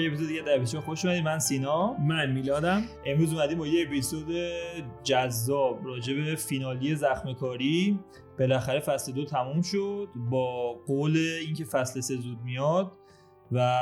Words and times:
به 0.00 0.06
اپیزود 0.06 0.28
دیگه 0.28 0.42
در 0.42 0.58
بسیار 0.58 0.82
خوش 0.82 1.04
اومدید 1.04 1.24
من 1.24 1.38
سینا. 1.38 1.92
من 1.92 2.32
میلادم. 2.32 2.82
امروز 3.06 3.32
اومدیم 3.32 3.58
با 3.58 3.66
یه 3.66 3.86
اپیزود 3.86 4.26
جذاب 5.04 5.86
راجع 5.86 6.14
به 6.14 6.34
فینالی 6.34 6.94
زخم 6.94 7.32
کاری 7.32 7.98
بالاخره 8.38 8.80
فصل 8.80 9.12
دو 9.12 9.24
تموم 9.24 9.62
شد 9.62 10.08
با 10.30 10.72
قول 10.86 11.16
اینکه 11.16 11.64
فصل 11.64 12.00
سه 12.00 12.16
زود 12.16 12.38
میاد 12.44 12.92
و 13.52 13.80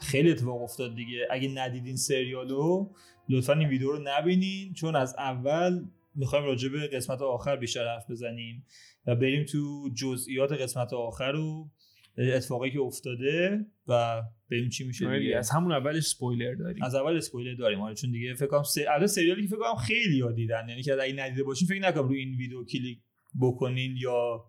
خیلی 0.00 0.30
اتفاق 0.30 0.62
افتاد 0.62 0.94
دیگه. 0.94 1.28
اگه 1.30 1.48
ندیدین 1.54 1.96
سریالو 1.96 2.88
لطفا 3.28 3.52
این 3.52 3.68
ویدیو 3.68 3.92
رو 3.92 3.98
نبینین 4.04 4.72
چون 4.72 4.96
از 4.96 5.14
اول 5.18 5.84
می‌خوایم 6.14 6.44
راجع 6.44 6.68
به 6.68 6.88
قسمت 6.88 7.22
آخر 7.22 7.56
بیشتر 7.56 7.94
حرف 7.94 8.10
بزنیم 8.10 8.64
و 9.06 9.14
بریم 9.14 9.44
تو 9.44 9.90
جزئیات 9.94 10.52
قسمت 10.52 10.92
آخر 10.92 11.32
رو 11.32 11.70
اتفاقی 12.18 12.70
که 12.70 12.80
افتاده. 12.80 13.66
و 13.90 14.22
بریم 14.50 14.68
چی 14.68 14.84
میشه 14.86 15.06
آره، 15.06 15.18
دیگه. 15.18 15.36
از 15.36 15.50
همون 15.50 15.72
اولش 15.72 16.02
سپویلر 16.02 16.54
داریم. 16.54 16.82
از 16.84 16.94
اول 16.94 17.16
اسپویلر 17.16 17.54
داریم. 17.54 17.80
آره 17.80 17.94
چون 17.94 18.10
دیگه 18.10 18.34
فکر 18.34 18.46
کنم 18.46 18.62
سه 18.62 18.86
البته 18.90 19.06
سریالی 19.06 19.42
که 19.42 19.48
فکر 19.48 19.58
کنم 19.58 19.74
خیلی 19.74 20.20
ها 20.20 20.32
دیدن. 20.32 20.66
یعنی 20.68 20.82
که 20.82 21.02
اگه 21.02 21.12
ندیده 21.24 21.42
باشین 21.42 21.68
فکر 21.68 21.80
نکنم 21.80 22.08
روی 22.08 22.18
این 22.18 22.36
ویدیو 22.36 22.64
کلیک 22.64 22.98
بکنین 23.40 23.96
یا 23.96 24.44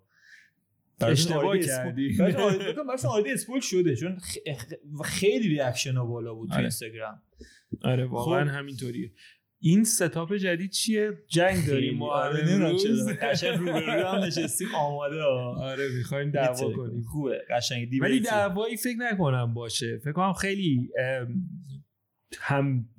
اشتباه 1.02 1.58
کردی. 1.58 2.18
براتون 2.18 3.12
already 3.12 3.32
spoil 3.32 3.62
شده 3.62 3.96
چون 3.96 4.18
خ- 4.20 4.58
خ- 4.58 5.02
خیلی 5.06 5.50
reaction 5.50 5.94
ها 5.94 6.06
بالا 6.06 6.34
بود 6.34 6.50
تو. 6.50 6.58
اینستاگرام 6.60 7.22
آره 7.84 8.06
واقعا 8.06 8.46
خب. 8.46 8.52
همینطوریه. 8.52 9.12
این 9.64 9.84
setup 9.84 10.34
جدید 10.36 10.72
چیه؟ 10.72 11.12
جنگ 11.28 11.68
داریم 11.68 11.98
ما 11.98 12.08
آره 12.10 12.46
نمی‌دونم 12.46 12.78
چرا. 12.78 13.30
قشنگ 13.30 13.60
رو 13.60 13.66
به 13.66 13.80
رو 13.80 14.08
هم 14.08 14.20
نشستیم 14.28 14.68
آماده 14.76 15.22
آره 15.58 15.88
می‌خوایم 15.98 16.32
دعوا 16.32 16.74
کنیم. 16.74 17.02
خوبه 17.02 17.42
قشنگ 17.50 17.88
ولی 18.02 18.20
دعوایی 18.20 18.78
فکر 18.78 18.98
نکنم 19.00 19.54
باشه. 19.54 19.98
فکر 20.04 20.12
کنم 20.12 20.34
خیلی 20.34 20.90
هم 22.40 22.90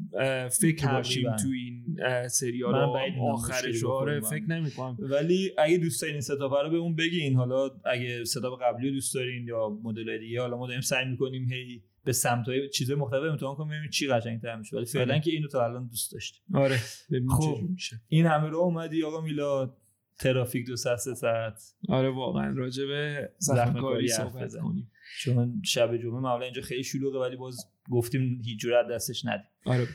فکر. 0.60 0.92
باشیم 0.92 1.36
تو 1.36 1.48
این 1.48 1.96
سریال 2.28 2.74
آخرش 3.20 3.84
آره 3.84 4.20
فکر 4.20 4.44
نمی‌کنم 4.48 4.96
ولی 5.00 5.52
اگه 5.58 5.78
دوست 5.78 6.02
دارین 6.02 6.14
این 6.14 6.20
ستاپ 6.20 6.52
رو 6.52 6.70
بهمون 6.70 6.96
بگین 6.96 7.36
حالا 7.36 7.70
اگه 7.84 8.24
ستاپ 8.24 8.62
قبلی 8.62 8.88
رو 8.88 8.94
دوست 8.94 9.14
دارین 9.14 9.46
یا 9.46 9.78
مدل 9.82 10.18
دیگه 10.18 10.40
حالا 10.40 10.56
ما 10.56 10.66
داریم 10.66 10.80
سعی 10.80 11.04
می‌کنیم 11.08 11.48
هی 11.52 11.82
به 12.04 12.12
سمت 12.12 12.48
های 12.48 12.68
چیزای 12.68 12.96
مختلف 12.96 13.30
امتحان 13.30 13.54
کنیم 13.54 13.68
ببینیم 13.68 13.90
چی 13.90 14.08
قشنگ‌تر 14.08 14.56
میشه 14.56 14.76
ولی 14.76 14.86
فعلا 14.86 15.12
آره. 15.14 15.22
که 15.22 15.30
اینو 15.30 15.48
تا 15.48 15.64
الان 15.64 15.86
دوست 15.86 16.12
داشتیم 16.12 16.42
آره 16.54 16.78
ببینیم 17.10 17.28
خب. 17.28 17.60
میشه 17.70 18.00
این 18.08 18.26
همه 18.26 18.48
رو 18.48 18.58
اومدی 18.58 19.04
آقا 19.04 19.20
میلاد 19.20 19.76
ترافیک 20.18 20.66
دو 20.66 20.76
ساعت 20.76 20.98
سه 20.98 21.14
ساعت 21.14 21.62
آره 21.88 22.10
واقعا 22.10 22.54
راجع 22.56 22.86
به 22.86 23.30
زخم 23.38 23.80
کاری 23.80 24.08
صحبت. 24.08 24.56
کنیم 24.56 24.90
چون 25.18 25.62
شب 25.64 25.96
جمعه 25.96 26.20
معمولا 26.20 26.44
اینجا 26.44 26.62
خیلی 26.62 26.84
شلوغه 26.84 27.18
ولی 27.18 27.36
باز 27.36 27.71
گفتیم 27.90 28.40
هیچ 28.44 28.60
جور 28.60 28.94
دستش 28.94 29.24
ندیم. 29.24 29.46
آره. 29.64 29.86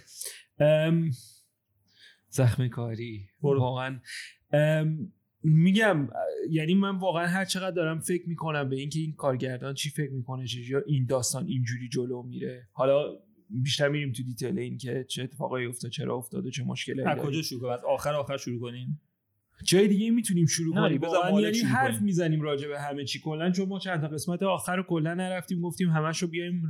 ام، 0.59 1.11
زخم 2.29 2.67
کاری. 2.67 3.27
برو. 3.41 3.59
واقعا. 3.59 3.99
ام، 4.51 5.13
میگم 5.43 6.09
یعنی 6.49 6.75
من 6.75 6.97
واقعا 6.97 7.27
هر 7.27 7.45
چقدر 7.45 7.75
دارم 7.75 7.99
فکر 7.99 8.29
می‌کنم 8.29 8.69
به 8.69 8.75
اینکه 8.75 8.99
این 8.99 9.13
کارگردان 9.13 9.73
چی 9.73 9.89
فکر 9.89 10.11
می‌کنه 10.11 10.47
چه 10.47 10.59
یا 10.69 10.83
این 10.87 11.05
داستان 11.05 11.47
اینجوری 11.47 11.89
جلو 11.89 12.23
میره. 12.23 12.67
حالا 12.71 13.03
بیشتر 13.49 13.87
میریم 13.87 14.11
تو 14.11 14.23
دیتیل 14.23 14.59
این 14.59 14.77
که 14.77 15.05
چه 15.09 15.23
اتفاقایی 15.23 15.67
افتاد 15.67 15.91
چرا 15.91 16.15
افتاده 16.15 16.51
چه 16.51 16.63
مشکلی 16.63 17.01
از 17.01 17.17
کجا 17.17 17.41
شروع 17.41 17.61
کنیم؟ 17.61 17.71
از 17.71 17.83
آخر 17.83 18.13
آخر 18.13 18.37
شروع 18.37 18.59
کنیم؟ 18.59 19.01
جای 19.63 19.87
دیگه 19.87 20.11
می‌تونیم 20.11 20.45
شروع 20.45 20.75
کنیم. 20.75 20.97
بذار 20.97 21.41
یعنی 21.41 21.53
شروع 21.53 21.69
حرف. 21.69 22.01
می‌زنیم 22.01 22.41
راجع 22.41 22.67
به 22.67 22.81
همه 22.81 23.05
چی. 23.05 23.19
کلا 23.19 23.51
چون 23.51 23.67
ما 23.67 23.79
چند 23.79 24.01
تا 24.01 24.07
قسمت 24.07 24.43
آخر 24.43 24.75
رو 24.75 24.83
کلا 24.83 25.13
نرفتیم 25.13 25.61
گفتیم 25.61 25.89
همش 25.89 26.21
رو 26.21 26.27
بیایم 26.27 26.63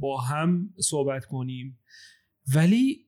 با 0.00 0.20
هم 0.20 0.74
صحبت 0.78 1.24
کنیم. 1.24 1.78
ولی 2.54 3.06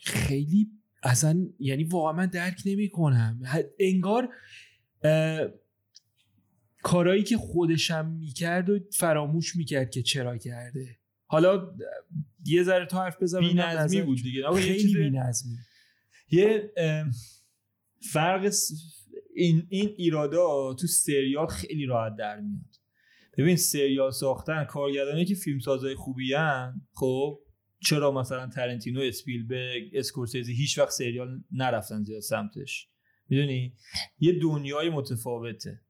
خیلی 0.00 0.70
اصلا 1.02 1.46
یعنی 1.58 1.84
واقعا 1.84 2.12
من 2.12 2.26
درک 2.26 2.62
نمی 2.66 2.88
کنم 2.88 3.42
انگار 3.80 4.28
کارایی 6.82 7.22
که 7.22 7.36
خودشم 7.36 8.06
می‌کرد 8.06 8.70
و 8.70 8.78
فراموش 8.92 9.56
می‌کرد 9.56 9.90
که 9.90 10.02
چرا 10.02 10.38
کرده. 10.38 10.96
حالا 11.26 11.74
یه 12.46 12.62
ذره 12.62 12.86
تو 12.86 12.98
حرف 12.98 13.22
بزن 13.22 13.38
ببینم 13.38 13.70
بی‌نظمی 13.70 14.02
بود. 14.02 14.22
دیگه. 14.22 14.42
خیلی 14.56 14.94
بی‌نظمی. 14.94 15.56
یه 16.30 16.72
فرق 18.12 18.52
این 19.34 19.66
این 19.68 19.94
ایرادا 19.96 20.74
تو 20.74 20.86
سریال 20.86 21.46
خیلی 21.46 21.86
راحت 21.86 22.16
در 22.16 22.40
میاد. 22.40 22.64
ببین 23.38 23.56
سریال 23.56 24.10
ساختن 24.10 24.64
کارگردانی 24.64 25.24
که 25.24 25.34
فیلم 25.34 25.58
سازای 25.58 25.94
خوبی 25.94 26.34
هن 26.34 26.80
خب 26.94 27.40
چرا 27.82 28.12
مثلا 28.12 28.46
ترنتینو 28.48 29.00
اسپیلبرگ 29.00 29.90
اسکورسیزی 29.94 30.54
هیچ 30.54 30.78
وقت 30.78 30.90
سریال 30.90 31.28
نرفتن 31.52 32.02
زیاد 32.02 32.20
سمتش؟ 32.20 32.88
می‌دونی؟ 33.28 33.74
یه 34.18 34.38
دنیای 34.38 34.90
متفاوته. 34.90 35.80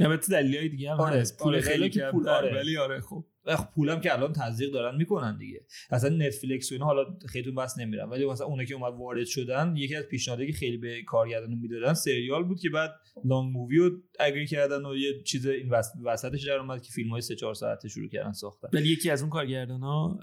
البته 0.00 0.28
دلایل 0.32 0.70
دیگه 0.70 0.90
هم 0.90 1.00
آره، 1.00 1.20
هست. 1.20 1.38
پول 1.38 1.54
آره، 1.54 1.60
خیلی 1.62 1.90
که 1.90 2.00
پول- 2.00 2.20
کمتر 2.20 2.30
آره. 2.30 2.54
ولی 2.56 2.76
آره 2.76 3.00
خب. 3.00 3.24
پولم 3.56 4.00
که 4.00 4.12
الان 4.12 4.32
تزریق 4.32 4.72
دارن 4.72 4.96
می‌کنن 4.96 5.38
دیگه. 5.38 5.66
اصلا 5.90 6.16
نتفلیکس 6.16 6.72
و 6.72 6.74
اینا 6.74 6.84
حالا 6.84 7.18
خیلی 7.28 7.50
بس 7.50 7.78
نمیرم. 7.78 8.10
ولی 8.10 8.26
مثلا 8.26 8.46
اونا 8.46 8.64
که 8.64 8.74
اومد 8.74 8.94
وارد 8.98 9.24
شدن 9.24 9.74
یکی 9.76 9.96
از 9.96 10.04
پیشنهادایی 10.04 10.52
که 10.52 10.58
خیلی 10.58 10.76
به 10.76 11.02
کارگردانو 11.02 11.56
می‌دادن 11.56 11.94
سریال 11.94 12.44
بود 12.44 12.60
که 12.60 12.70
بعد 12.70 12.90
لانگ 13.24 13.52
مووی 13.52 13.76
رو 13.78 13.90
اگری 14.20 14.46
کردن 14.46 14.86
و 14.86 14.96
یه 14.96 15.22
چیز 15.22 15.46
این 15.46 15.68
وس- 15.70 15.92
وسطش 16.04 16.46
در 16.46 16.52
اومد 16.52 16.82
که 16.82 16.92
فیلم 16.92 17.10
های 17.10 17.20
3 17.20 17.34
4 17.36 17.54
ساعته 17.54 17.88
شروع 17.88 18.08
کردن 18.08 18.32
ساختن. 18.32 18.68
ولی 18.72 18.88
یکی 18.88 19.10
از 19.10 19.20
اون 19.22 19.30
کارگردان 19.30 19.80
ها 19.80 20.18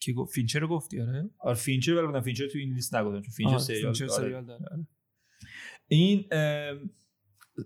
که 0.00 0.12
گفت 0.12 0.34
فینچر 0.34 0.58
رو 0.58 0.68
گفتی 0.68 1.00
آره؟ 1.00 1.30
آره 1.38 1.54
فینچر 1.54 1.94
ولی 1.94 2.06
بودن 2.06 2.20
فینچر 2.20 2.46
تو 2.46 2.58
این 2.58 2.74
لیست 2.74 2.94
نگذاشتن 2.94 3.22
چون 3.22 3.34
فینچر 3.34 3.58
سریال 3.58 3.82
فینچر. 3.92 4.06
سریال 4.06 4.44
داره 4.46 4.64
آره. 4.70 4.86
این 5.88 6.24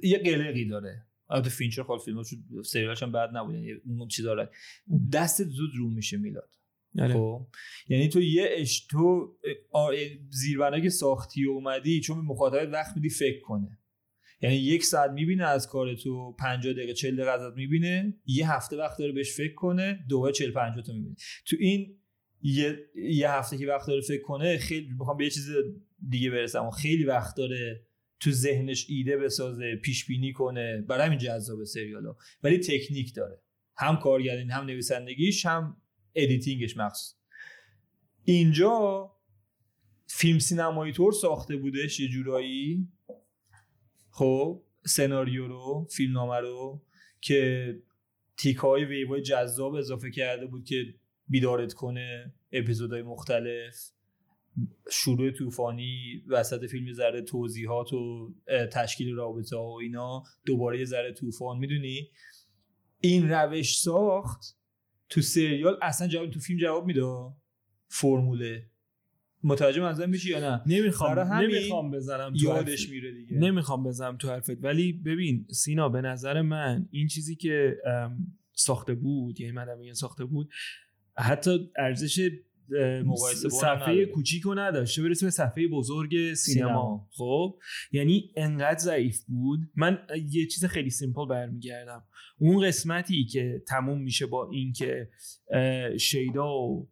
یه 0.03 0.19
قلقی 0.19 0.69
داره. 0.69 1.07
البته 1.31 1.51
فینچر 1.51 1.83
خال 1.83 1.99
فیلماش 1.99 2.27
سریالش 2.65 3.03
هم 3.03 3.13
بد 3.13 3.31
نبود 3.33 3.55
یعنی 3.55 3.73
اون 3.87 4.09
چیز 4.09 4.25
داره 4.25 4.51
دست 5.13 5.45
زود 5.45 5.71
رو 5.79 5.91
میشه 5.91 6.17
میلاد. 6.17 6.51
آره. 6.99 7.15
خب؟ 7.15 7.47
یعنی 7.89 8.09
تو 8.09 8.21
یه 8.21 8.49
اش 8.53 8.87
تو 8.87 9.37
زیربنا 10.31 10.81
که 10.81 10.89
ساختی 10.89 11.45
اومدی 11.45 12.01
چون 12.01 12.17
به 12.17 12.23
مخاطب 12.23 12.73
وقت 12.73 12.97
میدی 12.97 13.09
فکر 13.09 13.41
کنه. 13.41 13.79
یعنی 14.43 14.57
یک 14.57 14.85
ساعت 14.85 15.11
می‌بینه 15.11 15.45
از 15.45 15.69
کار 15.69 15.95
تو 15.95 16.33
50 16.39 16.73
دقیقه 16.73 16.95
40 16.95 17.17
دقیقه 17.17 17.31
ازت 17.31 17.57
می‌بینه 17.57 18.15
یه 18.27 18.53
هفته 18.53 18.77
وقت 18.77 18.99
داره 18.99 19.13
بهش 19.13 19.37
فکر 19.37 19.55
کنه 19.55 20.05
دوباره 20.09 20.33
40 20.33 20.51
50 20.53 20.85
تا 20.85 20.93
می‌بینه. 20.93 21.17
تو 21.47 21.57
این 21.61 21.97
یه, 22.43 22.79
یه 22.95 23.31
هفته 23.31 23.59
که 23.59 23.67
وقت 23.67 23.87
داره 23.87 24.01
فکر 24.01 24.23
کنه 24.23 24.59
خیلی 24.59 24.89
می‌خوام 24.99 25.17
به 25.17 25.25
یه 25.25 25.31
چیز 25.31 25.49
دیگه 26.09 26.31
برسم. 26.31 26.67
و 26.67 26.71
خیلی 26.71 27.05
وقت 27.05 27.37
داره 27.37 27.87
تو 28.21 28.31
ذهنش 28.31 28.87
ایده 28.89 29.17
بسازه 29.17 29.77
پیش 29.77 30.07
بینی 30.07 30.33
کنه. 30.33 30.85
برای 30.89 31.07
همین 31.07 31.19
جذاب 31.19 31.65
سریالا 31.65 32.17
ولی 32.43 32.59
تکنیک 32.59 33.15
داره. 33.15 33.43
هم 33.77 33.97
کارگردانی 33.97 34.51
هم 34.51 34.65
نویسندگیش 34.65 35.47
هم 35.47 35.77
editing 36.15 36.63
ش 36.63 36.77
مخصوص. 36.77 37.15
اینجا 38.25 39.11
فیلم 40.07 40.39
سینمایی 40.39 40.93
طور 40.93 41.13
ساخته 41.13 41.57
بودش 41.57 42.01
یه 42.01 42.09
جورایی. 42.09 42.89
خب 44.11 44.63
سناریو 44.87 45.47
رو 45.47 45.87
فیلم 45.91 46.13
نامه 46.13 46.41
رو 46.41 46.83
که 47.21 47.75
تیکه 48.37 48.61
های 48.61 48.85
ویوای 48.85 49.23
جذاب 49.23 49.75
اضافه 49.75 50.11
کرده 50.11 50.47
بود 50.47 50.65
که 50.65 50.95
بیدارت 51.29 51.73
کنه 51.73 52.35
اپیزودهای 52.53 53.03
مختلف. 53.03 53.91
شروع 54.91 55.31
طوفانی 55.31 56.23
وسط 56.29 56.67
فیلم 56.67 56.93
ذره 56.93 57.23
توضیحات 57.23 57.93
و 57.93 58.35
تشکیل 58.73 59.15
رابطه 59.15 59.57
ها 59.57 59.73
و 59.73 59.81
اینا 59.81 60.23
دوباره 60.47 60.79
یه 60.79 60.85
ذره 60.85 61.13
طوفان 61.13 61.59
می‌دونی؟ 61.59 62.09
این 63.01 63.29
روش 63.31 63.79
ساخت 63.79 64.57
تو 65.09 65.21
سریال 65.21 65.79
اصلا 65.83 66.09
جواب 66.09 66.31
تو 66.31 66.41
فیلم 66.41 66.59
جواب 66.59 66.87
میده. 66.87 67.03
فرموله. 67.89 68.71
متوجه 69.43 69.81
منظورم 69.81 70.11
میشی 70.11 70.31
یا 70.31 70.41
نه؟ 70.41 70.63
نمی‌خوام 70.67 71.19
نمی‌خوام 71.19 71.91
بزنم 71.91 72.35
تو 72.35 72.45
یادش. 72.45 72.91
میره 72.91 73.13
دیگه. 73.13 73.37
نمی‌خوام 73.37 73.85
بزنم 73.85 74.17
تو 74.17 74.29
حرفت. 74.29 74.65
ولی 74.65 74.93
ببین 74.93 75.47
سینا 75.51 75.89
به 75.89 76.01
نظر 76.01 76.43
من 76.43 76.89
این 76.91 77.07
چیزی 77.07 77.37
که 77.37 77.77
ساخته 78.53 78.95
بود 78.95 79.41
یعنی 79.41 79.59
میگم 79.79 79.93
ساخته 79.93 80.25
بود 80.25 80.51
حتی 81.17 81.71
ارزش 81.79 82.31
مقایسه 83.07 83.49
صفحه. 83.49 84.07
کوچیک 84.07 84.43
رو 84.43 84.55
نداشته 84.55 85.03
برسه 85.03 85.27
به 85.27 85.31
صفحه 85.31 85.69
بزرگ 85.69 86.11
سینما, 86.11 86.35
سینما. 86.35 87.09
خب؟ 87.17 87.59
یعنی 87.93 88.31
انقدر 88.37 88.79
ضعیف 88.79 89.25
بود. 89.25 89.61
من 89.77 89.99
یه 90.31 90.47
چیز 90.47 90.65
خیلی 90.65 90.91
سیمپل 90.91 91.27
برمیگردم. 91.27 92.05
اون 92.39 92.67
قسمتی 92.67 93.25
که 93.25 93.63
تموم 93.69 94.03
میشه 94.03 94.27
با 94.27 94.51
اینکه 94.51 95.09
شیدا 95.99 96.49
و 96.49 96.89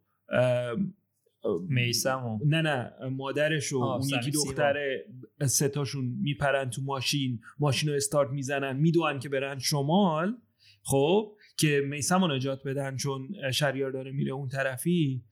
میسم 1.69 2.25
و 2.27 2.39
نه 2.47 2.63
نه 2.63 2.93
مادرش 3.11 3.73
و 3.73 3.77
اون 3.77 4.09
یکی 4.09 4.33
سیما. 4.33 4.45
دختره 4.45 5.05
سه 5.47 5.69
تاشون 5.69 6.05
میپرن 6.05 6.71
تو 6.71 6.83
ماشین. 6.83 7.41
ماشین 7.59 7.89
رو 7.89 7.97
استارت 7.97 8.31
می‌زنن 8.31 8.77
می‌دونن 8.77 9.19
که 9.19 9.29
برن 9.29 9.59
شمال. 9.59 10.37
خب؟ 10.83 11.35
که 11.59 11.83
میسم 11.89 12.25
رو 12.25 12.37
نجات 12.37 12.63
بدن 12.67 12.97
چون 12.97 13.29
شریار 13.53 13.91
داره 13.91 14.13
میره 14.13 14.33
اون 14.33 14.49
طرفی. 14.49 15.25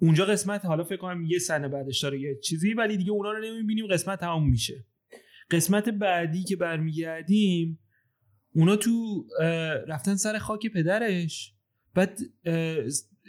اونجا 0.00 0.24
قسمت 0.24 0.64
حالا 0.64 0.84
فکر 0.84 0.96
کنم 0.96 1.24
یه 1.24 1.38
سنه 1.38 1.68
بعدش 1.68 2.02
داره 2.02 2.20
یه 2.20 2.38
چیزی 2.44 2.74
ولی 2.74 2.96
دیگه 2.96 3.10
اونا 3.10 3.32
رو 3.32 3.44
نمی‌بینیم 3.44 3.86
قسمت 3.86 4.20
تمام 4.20 4.50
میشه. 4.50 4.86
قسمت 5.50 5.88
بعدی 5.88 6.44
که 6.44 6.56
برمیگردیم 6.56 7.78
اونا 8.54 8.76
تو 8.76 9.24
رفتن 9.88 10.16
سر 10.16 10.38
خاک 10.38 10.66
پدرش. 10.66 11.54
بعد 11.94 12.20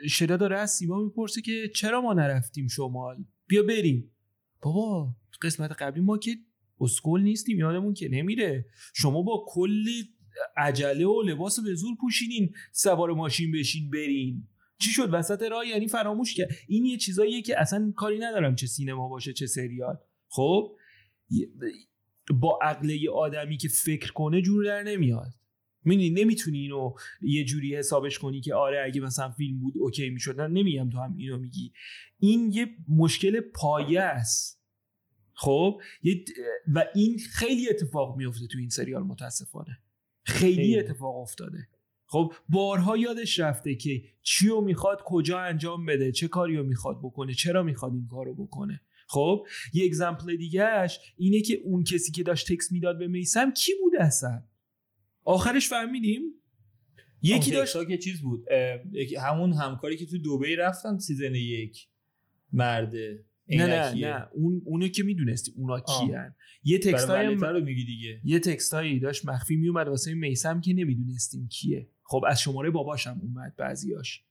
شدا 0.10 0.38
داره 0.38 0.60
از 0.60 0.72
سیما 0.72 1.04
می‌پرسه 1.04 1.42
که 1.42 1.72
چرا 1.76 2.02
ما 2.02 2.14
نرفتیم 2.14 2.68
شمال؟ 2.68 3.26
بیا 3.48 3.64
بریم. 3.64 4.12
بابا 4.62 5.16
قسمت 5.42 5.72
قبلی 5.72 6.02
ما 6.02 6.18
که 6.18 6.32
اسکول 6.82 7.22
نیستیم 7.22 7.60
یادمون 7.60 7.94
که 7.94 8.10
نمیره. 8.10 8.66
شما 8.94 9.22
با 9.22 9.46
کلی 9.48 10.10
عجله 10.58 11.06
و 11.06 11.22
لباس 11.22 11.60
به 11.60 11.76
زور 11.76 11.96
پوشیدین 12.02 12.54
سوار 12.72 13.14
ماشین 13.14 13.52
بشین 13.52 13.90
برین. 13.90 14.48
چی 14.80 14.90
شد؟ 14.90 15.10
وسط 15.14 15.42
راه 15.42 15.68
یعنی 15.68 15.88
فراموش 15.88 16.34
کرد. 16.34 16.50
این 16.68 16.86
یه 16.86 16.98
چیزاییه 16.98 17.42
که 17.42 17.62
اصلا 17.62 17.94
کاری 17.96 18.20
ندارم 18.20 18.56
چه 18.56 18.68
سینما 18.68 19.10
باشه 19.10 19.34
چه 19.34 19.46
سریال. 19.48 19.98
خب؟ 20.30 20.76
با 22.34 22.60
عقله 22.62 23.00
آدمی 23.14 23.58
که 23.58 23.68
فکر 23.68 24.12
کنه 24.12 24.42
جور 24.42 24.66
در 24.66 24.84
نمیاد. 24.84 25.34
می‌دونی؟ 25.84 26.10
نمی‌تونی 26.10 26.60
اینو 26.60 26.94
یه 27.22 27.46
جوری 27.46 27.76
حسابش 27.76 28.20
کنی 28.20 28.42
که 28.42 28.56
آره 28.56 28.84
اگه 28.86 29.02
مثلا 29.02 29.32
فیلم 29.32 29.60
بود 29.60 29.74
اوکی 29.78 30.10
می‌شد. 30.10 30.42
نمیگم 30.42 30.90
تو 30.90 30.98
هم 30.98 31.16
اینو 31.18 31.38
میگی. 31.38 31.74
این 32.20 32.52
یه 32.52 32.68
مشکل 32.90 33.40
پایه 33.40 34.02
است. 34.02 34.62
خب؟ 35.34 35.82
و 36.74 36.86
این 36.96 37.18
خیلی 37.32 37.70
اتفاق 37.70 38.18
میفته 38.18 38.48
تو 38.48 38.58
این 38.58 38.70
سریال 38.70 39.04
متاسفانه. 39.04 39.80
خیلی. 40.26 40.80
اتفاق 40.80 41.16
افتاده. 41.16 41.68
خب 42.10 42.34
بارها 42.50 42.98
یادش 42.98 43.40
رفته 43.40 43.76
که 43.76 44.04
چی 44.22 44.48
رو 44.48 44.62
می‌خواد 44.62 45.02
کجا 45.06 45.40
انجام 45.40 45.86
بده 45.86 46.12
چه 46.12 46.28
کاری 46.28 46.58
رو 46.58 46.64
می‌خواد 46.64 47.00
بکنه 47.04 47.34
چرا 47.34 47.64
می‌خواد 47.64 47.94
این 47.94 48.08
کارو 48.08 48.36
بکنه. 48.36 48.82
خب 49.08 49.48
یه 49.74 49.86
example 49.86 50.36
دیگهش 50.36 51.00
اینه 51.18 51.42
که 51.42 51.60
اون 51.64 51.84
کسی 51.84 52.12
که 52.12 52.24
داشت 52.24 52.54
تکس 52.54 52.72
می‌داد 52.72 53.00
به 53.00 53.08
میسم 53.08 53.52
کی 53.52 53.72
بود 53.84 53.94
اصلا؟ 54.00 54.44
آخرش 55.24 55.68
فهمیدیم؟ 55.68 56.22
یکی 57.22 57.52
داشت 57.52 57.88
که 57.88 57.98
چیز 57.98 58.22
بود؟ 58.22 58.46
همون 59.22 59.54
همکاری 59.54 59.98
که 59.98 60.06
تو 60.06 60.18
دوبی 60.18 60.56
رفتن 60.56 60.98
season 60.98 61.36
یک. 61.36 61.88
مرده 62.54 63.26
نه 63.50 63.66
نه 63.66 64.08
نه. 64.08 64.28
اون 64.34 64.62
اونو 64.66 64.88
که 64.88 65.04
می‌دونستی 65.04 65.54
اونا 65.56 65.80
کیان. 65.80 66.36
یه 66.64 66.80
text 66.80 67.25
ای 67.25 67.36
رو 67.36 67.66
میگی 67.66 67.86
دیگه. 67.86 68.22
یه 68.24 68.40
text 68.40 68.80
ایی 68.80 69.00
داشت 69.00 69.26
مخفی 69.26 69.56
میومد 69.56 69.88
واسه 69.88 70.14
میسم 70.14 70.62
که 70.62 70.74
نمی‌دونستیم 70.74 71.48
کیه. 71.48 71.90
خب 72.08 72.24
از 72.28 72.42
شماره 72.42 72.70
باباشم 72.70 73.20
اومد 73.24 73.56
بعضیاش. 73.58 74.24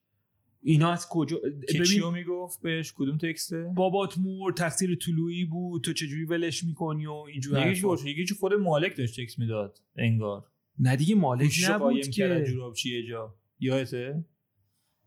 اینا 0.63 0.93
از 0.93 1.09
کجا؟ 1.09 1.37
که 1.69 1.85
چیو 1.85 2.11
می‌گفت 2.11 2.63
بهش؟ 2.63 2.93
کدوم 2.97 3.19
تکسته؟ 3.19 3.73
بابات 3.75 4.19
مور 4.19 4.53
تقصیر 4.53 4.95
طلوعی 4.95 5.45
بود. 5.45 5.85
تو 5.85 5.93
چجوری 5.93 6.25
ولش 6.25 6.65
می‌کنی 6.65 7.07
و 7.07 7.13
اینجوری 7.13 7.71
یکی 8.07 8.35
خود 8.35 8.55
مالک 8.55 8.97
داشت 8.97 9.21
تکس 9.21 9.39
می‌داد 9.39 9.81
انگار. 9.97 10.45
نه 10.79 10.97
دیگه 10.97 11.15
مالک 11.15 11.53
نبود 11.69 12.09
که. 12.09 12.45
جورابچی 12.47 13.07
جا. 13.09 13.35
یادته؟ 13.61 14.25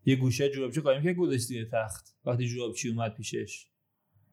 یه 0.04 0.16
گوشه 0.16 0.50
جورابچی 0.50 0.80
قایم 0.80 1.02
که 1.02 1.12
گذاشتی 1.12 1.64
تخت. 1.64 2.16
وقتی 2.24 2.48
جورابچی 2.48 2.88
اومد 2.88 3.14
پیشش. 3.14 3.66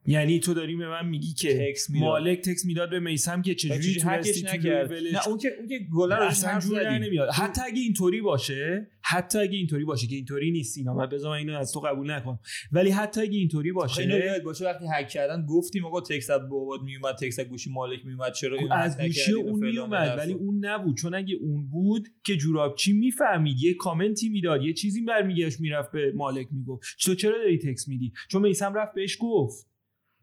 یعنی 0.08 0.40
تو 0.40 0.54
داری 0.54 0.76
به 0.76 0.88
من 0.88 1.08
میگی 1.08 1.32
که 1.32 1.58
تکس 1.58 1.90
مالک 1.90 2.40
تکس 2.40 2.64
می‌داد 2.64 2.90
به 2.90 3.00
میسم 3.00 3.42
که 3.42 3.54
چجوری 3.54 3.94
تونستی 3.94 4.42
نکرد؟ 4.42 4.92
نه 4.92 5.28
اون 5.28 5.38
که 5.38 5.48
اون 5.58 5.68
که 5.68 5.78
گل 5.94 6.12
رو 6.12 6.22
اصلا 6.22 6.60
جور 6.60 6.98
نمیاد. 6.98 7.30
حتی 7.34 7.60
اگه 7.66 7.80
اینطوری 7.80 8.20
باشه 8.20 8.90
حتی 9.02 9.38
اگه 9.38 9.56
اینطوری 9.56 9.84
باشه 9.84 10.06
که 10.06 10.16
اینطوری 10.16 10.50
نیست 10.50 10.78
اینا 10.78 10.94
من 10.94 11.06
بذار 11.06 11.30
اینو 11.30 11.58
از 11.58 11.72
تو 11.72 11.80
قبول 11.80 12.10
نکنم. 12.10 12.38
ولی 12.72 12.90
حتی 12.90 13.20
اگه 13.20 13.38
اینطوری 13.38 13.72
باشه 13.72 14.02
اینو 14.02 14.18
یاد 14.18 14.42
باشه 14.42 14.64
وقتی 14.64 14.84
هک 14.94 15.08
کردن 15.08 15.46
گفتیم 15.46 15.84
آقا 15.84 16.00
تکس 16.00 16.30
از 16.30 16.48
بابات 16.48 16.80
میومد 16.82 17.14
تکس 17.14 17.40
گوشی 17.40 17.70
مالک 17.70 18.06
میومد 18.06 18.32
چرا 18.32 18.58
از 18.70 19.00
گوشی 19.00 19.32
اون 19.32 19.64
میومد 19.64 20.18
ولی 20.18 20.32
اون 20.32 20.64
نبود. 20.64 20.96
چون 20.96 21.14
اگه 21.14 21.34
اون 21.40 21.68
بود 21.68 22.08
که 22.24 22.36
جورابچی 22.36 22.92
می‌فهمید؟ 22.92 23.56
یه 23.62 23.74
کامنتی 23.74 24.28
می‌داد 24.28 24.62
یه 24.62 24.72
چیزی 24.72 25.00
برمیگشت 25.00 25.60
می‌رفت 25.60 25.92
به 25.92 26.12
مالک 26.16 26.48
می‌گفت. 26.50 26.82
تو 27.00 27.14
چرا 27.14 27.38
داری 27.38 27.58
تکس 27.58 27.88
میدی؟ 27.88 28.12
چون 28.28 28.42
میسم 28.42 28.74
رفت 28.74 28.94
بهش 28.94 29.16
گفت. 29.20 29.68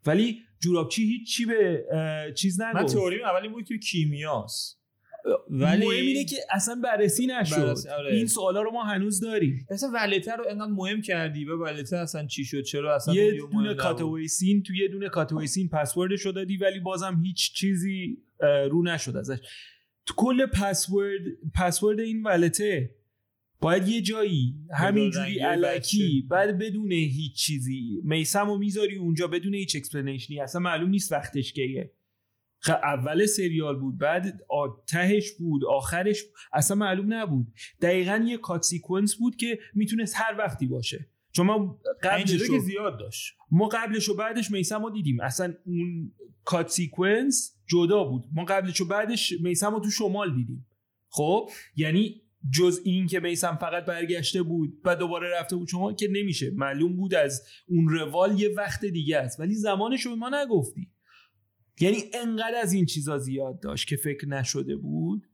ولی 0.05 0.41
جورابچی 0.59 1.03
هیچ 1.03 1.35
چی 1.35 1.45
به 1.45 1.85
چیز 2.35 2.61
نگفت. 2.61 2.75
من 2.75 2.85
تئوریم 2.85 3.23
اولی 3.23 3.49
بود 3.49 3.65
که 3.65 3.77
کیمیاست. 3.77 4.81
ولی 5.49 5.85
مهم 5.85 6.05
اینه 6.05 6.25
که 6.25 6.37
اصلا 6.51 6.75
بررسی 6.83 7.27
نشد. 7.27 7.75
آره. 7.97 8.15
این 8.15 8.27
سوالا 8.27 8.61
رو 8.61 8.71
ما 8.71 8.83
هنوز 8.83 9.19
داریم. 9.19 9.67
اصلا 9.69 9.89
ولتر 9.93 10.35
رو 10.35 10.45
انقدر 10.49 10.71
مهم 10.71 11.01
کردی؟ 11.01 11.45
به 11.45 11.55
ولتر 11.55 11.95
اصلا 11.95 12.27
چی 12.27 12.45
شد؟ 12.45 12.61
چرا 12.61 12.95
اصلا 12.95 13.13
یه 13.13 13.39
دونه 13.51 13.73
کاتوی 13.73 14.27
سین 14.27 14.63
تو 14.63 14.73
یه 14.73 14.87
دونه 14.87 15.09
کاتوی 15.09 15.47
سین 15.47 15.69
پسورد 15.69 16.15
شده 16.15 16.31
دادی 16.31 16.57
ولی 16.57 16.79
بازم 16.79 17.21
هیچ 17.23 17.53
چیزی 17.53 18.17
رو 18.71 18.83
نشد 18.83 19.17
ازش. 19.17 19.37
تو 20.05 20.13
کل 20.17 20.45
password 20.45 21.21
password 21.55 21.99
این 21.99 22.23
wallet 22.23 22.85
ه 22.85 22.95
باید 23.61 23.87
یه 23.87 24.01
جایی 24.01 24.55
همینجوری 24.71 25.39
الکی 25.39 26.27
بعد 26.29 26.57
بدون 26.57 26.91
هیچ 26.91 27.35
چیزی. 27.35 28.01
میسم 28.03 28.49
و 28.49 28.57
می‌ذاری 28.57 28.95
اونجا 28.95 29.27
بدون 29.27 29.53
هیچ 29.53 29.75
explanation 29.75 30.34
ی 30.34 30.39
اصلا 30.39 30.61
معلوم 30.61 30.89
نیست 30.89 31.11
وقتش 31.11 31.53
کیه. 31.53 31.91
اول 32.67 33.25
سریال 33.25 33.79
بود 33.79 33.97
بعد 33.97 34.39
تهش 34.87 35.31
بود 35.31 35.65
آخرش 35.65 36.23
اصلا 36.53 36.77
معلوم 36.77 37.13
نبود. 37.13 37.47
دقیقا 37.81 38.25
یه 38.27 38.37
cut 38.37 38.63
sequence 38.63 39.15
بود 39.15 39.35
که 39.35 39.59
می‌تونست 39.73 40.13
هر 40.17 40.35
وقتی 40.37 40.67
باشه. 40.67 41.09
چون 41.31 41.45
ما 41.45 41.79
قبلش 42.03 42.49
که 42.49 42.59
زیاد 42.59 42.99
داشت. 42.99 43.33
ما 43.51 43.67
قبلش 43.67 44.09
و 44.09 44.15
بعدش 44.15 44.51
میسم 44.51 44.83
رو 44.83 44.89
دیدیم. 44.89 45.21
اصلا 45.21 45.53
اون 45.65 46.11
کات 46.43 46.69
سیکونس 46.69 47.57
جدا 47.67 48.03
بود. 48.03 48.23
ما 48.31 48.45
قبلش 48.45 48.81
و 48.81 48.85
بعدش 48.85 49.33
میسم 49.41 49.73
رو 49.73 49.79
تو 49.79 49.89
شمال 49.89 50.35
دیدیم. 50.35 50.67
خب 51.09 51.49
یعنی 51.75 52.21
جز 52.53 52.79
این 52.83 53.07
که 53.07 53.19
میسم 53.19 53.55
فقط 53.55 53.85
برگشته 53.85 54.43
بود 54.43 54.81
و 54.85 54.95
دوباره 54.95 55.39
رفته 55.39 55.55
بود 55.55 55.67
شما 55.67 55.93
که 55.93 56.07
نمیشه. 56.07 56.51
معلوم 56.51 56.95
بود 56.95 57.15
از 57.15 57.43
اون 57.67 57.89
روال 57.89 58.39
یه 58.39 58.49
وقت 58.57 58.85
دیگه 58.85 59.17
است. 59.17 59.39
ولی 59.39 59.53
زمانش 59.53 60.07
به 60.07 60.15
ما 60.15 60.29
نگفتی. 60.33 60.91
یعنی 61.79 61.97
انقدر 62.13 62.55
از 62.61 62.73
این 62.73 62.85
چیزا 62.85 63.17
زیاد 63.17 63.59
داشت 63.59 63.87
که 63.87 63.95
فکر 63.95 64.27
نشده 64.27 64.75
بود 64.75 65.29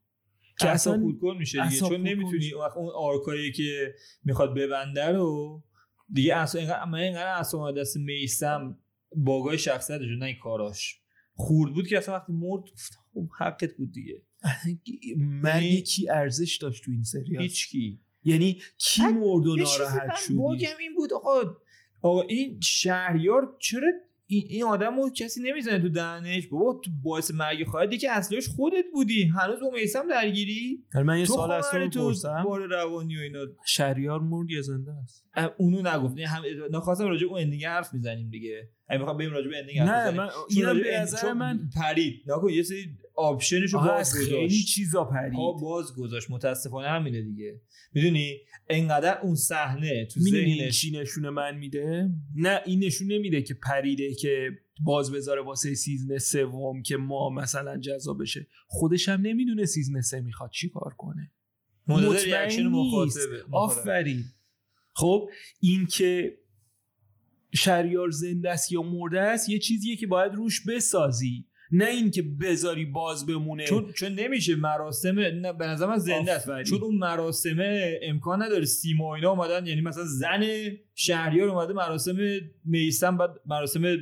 که 0.59 0.69
اصلا 0.69 0.99
خودکن 0.99 1.37
میشه 1.37 1.67
دیگه. 1.67 1.79
چون 1.79 2.01
نمی‌تونی 2.01 2.51
اون 2.75 2.91
آرکایی 2.95 3.51
که 3.51 3.95
می‌خواد 4.23 4.55
ببنده 4.55 5.07
رو 5.07 5.63
دیگه 6.13 6.35
اصلا 6.35 6.61
اینقدر 6.61 6.85
من 6.85 6.99
اینقدر 6.99 7.39
اصلا 7.39 7.71
دست 7.71 7.97
میسم 7.97 8.79
باگای 9.15 9.57
شخصیتش 9.57 10.07
نه 10.19 10.25
این 10.25 10.35
کاراش. 10.43 11.01
خورد 11.33 11.73
بود 11.73 11.87
که 11.87 11.97
اصلا 11.97 12.15
وقتی 12.15 12.33
مرد 12.33 12.63
خب 13.13 13.29
حقت 13.39 13.73
بود 13.73 13.91
دیگه. 13.91 14.21
من 15.43 15.63
یکی 15.63 16.09
ارزش 16.09 16.57
داشت 16.57 16.83
تو 16.83 16.91
این 16.91 17.03
سریال. 17.03 17.43
هیچ 17.43 17.69
کی 17.69 17.99
یعنی 18.23 18.61
کی 18.77 19.01
مرد 19.01 19.47
و 19.47 19.55
ناراحت 19.55 20.15
شدی؟ 20.25 20.33
باگم 20.33 20.77
این 20.79 20.95
بود 20.95 21.13
آقا. 21.13 21.41
آقا 22.01 22.21
این 22.21 22.59
شهریار 22.59 23.55
چرا 23.59 23.87
این 24.27 24.63
آدم 24.63 24.99
رو 24.99 25.09
کسی 25.09 25.41
نمی‌زنه 25.43 25.79
تو 25.79 25.89
دهنش؟ 25.89 26.47
بابا 26.47 26.81
تو 26.85 26.91
باعث 27.03 27.31
مرگ 27.31 27.67
خواهدی 27.67 27.97
که 27.97 28.11
اصلش 28.11 28.47
خودت 28.47 28.85
بودی. 28.93 29.23
هنوز 29.23 29.59
با 29.59 29.69
میسم 29.69 30.07
درگیری؟ 30.07 30.83
من 30.95 31.19
یه 31.19 31.25
سال 31.25 31.51
از 31.51 31.69
تو 31.71 31.79
بپرسم. 31.79 32.43
بار 32.43 32.67
روانی 32.67 33.17
و 33.17 33.19
اینا. 33.19 33.39
شهریار 33.65 34.19
مرد 34.19 34.49
یا 34.49 34.61
زنده 34.61 34.91
است؟ 35.03 35.25
اونو 35.57 35.81
نگفت. 35.81 36.19
هم 36.19 36.43
نخواستم 36.71 37.07
راجع 37.07 37.27
اون 37.27 37.39
ending 37.41 37.65
حرف 37.65 37.93
می‌زنیم 37.93 38.29
دیگه. 38.29 38.69
اگه 38.87 38.99
می‌خوام 38.99 39.17
بریم 39.17 39.31
راجع 39.31 39.49
به 39.49 39.57
ending 39.57 39.79
نه 39.79 40.11
من 40.11 40.29
اینم 40.49 40.81
به 40.81 40.99
نظر 40.99 41.33
من 41.33 41.69
پرید. 41.75 42.21
نکن 42.27 42.49
یه 42.49 42.63
سری 42.63 42.97
option 43.21 43.58
شو 43.58 43.77
باز 43.77 44.13
گذاشت 44.13 44.29
خیلی 44.29 44.63
چیزا 44.63 45.03
پرید. 45.03 45.33
ها 45.33 45.51
باز 45.51 45.95
گذاشت. 45.95 46.31
متاسفانه 46.31 46.87
همینه 46.87 47.21
دیگه. 47.21 47.61
می‌دونی؟ 47.93 48.37
انقدر 48.69 49.21
اون 49.21 49.35
صحنه 49.35 50.05
تو 50.05 50.19
ذهنش 50.19 50.81
چی 50.81 50.91
نشونه 50.91 51.29
من 51.29 51.57
میده؟ 51.57 52.09
نه 52.35 52.59
این 52.65 52.83
نشون 52.83 53.11
نمیده 53.11 53.41
که 53.41 53.53
پریده 53.53 54.13
که 54.13 54.49
باز 54.83 55.11
بذاره 55.11 55.41
واسه 55.41 55.75
season 55.75 56.17
سوم 56.17 56.81
که 56.81 56.97
ما 56.97 57.29
مثلا 57.29 57.77
جذاب 57.77 58.21
بشه. 58.21 58.47
خودش 58.67 59.09
هم 59.09 59.21
نمی‌دونه 59.21 59.65
season 59.65 60.01
سه 60.01 60.21
می‌خواد 60.21 60.49
چی 60.49 60.69
کار 60.69 60.93
کنه. 60.97 61.31
مطمئن 61.87 62.71
نیست. 62.71 63.19
آفرین. 63.51 64.23
خب 64.93 65.29
این 65.59 65.85
که 65.85 66.37
شریار 67.53 68.09
زنده 68.09 68.49
است 68.49 68.71
یا 68.71 68.81
مرده 68.81 69.21
است 69.21 69.49
یه 69.49 69.59
چیزیه 69.59 69.95
که 69.95 70.07
باید 70.07 70.33
روش 70.33 70.65
بسازی. 70.67 71.45
نه 71.71 71.85
اینکه 71.85 72.21
بذاری 72.21 72.85
باز 72.85 73.25
بمونه. 73.25 73.65
چون 73.65 73.91
چون 73.91 74.11
نمیشه 74.11 74.55
مراسم 74.55 75.19
نه 75.19 75.53
به 75.53 75.67
نظر 75.67 75.85
من 75.85 75.97
زنده 75.97 76.31
است. 76.31 76.63
چون 76.63 76.81
اون 76.81 76.95
مراسم 76.95 77.57
امکان 78.01 78.43
نداره 78.43 78.65
سیما 78.65 79.15
اینا 79.15 79.31
اومدن 79.31 79.67
یعنی 79.67 79.81
مثلا 79.81 80.05
زن 80.05 80.43
شهریار 80.95 81.49
اومده 81.49 81.73
مراسم 81.73 82.17
میسم 82.65 83.17
بعد 83.17 83.29
مراسم 83.45 83.97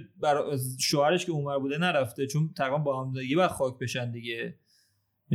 شوهرش 0.79 1.25
که 1.25 1.31
اونور 1.31 1.59
بوده 1.59 1.77
نرفته 1.77 2.27
چون 2.27 2.53
تقریبا 2.57 2.77
با 2.77 3.03
هم 3.03 3.13
یه 3.29 3.37
وقت 3.37 3.51
خاک 3.51 3.79
بشن 3.79 4.11
دیگه. 4.11 4.55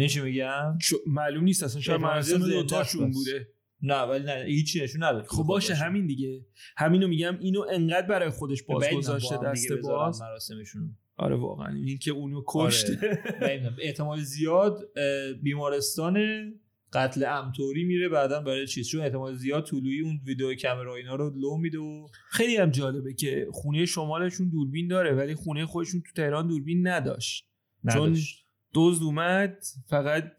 چی 0.08 0.20
میگم؟ 0.20 0.78
معلوم 1.06 1.44
نیست 1.44 1.62
اصلا 1.62 1.80
شاید 1.80 2.00
مراسم 2.00 2.38
دوتاشون 2.38 3.10
بوده. 3.10 3.48
نه 3.82 4.00
ولی 4.00 4.24
نه 4.24 4.44
هیچی 4.46 4.82
نشون 4.82 5.02
نداد 5.02 5.26
خب 5.26 5.42
باشه 5.42 5.74
همین 5.74 6.06
دیگه. 6.06 6.46
همینو 6.76 7.08
میگم 7.08 7.38
اینو 7.38 7.64
انقدر 7.72 8.06
برای 8.06 8.30
خودش 8.30 8.62
باز 8.62 8.90
گذاشته 8.90 9.36
دیگه 9.36 9.50
دست 9.50 9.72
باز. 9.72 10.22
مراسمشون. 10.22 10.96
آره 11.16 11.36
واقعا. 11.36 11.74
این 11.76 11.98
که 11.98 12.10
اونو 12.10 12.42
کشته. 12.46 13.20
بعید 13.40 13.60
می‌دونم. 13.60 13.76
احتمال 13.82 14.20
زیاد 14.20 14.78
بیمارستان 15.42 16.18
قتل 16.92 17.24
امطوری 17.28 17.84
میره 17.84 18.08
بعدا 18.08 18.40
برای 18.40 18.66
چیز؟ 18.66 18.88
چون 18.88 19.00
احتمال 19.00 19.34
زیاد 19.34 19.64
طولویی 19.64 20.00
اون 20.00 20.20
ویدیو 20.26 20.54
کامرا 20.62 20.96
اینا 20.96 21.14
رو 21.14 21.30
لو 21.40 21.56
میده 21.56 21.78
و 21.78 22.06
خیلی 22.30 22.56
هم 22.56 22.70
جالبه 22.70 23.14
که 23.14 23.46
خونه 23.52 23.86
شمالشون 23.86 24.48
دوربین 24.48 24.88
داره 24.88 25.14
ولی 25.14 25.34
خونه 25.34 25.66
خودشون 25.66 26.00
تو 26.00 26.12
تهران 26.22 26.46
دوربین 26.48 26.86
نداشت. 26.86 27.46
چون 27.92 28.02
نداشت. 28.02 28.44
دزد 28.74 29.02
اومد 29.02 29.64
فقط 29.86 30.32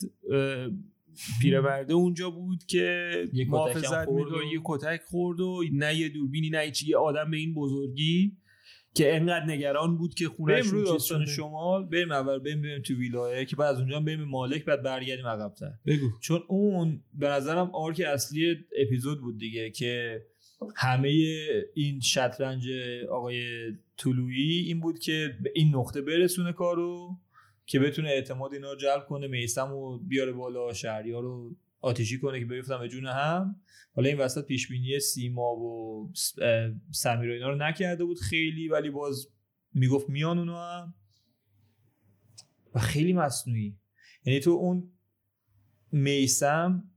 پیرمرده 1.42 1.94
اونجا 1.94 2.30
بود 2.30 2.64
که 2.68 3.12
محافظت 3.48 4.08
و- 4.08 4.44
یه 4.54 4.62
کتک 4.66 5.02
خورد 5.02 5.40
و 5.40 5.64
نه 5.74 5.96
یه 5.96 6.10
دوربینی 6.10 6.50
نه 6.50 6.72
چی 6.72 6.90
یه 6.90 6.98
آدم 6.98 7.32
به 7.32 7.38
این 7.38 7.54
بزرگی 7.54 8.38
که 8.96 9.16
انقدر 9.16 9.46
نگران 9.46 9.98
بود 9.98 10.14
که 10.14 10.28
خونه 10.28 10.60
روی 10.60 10.86
داستان 10.86 11.26
شمال 11.26 11.86
بریم 11.86 12.12
اول 12.12 12.40
بریم 12.40 12.62
بریم 12.62 12.82
تو 12.82 12.94
ویلایه 12.94 13.46
که 13.46 13.56
بعد 13.56 13.74
از 13.76 13.80
اونجا 13.80 14.00
بریم 14.00 14.24
مالک 14.24 14.66
بعد 14.66 14.84
برگردیم 14.84 15.28
عقب‌تر. 15.28 15.72
بگو. 15.86 16.10
چون 16.22 16.44
اون 16.48 17.02
به 17.14 17.28
نظرم 17.28 17.70
آرک 17.74 18.02
اصلی 18.08 18.56
اپیزود 18.78 19.22
بود 19.22 19.38
دیگه 19.38 19.70
که 19.70 20.22
همه 20.76 21.10
این 21.74 22.00
شطرنج 22.00 22.68
آقای 23.10 23.72
طلویی 23.98 24.60
این 24.68 24.80
بود 24.80 25.00
که 25.00 25.38
به 25.44 25.52
این 25.56 25.76
نقطه 25.76 26.02
برسونه 26.02 26.54
کارو 26.54 27.18
که 27.66 27.80
بتونه 27.80 28.10
اعتماد 28.10 28.54
اینا 28.54 28.72
رو 28.72 28.78
جلب 28.78 29.06
کنه 29.06 29.28
میسم 29.28 29.74
و 29.74 29.98
بیاره 29.98 30.32
بالا 30.32 30.74
شهریار 30.74 31.24
رو 31.24 31.56
آتیشی 31.86 32.20
کنه 32.20 32.40
که 32.40 32.46
بیفتن 32.46 32.80
به 32.80 32.90
جون 32.90 33.06
هم. 33.06 33.62
حالا 33.96 34.10
این 34.10 34.18
وسط 34.18 34.46
پیش 34.46 34.68
بینی 34.68 35.00
سیما 35.00 35.56
و 35.56 36.12
سمیر 36.92 37.30
و 37.30 37.34
اینا 37.34 37.50
رو 37.50 37.56
نکرده 37.56 38.06
بود 38.06 38.20
خیلی 38.20 38.68
ولی 38.68 38.90
باز 38.90 39.28
می‌گفت 39.74 40.10
میان 40.10 40.40
اونا 40.40 40.72
هم. 40.72 40.94
و 42.76 42.80
خیلی 42.80 43.14
مصنوعی. 43.14 43.78
یعنی 44.26 44.40
تو 44.40 44.52
اون 44.52 44.92
میسم 45.92 46.92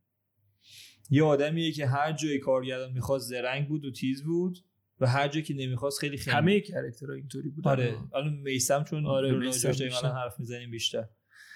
یه 1.10 1.22
آدمیه 1.22 1.72
که 1.72 1.86
هر 1.86 2.12
جای 2.12 2.38
کارگردان 2.38 2.92
می‌خواست 2.92 3.28
زرنگ 3.28 3.68
بود 3.68 3.84
و 3.84 3.90
تیز 3.90 4.24
بود 4.24 4.58
و 5.00 5.06
هر 5.06 5.28
جایی 5.28 5.44
که 5.44 5.54
نمی‌خواست 5.54 5.98
خیلی 5.98 6.16
خیلی 6.16 6.36
همه 6.36 6.60
کاراکترها 6.60 7.14
اینطوری 7.14 7.48
بودن. 7.48 7.70
آره. 7.70 7.98
الان 8.14 8.34
میسم 8.34 8.84
چون 8.84 9.06
آره، 9.06 9.32
راجعش. 9.32 10.04
الان 10.04 10.16
حرف 10.16 10.40
می‌زنیم 10.40 10.70
بیشتر. 10.70 11.08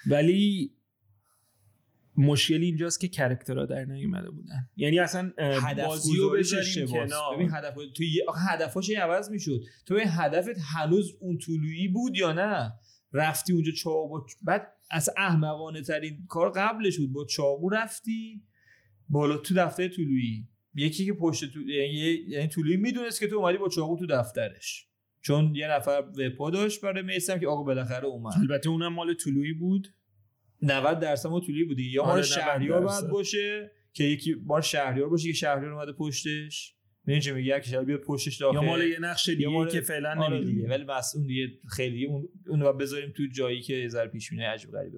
ولی 0.07 0.73
مشکل 2.17 2.61
اینجاست 2.61 2.99
که 2.99 3.07
کرکترها 3.07 3.65
در 3.65 3.85
نیومده 3.85 4.29
بودن. 4.29 4.69
یعنی 4.75 4.99
اصلا 4.99 5.31
بازی 5.87 6.17
رو 6.17 6.29
بذاریم. 6.29 6.63
کنار. 7.09 7.35
ببین 7.35 7.49
هدف 7.53 7.75
تو 7.75 8.03
هدفاش 8.49 8.89
عوض 8.89 9.29
می‌شد. 9.29 9.61
تو 9.85 9.95
هدفت 9.97 10.57
هنوز 10.75 11.11
اون 11.19 11.37
طولویی 11.37 11.87
بود 11.87 12.17
یا 12.17 12.33
نه؟ 12.33 12.73
رفتی 13.13 13.53
اونجا 13.53 13.71
چاقو 13.71 14.07
با- 14.09 14.25
بعد 14.41 14.67
اصلا 14.91 15.13
احمقانه 15.17 15.81
ترین 15.81 16.25
کار 16.29 16.51
قبلش 16.51 16.97
بود. 16.97 17.13
با 17.13 17.25
چاقو 17.25 17.69
رفتی 17.69 18.43
بالا 19.09 19.37
تو 19.37 19.53
دفتر 19.53 19.87
طولویی. 19.87 20.47
یکی 20.75 21.05
که 21.05 21.13
پشت 21.13 21.53
تو 21.53 21.59
یعنی 21.61 22.17
یعنی 22.27 22.47
طولویی 22.47 22.77
می‌دونست 22.77 23.19
که 23.19 23.27
تو 23.27 23.35
اومدی 23.35 23.57
با 23.57 23.69
چاقو 23.69 23.97
تو 23.97 24.05
دفترش. 24.05 24.87
چون 25.21 25.55
یه 25.55 25.67
نفر 25.67 26.03
وپا 26.17 26.49
داشت 26.49 26.81
برای 26.81 27.03
میسم 27.03 27.39
که 27.39 27.47
آقا 27.47 27.63
بالاخره 27.63 28.05
اومد. 28.05 28.33
البته 28.39 28.69
اونم 28.69 28.93
مال 28.93 29.13
طلوعی 29.13 29.53
بود. 29.53 29.87
90 30.63 30.99
درصد 30.99 31.29
ما 31.29 31.39
طولی 31.39 31.63
بودی. 31.63 31.83
یا 31.91 32.01
آره، 32.01 32.09
مال 32.11 32.19
90 32.19 32.25
شهریار. 32.27 32.81
باید 32.85 33.07
باشه 33.07 33.71
که 33.93 34.03
یکی 34.03 34.35
مال 34.45 34.61
شهریار 34.61 35.09
باشه 35.09 35.27
که 35.27 35.33
شهریار 35.33 35.71
اومده 35.73 35.91
پشتش. 35.91 36.75
می‌دونی 37.05 37.21
چه 37.21 37.33
میگه 37.33 37.59
که 37.59 37.65
شهریار 37.65 37.85
بیاد 37.85 37.99
پشتش 38.01 38.37
داخل. 38.37 38.55
یا 38.55 38.61
مال 38.61 38.81
یه 38.87 38.99
نقش 38.99 39.29
دیگه 39.29 39.47
مال- 39.47 39.69
که 39.71 39.81
فعلا 39.81 40.09
آره 40.09 40.39
دیگه. 40.39 40.51
نمی‌دونیم 40.51 40.69
ولی 40.69 40.83
بس 40.83 41.15
اون 41.15 41.27
دیگه 41.27 41.47
خیلی 41.75 42.05
اون 42.05 42.29
اون 42.47 42.59
رو 42.59 42.65
باید 42.65 42.77
بذاریم 42.77 43.13
تو 43.17 43.23
جایی 43.33 43.61
که 43.61 43.73
یه 43.73 43.87
ذره 43.87 44.07
پیش 44.07 44.29
بینی 44.29 44.43
عجیب 44.43 44.71
غریبه. 44.71 44.97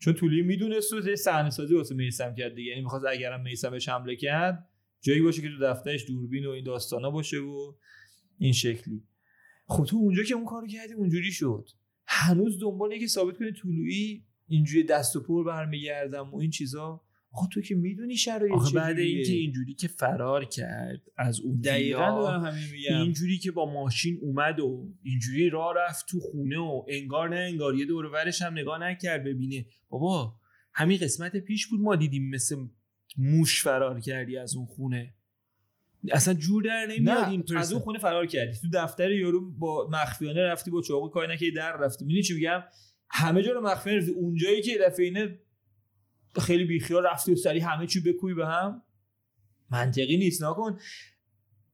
چون 0.00 0.14
طولی 0.14 0.42
می‌دونست 0.42 0.90
تو 0.90 1.08
یه 1.08 1.16
صحنه 1.16 1.50
سازی 1.50 1.74
واسه 1.74 1.94
میسم 1.94 2.34
کرد 2.34 2.54
دیگه. 2.54 2.68
یعنی 2.70 2.82
می‌خواست 2.82 3.04
اگرم 3.08 3.42
میسم 3.42 3.70
بهش 3.70 3.88
حمله 3.88 4.16
کرد 4.16 4.68
جایی 5.00 5.20
باشه 5.20 5.42
که 5.42 5.48
تو 5.48 5.58
دفترش 5.62 6.06
دوربین 6.08 6.46
و 6.46 6.50
این 6.50 6.64
داستانا 6.64 7.10
باشه 7.10 7.38
و 7.38 7.72
این 8.38 8.52
شکلی. 8.52 9.02
خب 9.66 9.84
تو 9.84 9.96
اونجا 9.96 10.22
که 10.22 10.34
اون 10.34 10.44
کارو 10.44 10.66
کردی 10.66 10.94
اونجوری 10.94 11.32
شد. 11.32 11.68
هنوز 12.06 12.60
دنبال 12.60 12.98
که 12.98 13.06
ثابت 13.06 13.36
کنی 13.38 13.52
طلوعی 13.52 14.24
اینجوری 14.46 14.84
دست 14.84 15.16
و 15.16 15.20
پر 15.20 15.44
برمیگردم 15.44 16.30
و 16.30 16.36
این 16.36 16.50
چیزا. 16.50 17.00
آخه 17.32 17.48
تو 17.52 17.60
که 17.60 17.74
می‌دونی 17.74 18.16
شرایط 18.16 18.54
آخه 18.54 18.74
بعد. 18.74 18.98
اینکه 18.98 19.32
اینجوری 19.32 19.74
که 19.74 19.88
فرار 19.88 20.44
کرد 20.44 21.02
از 21.16 21.40
اون 21.40 21.60
دقیقا 21.60 22.40
میگم. 22.72 23.00
اینجوری 23.00 23.38
که 23.38 23.50
با 23.52 23.72
ماشین 23.72 24.18
اومد 24.22 24.60
و 24.60 24.92
اینجوری 25.02 25.50
راه 25.50 25.74
رفت 25.76 26.06
تو 26.08 26.20
خونه 26.20 26.58
و 26.58 26.84
انگار 26.88 27.28
نه 27.28 27.36
انگار 27.36 27.74
یه 27.74 27.86
دور 27.86 28.04
و 28.04 28.10
برش 28.10 28.42
هم 28.42 28.52
نگاه 28.52 28.78
نکرد 28.78 29.24
ببینه. 29.24 29.66
بابا 29.88 30.34
همین 30.72 30.98
قسمت 30.98 31.36
پیش 31.36 31.66
بود 31.66 31.80
ما 31.80 31.96
دیدیم 31.96 32.30
مثل 32.30 32.56
موش 33.16 33.62
فرار 33.62 34.00
کردی 34.00 34.36
از 34.36 34.56
اون 34.56 34.66
خونه. 34.66 35.14
اصلا 36.12 36.34
جور 36.34 36.62
در 36.62 36.86
نمیاد 36.86 37.28
این 37.28 37.44
از. 37.56 37.72
اون 37.72 37.82
خونه 37.82 37.98
فرار 37.98 38.26
کردی. 38.26 38.58
تو 38.58 38.68
دفتر 38.72 39.10
یارو 39.10 39.50
با 39.50 39.88
مخفیانه 39.92 40.40
رفتی 40.40 40.70
با 40.70 40.82
چاقو 40.82 41.08
کاری 41.08 41.32
نکردی 41.32 41.52
در 41.52 41.76
رفتی. 41.76 42.04
می‌دونی 42.04 42.22
چی 42.22 42.34
میگم؟ 42.34 42.62
همه 43.16 43.42
جا 43.42 43.52
رو 43.52 43.60
مخفیانه 43.60 43.98
رفتی 43.98 44.12
اونجایی 44.12 44.62
که 44.62 44.78
دفعه 44.78 45.04
اینه 45.04 45.38
خیلی 46.40 46.64
بیخیال 46.64 47.06
رفتی 47.06 47.32
و 47.32 47.36
سری 47.36 47.60
همه 47.60 47.86
چی 47.86 48.00
بکوی 48.00 48.34
به 48.34 48.46
هم. 48.46 48.82
منطقی 49.70 50.16
نیست. 50.16 50.42
نکن 50.42 50.78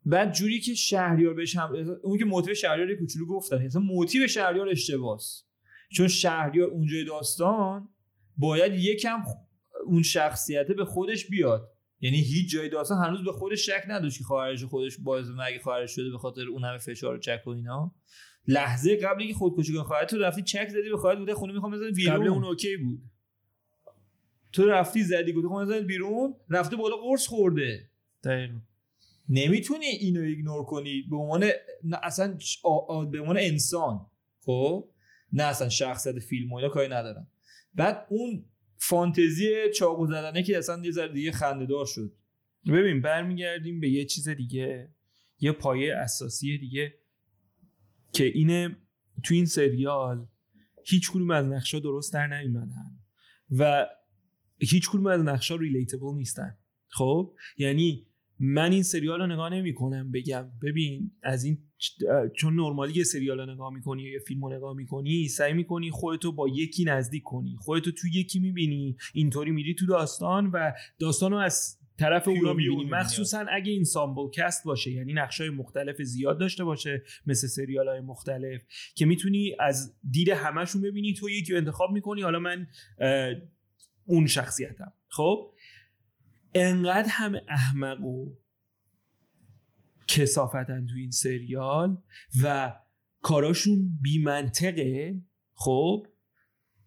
بعد 0.06 0.32
جوری 0.32 0.61
که 0.61 0.75
شهریار 0.75 1.35
بهش 1.35 1.56
هم 1.56 1.99
اون 2.02 2.18
که 2.18 2.25
موتیو 2.25 2.54
شهریار 2.54 2.94
کوچولو 2.94 3.26
گفتن. 3.26 3.56
اصلا 3.56 3.82
موتیو 3.82 4.26
شهریار 4.26 4.68
اشتباس. 4.68 5.44
چون 5.92 6.09
شهریار 6.09 6.68
اونجای 6.68 7.04
داستان 7.04 7.88
باید 8.37 8.73
یکم 8.75 9.23
اون 9.87 10.02
شخصیته 10.02 10.75
به 10.75 10.85
خودش 10.85 11.26
بیاد. 11.26 11.70
یعنی 12.00 12.16
هیچ 12.16 12.50
جای 12.50 12.68
داستان 12.68 13.04
هنوز 13.04 13.25
به 13.25 13.32
خودش 13.32 13.66
شک 13.66 13.85
نداشت 13.88 14.18
که 14.18 14.25
خواهرش 14.25 14.64
خودش 14.64 14.99
باعث 14.99 15.26
مگه 15.26 15.59
خواهرش 15.62 15.90
شده 15.90 16.11
به 16.11 16.18
خاطر 16.18 16.42
اون 16.49 16.64
همه 16.64 16.78
فشار 16.78 17.14
و 17.14 17.18
چک 17.18 17.42
و 17.47 17.50
اینا. 17.50 17.94
لحظه 18.49 18.97
قبل 18.97 19.20
اینکه 19.23 19.35
خودکشی 19.35 19.73
کنه 19.73 19.82
خواهرت 19.82 20.11
تو 20.11 20.18
رفتی 20.18 20.42
چک 20.42 20.68
زدی 20.68 20.90
به 20.90 20.97
خواهرت 20.97 21.18
بوده 21.18 21.35
خونه 21.35 21.52
می‌خوام 21.52 21.73
بزنم 21.73 21.92
بیرون. 21.92 22.14
قبل 22.16 22.28
اون 22.28 22.44
اوکی 22.44 22.76
بود. 22.76 23.00
تو 24.52 24.66
رفتی 24.66 25.02
زدی 25.02 25.32
گفتی 25.32 25.49
خونه 25.49 25.66
بزنم 25.66 25.87
بیرون 25.87 26.35
رفته 26.50 26.76
بالا 26.76 26.97
قرص 26.97 27.26
خورده. 27.26 27.90
دقیقا. 28.25 28.59
نمی‌تونی 29.28 29.87
اینو 29.87 30.20
ایگنور 30.20 30.64
کنی. 30.64 31.02
به 31.11 31.16
عنوان 31.16 31.50
اصلا 32.02 32.38
آ- 32.62 32.87
آ- 32.88 33.04
به 33.04 33.20
عنوان 33.20 33.37
انسان. 33.40 34.06
خب؟ 34.40 34.88
نه 35.32 35.42
اصلا 35.42 35.68
شخصیت 35.68 36.18
فیلم 36.18 36.52
و 36.52 36.56
اینا 36.56 36.68
کاری 36.68 36.88
ندارم. 36.88 37.28
بعد 37.75 38.06
اون 38.11 38.44
فانتزی 38.76 39.54
چاقو 39.76 40.06
زدنه 40.06 40.42
که 40.42 40.59
اصلا 40.59 40.82
یه 40.85 40.90
ذره 40.90 41.12
دیگه 41.12 41.32
خنده‌دار 41.32 41.87
شد. 41.87 42.12
ببین 42.66 43.02
برمیگردیم 43.02 43.80
به 43.80 43.88
یه 43.88 44.04
چیز 44.04 44.28
دیگه 44.28 44.88
یه 45.40 45.52
پایه 45.52 45.94
اساسی 45.94 46.59
دیگه. 46.59 46.94
که 48.12 48.25
اینه 48.25 48.76
تو 49.25 49.35
این 49.35 49.47
سریال 49.47 50.26
هیچ 50.85 51.11
کدوم 51.11 51.31
از 51.31 51.47
نقشا 51.47 51.79
درست 51.79 52.12
در 52.12 52.26
نیومدن 52.26 52.99
و 53.50 53.87
هیچ 54.59 54.90
کدوم 54.90 55.07
از 55.07 55.21
نقشا 55.21 55.57
ریلیتبل 55.57 56.14
نیستن. 56.17 56.59
خب؟ 56.88 57.35
یعنی 57.59 58.07
من 58.38 58.73
این 58.73 58.83
سریال 58.83 59.21
رو 59.21 59.26
نگاه 59.26 59.52
نمی 59.52 59.75
کنم 59.75 60.11
بگم 60.11 60.50
ببین 60.62 61.12
از 61.23 61.45
این 61.45 61.59
چون 62.37 62.55
نرمالی 62.55 62.93
یه 62.93 63.05
سریال 63.05 63.40
رو 63.40 63.55
نگاه 63.55 63.73
می‌کنی 63.75 64.02
یا 64.02 64.12
یه 64.12 64.19
فیلم 64.19 64.45
رو 64.45 64.57
نگاه 64.57 64.76
می‌کنی 64.76 65.29
سعی 65.29 65.52
می‌کنی 65.52 65.90
خودتو 65.90 66.33
با 66.33 66.49
یکی 66.49 66.85
نزدیک 66.85 67.23
کنی 67.23 67.57
خودتو 67.59 67.90
تو 67.93 68.09
یکی 68.12 68.38
می‌بینی 68.38 68.97
اینطوری 69.14 69.50
میری 69.50 69.75
تو 69.75 69.87
داستان 69.87 70.47
و 70.47 70.73
داستان 70.99 71.33
رو 71.33 71.38
از 71.38 71.79
طرف 72.00 72.28
اون 72.28 72.38
می‌بینی 72.38 72.69
می‌بینی. 72.69 72.90
مخصوصا 72.90 73.47
اگه 73.50 73.73
این 73.73 73.85
سامبل 73.85 74.30
کست 74.35 74.64
باشه 74.64 74.90
یعنی 74.90 75.12
نقشای 75.12 75.50
مختلف 75.50 76.02
زیاد 76.02 76.40
داشته 76.40 76.64
باشه 76.64 77.02
مثل 77.26 77.47
سریال 77.47 77.88
های 77.88 78.00
مختلف 78.00 78.62
که 78.95 79.07
می‌تونی 79.07 79.57
از 79.61 79.97
دید 80.11 80.28
همشون 80.28 80.83
ببینی 80.83 81.14
تو 81.14 81.30
یکی 81.30 81.52
رو 81.52 81.59
انتخاب 81.59 81.90
می‌کنی. 81.90 82.23
حالا 82.23 82.38
من 82.38 82.66
اون 84.04 84.26
شخصیتم. 84.26 84.92
خب؟ 85.09 85.52
انقدر 86.54 87.09
همه 87.09 87.42
احمق 87.49 88.04
و 88.04 88.35
کسافتن 90.09 90.87
تو 90.87 90.95
این 90.97 91.11
سریال 91.11 92.02
و 92.42 92.76
کاراشون 93.21 93.99
بی 94.02 94.23
منطقه 94.23 95.21
خب؟ 95.54 96.07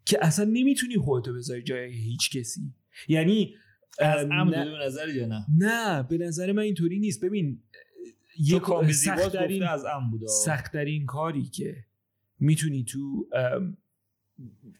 که 0.05 0.17
اصلا 0.21 0.45
نمی‌تونی 0.45 0.97
خودتو 0.97 1.33
بذاری 1.33 1.63
جای 1.63 1.93
هیچ 1.93 2.37
کسی. 2.37 2.73
یعنی 3.07 3.55
از 3.99 4.25
ام، 4.25 4.31
عمد 4.31 4.53
به 4.53 4.85
نظر 4.85 5.09
یا 5.09 5.27
نه؟ 5.27 5.45
نه 5.57 6.03
به 6.03 6.17
نظر 6.17 6.51
من 6.51 6.63
اینطوری 6.63 6.99
نیست. 6.99 7.25
ببین 7.25 7.63
یه 8.39 8.61
سخت 8.91 9.33
در 9.33 9.73
از 9.73 9.85
ام 9.85 10.11
بوده. 10.11 10.27
سختترین 10.27 11.05
کاری 11.05 11.43
که 11.43 11.75
می‌تونی 12.39 12.83
تو 12.83 13.29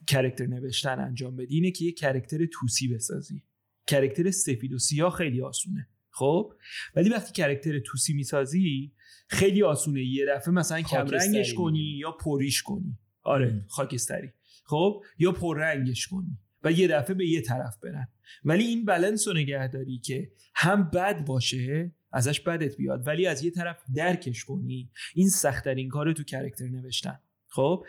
character 0.08 0.46
نوشتن 0.46 1.00
انجام 1.00 1.36
بدی 1.36 1.56
اینه 1.56 1.72
که 1.72 1.86
یه 1.86 1.92
character 1.92 2.46
توسی 2.46 2.88
بسازی. 2.88 3.44
character 3.88 4.32
سفید 4.32 4.74
و 4.74 4.80
سیاه 4.80 5.14
خیلی 5.14 5.42
آسونه 5.42 5.88
خب؟ 6.10 6.54
ولی 6.96 7.10
وقتی 7.10 7.34
character 7.34 7.80
توسی 7.80 8.14
می‌سازی 8.14 8.94
خیلی 9.28 9.64
آسونه. 9.64 10.04
یه 10.04 10.26
دفعه 10.26 10.54
مثلا 10.54 10.82
کمرنگش 10.82 11.54
کنی 11.54 11.98
یا 12.00 12.12
پریش 12.12 12.62
کنی. 12.62 12.98
آره 13.24 13.66
خاکستری. 13.68 14.30
خب؟ 14.66 15.04
یا 15.20 15.32
پررنگش 15.32 16.08
کنی. 16.08 16.38
و 16.64 16.72
یه 16.72 16.88
دفعه 16.88 17.14
به 17.14 17.28
یه 17.28 17.42
طرف 17.42 17.78
برن 17.84 18.08
ولی 18.46 18.64
این 18.64 18.86
بلنس 18.86 19.28
رو 19.28 19.34
نگه 19.34 19.68
داری 19.68 20.00
که 20.00 20.32
هم 20.56 20.90
بد 20.90 21.26
باشه 21.26 21.92
ازش 22.12 22.40
بدت 22.40 22.78
بیاد 22.78 23.08
ولی 23.08 23.28
از 23.28 23.44
یه 23.44 23.52
طرف 23.52 23.78
درکش 23.96 24.44
کنی 24.44 24.92
این 25.16 25.30
سختترین 25.30 25.90
کار 25.90 26.14
تو 26.14 26.24
character 26.24 26.66
نوشتن 26.68 27.20
خب 27.48 27.86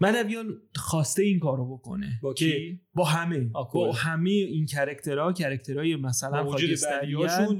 مهدویان 0.00 0.62
خواسته 0.74 1.22
این 1.22 1.38
کارو 1.38 1.76
بکنه 1.76 2.18
با 2.22 2.34
که 2.34 2.50
کی؟ 2.50 2.80
با 2.94 3.04
همه 3.04 3.50
آکل. 3.52 3.78
با 3.78 3.92
همه 3.92 4.30
این 4.30 4.66
character 4.66 5.32
ها 5.32 5.37
character 5.37 5.85
های 5.85 5.96
مثلا 5.96 6.44
با 6.44 6.50
وجود 6.50 6.78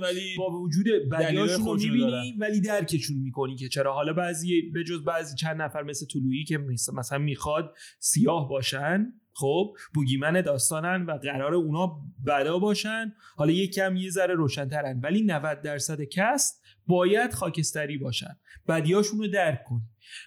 ولی 0.00 0.36
با 0.38 0.60
وجود 0.60 0.86
بدیاشون 1.12 1.66
رو 1.66 1.76
می‌بینی. 1.76 2.36
ولی 2.38 2.60
درکشون 2.60 3.16
می‌کنی 3.16 3.56
که 3.56 3.68
چرا 3.68 3.94
حالا 3.94 4.12
بعضی 4.12 4.62
به 4.62 4.84
جز 4.84 5.04
بعضی 5.04 5.36
چند 5.36 5.62
نفر 5.62 5.82
مثل 5.82 6.06
طلوعی 6.06 6.44
که 6.44 6.58
مثلا 6.94 7.18
می‌خواد 7.18 7.74
سیاه 7.98 8.48
باشن 8.48 9.12
خب 9.40 9.76
boogeyman 9.94 10.40
داستانن 10.40 11.06
و 11.06 11.12
قرار 11.12 11.54
اونا 11.54 12.00
بدا 12.26 12.58
باشن 12.58 13.12
حالا 13.36 13.52
یک 13.52 13.74
کم 13.74 13.96
یه 13.96 14.10
ذره 14.10 14.34
روشنترن 14.34 15.00
ولی 15.00 15.22
90 15.22 15.60
درصد 15.60 16.02
cast 16.02 16.62
باید 16.86 17.32
خاکستری 17.32 17.98
باشن 17.98 18.36
بدیاشون 18.68 19.18
رو 19.18 19.28
درک 19.28 19.64
کنی 19.64 19.82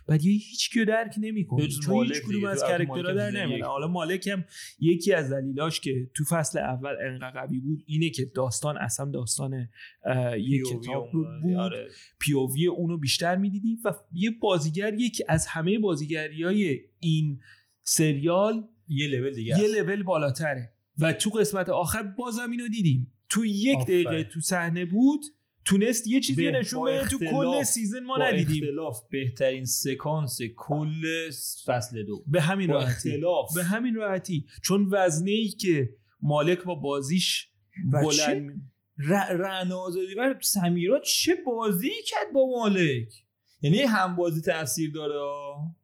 بدیای 0.07 0.37
هیچ 0.37 0.69
کیو 0.69 0.85
درک 0.85 1.13
چون 1.13 1.95
مالک 1.95 2.11
هیچ 2.11 2.23
کدوم. 2.23 2.45
از 2.45 2.59
تو 2.59 2.67
character 2.67 3.09
ها 3.09 3.13
در 3.13 3.31
نمیاد. 3.31 3.61
حالا 3.61 3.87
مالک 3.87 4.27
هم 4.27 4.45
یکی 4.79 5.13
از 5.13 5.31
دلیلاش 5.31 5.79
که 5.79 6.09
تو 6.15 6.23
فصل 6.23 6.59
اول 6.59 6.95
انقدر 7.05 7.41
قوی 7.41 7.59
بود 7.59 7.83
اینه 7.85 8.09
که 8.09 8.25
داستان 8.25 8.77
اصلا 8.77 9.11
داستان 9.11 9.69
یک 10.37 10.63
کتاب 10.67 11.11
بود 11.11 11.27
آره. 11.57 11.87
POV 12.19 12.55
ی 12.55 12.67
اونو 12.67 12.97
بیشتر 12.97 13.35
می‌دیدی 13.35 13.79
و 13.85 13.93
یه 14.13 14.31
بازیگر 14.41 14.93
یکی 14.93 15.23
از 15.27 15.47
همه 15.47 15.79
بازیگری 15.79 16.43
های 16.43 16.79
این 16.99 17.39
سریال 17.83 18.67
یه 18.87 19.07
لول 19.07 19.33
دیگه 19.33 19.59
یه. 19.59 19.67
لول 19.67 20.03
بالاتره. 20.03 20.73
و 20.99 21.13
تو 21.13 21.29
قسمت 21.29 21.69
آخر 21.69 22.03
بازم 22.03 22.51
اینو 22.51 22.67
دیدیم. 22.67 23.11
تو 23.29 23.45
یک 23.45 23.77
آفرین. 23.77 24.03
دقیقه 24.03 24.23
تو 24.23 24.39
صحنه 24.41 24.85
بود 24.85 25.21
تونست 25.65 26.07
یه 26.07 26.19
چیزی 26.19 26.51
نشون 26.51 26.85
بده. 26.91 27.07
تو 27.07 27.17
کل 27.19 27.63
season 27.63 27.99
ما 28.03 28.17
با 28.17 28.25
ندیدیم. 28.25 28.63
اختلاف 28.63 29.01
بهترین 29.11 29.65
سکانس 29.65 30.37
کل 30.55 31.01
فصل 31.65 32.03
دو. 32.03 32.23
به 32.27 32.41
همین 32.41 32.69
راحتی. 32.69 33.09
اختلاف. 33.09 33.55
به 33.55 33.63
همین 33.63 33.95
راحتی. 33.95 34.45
چون 34.63 34.87
وزنه 34.91 35.31
ای 35.31 35.47
که 35.47 35.89
مالک 36.21 36.63
با 36.63 36.75
بازیش 36.75 37.47
بلند 37.91 38.71
ر- 38.97 39.33
رعنا 39.37 39.77
آزادی 39.79 40.13
و 40.15 40.35
سمیرا 40.41 40.99
چه 40.99 41.35
بازی 41.45 41.91
کرد 42.07 42.33
با 42.33 42.45
مالک؟ 42.57 43.13
یعنی 43.61 43.79
هم 43.81 44.15
بازی 44.15 44.41
تاثیر 44.41 44.91
داره؟ 44.91 45.19
ها. 45.19 45.75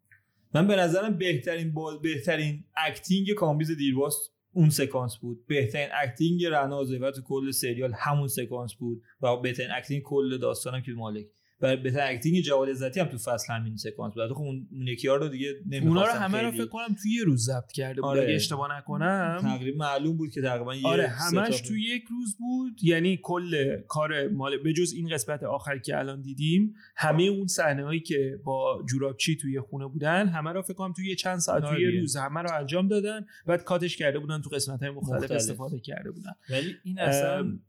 من 0.54 0.68
به 0.68 0.76
نظرم 0.76 1.18
بهترین 1.18 1.74
باز 1.74 2.02
بهترین 2.02 2.64
acting 2.78 3.34
کامبیز 3.34 3.72
دیرباز 3.72 4.16
اون 4.54 4.70
سکانس 4.70 5.18
بود. 5.18 5.46
بهترین 5.48 5.90
acting 6.04 6.46
آزادی 6.46 7.12
تو 7.12 7.22
کل 7.22 7.52
سریال 7.52 7.94
همون 7.98 8.28
سکانس 8.28 8.74
بود 8.74 9.04
و 9.22 9.38
بهترین 9.38 9.72
acting 9.72 10.02
کل 10.02 10.38
داستانم 10.38 10.82
که 10.82 10.92
مالک. 10.92 11.28
و 11.62 11.78
بهترین 11.78 12.16
acting 12.16 12.42
جواد 12.42 12.70
عزتی 12.70 13.00
هم 13.00 13.06
تو 13.08 13.18
فصل 13.18 13.54
همین 13.54 13.76
سکانس 13.78 14.14
بود 14.14 14.34
خب 14.34 14.42
اون 14.42 14.68
یکی 14.72 15.08
رو 15.08 15.28
دیگه 15.28 15.54
نمی‌خواستم 15.66 15.88
اونا 15.90 16.04
رو 16.04 16.12
همه 16.20 16.42
رو 16.42 16.52
خیلی- 16.52 16.62
فکر 16.64 16.70
کنم 16.72 16.96
توی 17.02 17.12
یه 17.12 17.24
روز 17.24 17.46
ضبط 17.46 17.72
کرده 17.72 18.02
بود 18.02 18.10
آره. 18.10 18.24
اگه 18.24 18.34
اشتباه 18.34 18.78
نکنم 18.78 19.38
تقریبا 19.42 19.86
معلوم 19.86 20.18
بود 20.18 20.32
که 20.32 20.42
تقریبا 20.42 20.76
یه 20.76 20.88
آره 20.88 21.08
همش 21.08 21.56
setup- 21.58 21.68
تو 21.68 21.78
یک 21.78 22.04
روز 22.10 22.38
بود 22.38 22.84
یعنی 22.84 23.20
کل 23.24 23.82
کار 23.88 24.28
مال 24.28 24.58
به 24.58 24.74
جز 24.74 24.94
این 24.94 25.10
قسمت 25.10 25.44
آخر 25.44 25.78
که 25.78 25.98
الان 26.00 26.22
دیدیم 26.22 26.74
همه 26.96 27.24
اون 27.24 27.48
صحنه 27.48 27.84
هایی 27.84 28.00
که 28.00 28.40
با 28.44 28.84
جورابچی 28.90 29.38
توی 29.38 29.60
خونه 29.62 29.88
بودن 29.88 30.28
همه 30.28 30.52
رو 30.52 30.62
فکر 30.62 30.74
کنم 30.74 30.94
توی 30.94 31.16
چند 31.16 31.40
ساعت 31.40 31.64
آره 31.64 31.76
توی 31.76 31.84
یه 31.86 31.90
دیگه. 31.90 32.02
روز 32.02 32.16
همه 32.16 32.42
رو 32.42 32.50
انجام 32.60 32.88
دادن 32.88 33.26
بعد 33.46 33.64
کاتش 33.64 33.98
کرده 33.98 34.20
بودن 34.20 34.42
تو 34.42 34.50
قسمت 34.50 34.80
های 34.84 34.92
مختلف, 34.92 35.16
مختلف. 35.22 35.32
استفاده 35.32 35.80
کرده 35.80 36.12
بودن 36.12 36.32
ولی 36.50 36.76
این 36.84 37.00
اصلا 37.00 37.60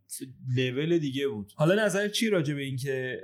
لول 0.56 0.98
دیگه 0.98 1.28
بود 1.28 1.52
حالا 1.56 1.84
نظر 1.84 2.08
چی 2.08 2.30
راجع 2.30 2.54
به 2.54 2.62
اینکه 2.62 3.20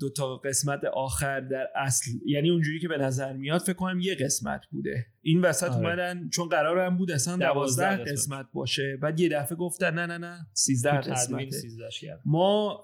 دو 0.00 0.10
تا 0.10 0.36
قسمت 0.36 0.84
آخر 0.84 1.40
در 1.40 1.68
اصل 1.76 2.10
یعنی 2.26 2.50
اونجوری 2.50 2.80
که 2.80 2.88
به 2.88 2.98
نظر 2.98 3.32
میاد 3.32 3.60
فکر 3.60 3.72
کنم 3.72 4.00
یه 4.00 4.14
قسمت 4.14 4.66
بوده 4.70 5.06
این 5.22 5.40
وسط 5.40 5.70
آره. 5.70 5.76
اومدن 5.76 6.28
چون 6.28 6.48
قرار 6.48 6.78
هم 6.78 6.96
بود 6.96 7.10
اصلا 7.10 7.36
دوازده 7.36 7.84
دوازده 7.84 8.12
قسمت. 8.12 8.12
قسمت 8.12 8.46
باشه 8.52 8.96
بعد 9.02 9.20
یه 9.20 9.28
دفعه 9.28 9.56
گفتن 9.56 9.94
نه 9.94 10.06
نه 10.06 10.18
نه 10.18 10.46
سیزده 10.52 11.00
تو 11.00 11.14
تدوین 11.14 11.46
قسمته 11.46 11.50
13 11.50 11.90
ش 11.90 12.00
کرد. 12.00 12.20
ما 12.24 12.82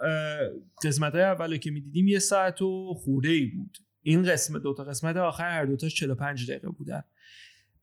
قسمت 0.84 1.12
های 1.12 1.22
اول 1.22 1.56
که 1.56 1.70
می‌دیدیم 1.70 2.08
یه 2.08 2.18
ساعت 2.18 2.62
و 2.62 2.94
خورده 2.94 3.28
ای 3.28 3.46
بود 3.46 3.78
این 4.02 4.22
قسمت 4.22 4.62
دو 4.62 4.74
تا 4.74 4.84
قسمت 4.84 5.16
آخر 5.16 5.50
هر 5.50 5.64
دوتاش 5.64 5.94
45 5.94 6.50
دقیقه 6.50 6.68
بودن 6.68 7.02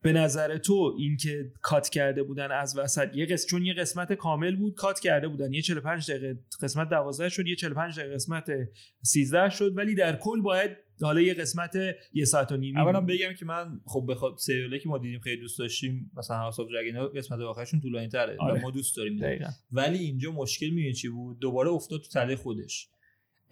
به 0.04 0.12
نظر 0.12 0.58
تو 0.58 0.94
این 0.98 1.16
که 1.16 1.52
کات 1.62 1.88
کرده 1.88 2.22
بودن 2.22 2.52
از 2.52 2.78
وسط 2.78 3.08
یه 3.14 3.26
قسمت 3.26 3.50
چون 3.50 3.66
یه 3.66 3.74
قسمت 3.74 4.12
کامل 4.12 4.56
بود 4.56 4.74
کات 4.74 5.00
کرده 5.00 5.28
بودن. 5.28 5.52
یه 5.52 5.62
45 5.62 6.10
دقیقه 6.10 6.38
قسمت 6.62 6.88
12 6.88 7.28
شد 7.28 7.46
یه 7.46 7.56
45 7.56 7.98
دقیقه 7.98 8.14
قسمت 8.14 8.50
13 9.02 9.50
شد 9.50 9.76
ولی 9.76 9.94
در 9.94 10.16
کل 10.16 10.40
باید 10.40 10.70
حالا 11.02 11.20
یه 11.20 11.34
قسمت 11.34 11.76
یه 12.12 12.24
ساعت 12.24 12.52
و 12.52 12.56
نیمی 12.56 12.78
اولا. 12.78 13.00
بگم 13.00 13.32
که 13.38 13.44
من 13.44 13.80
خب 13.84 14.06
بخواد 14.08 14.36
سریالی 14.38 14.78
که 14.78 14.88
ما 14.88 14.98
دیدیم 14.98 15.20
خیلی 15.20 15.40
دوست 15.40 15.58
داشتیم 15.58 16.10
مثلا 16.16 16.36
هاوس 16.36 16.60
اف 16.60 16.66
دراگون 16.68 17.18
قسمت 17.18 17.40
آخرشون 17.40 17.80
طولانی 17.80 18.08
تره 18.08 18.36
آره. 18.38 18.60
ما 18.60 18.70
دوست 18.70 18.96
داریم 18.96 19.18
دقیقاً. 19.18 19.48
ولی 19.72 19.98
اینجا 19.98 20.32
مشکل 20.32 20.70
می‌دونی 20.70 20.92
چی 20.92 21.08
بود؟ 21.08 21.38
دوباره 21.38 21.70
افتاد 21.70 22.00
تو 22.00 22.08
تله 22.08 22.36
خودش. 22.36 22.88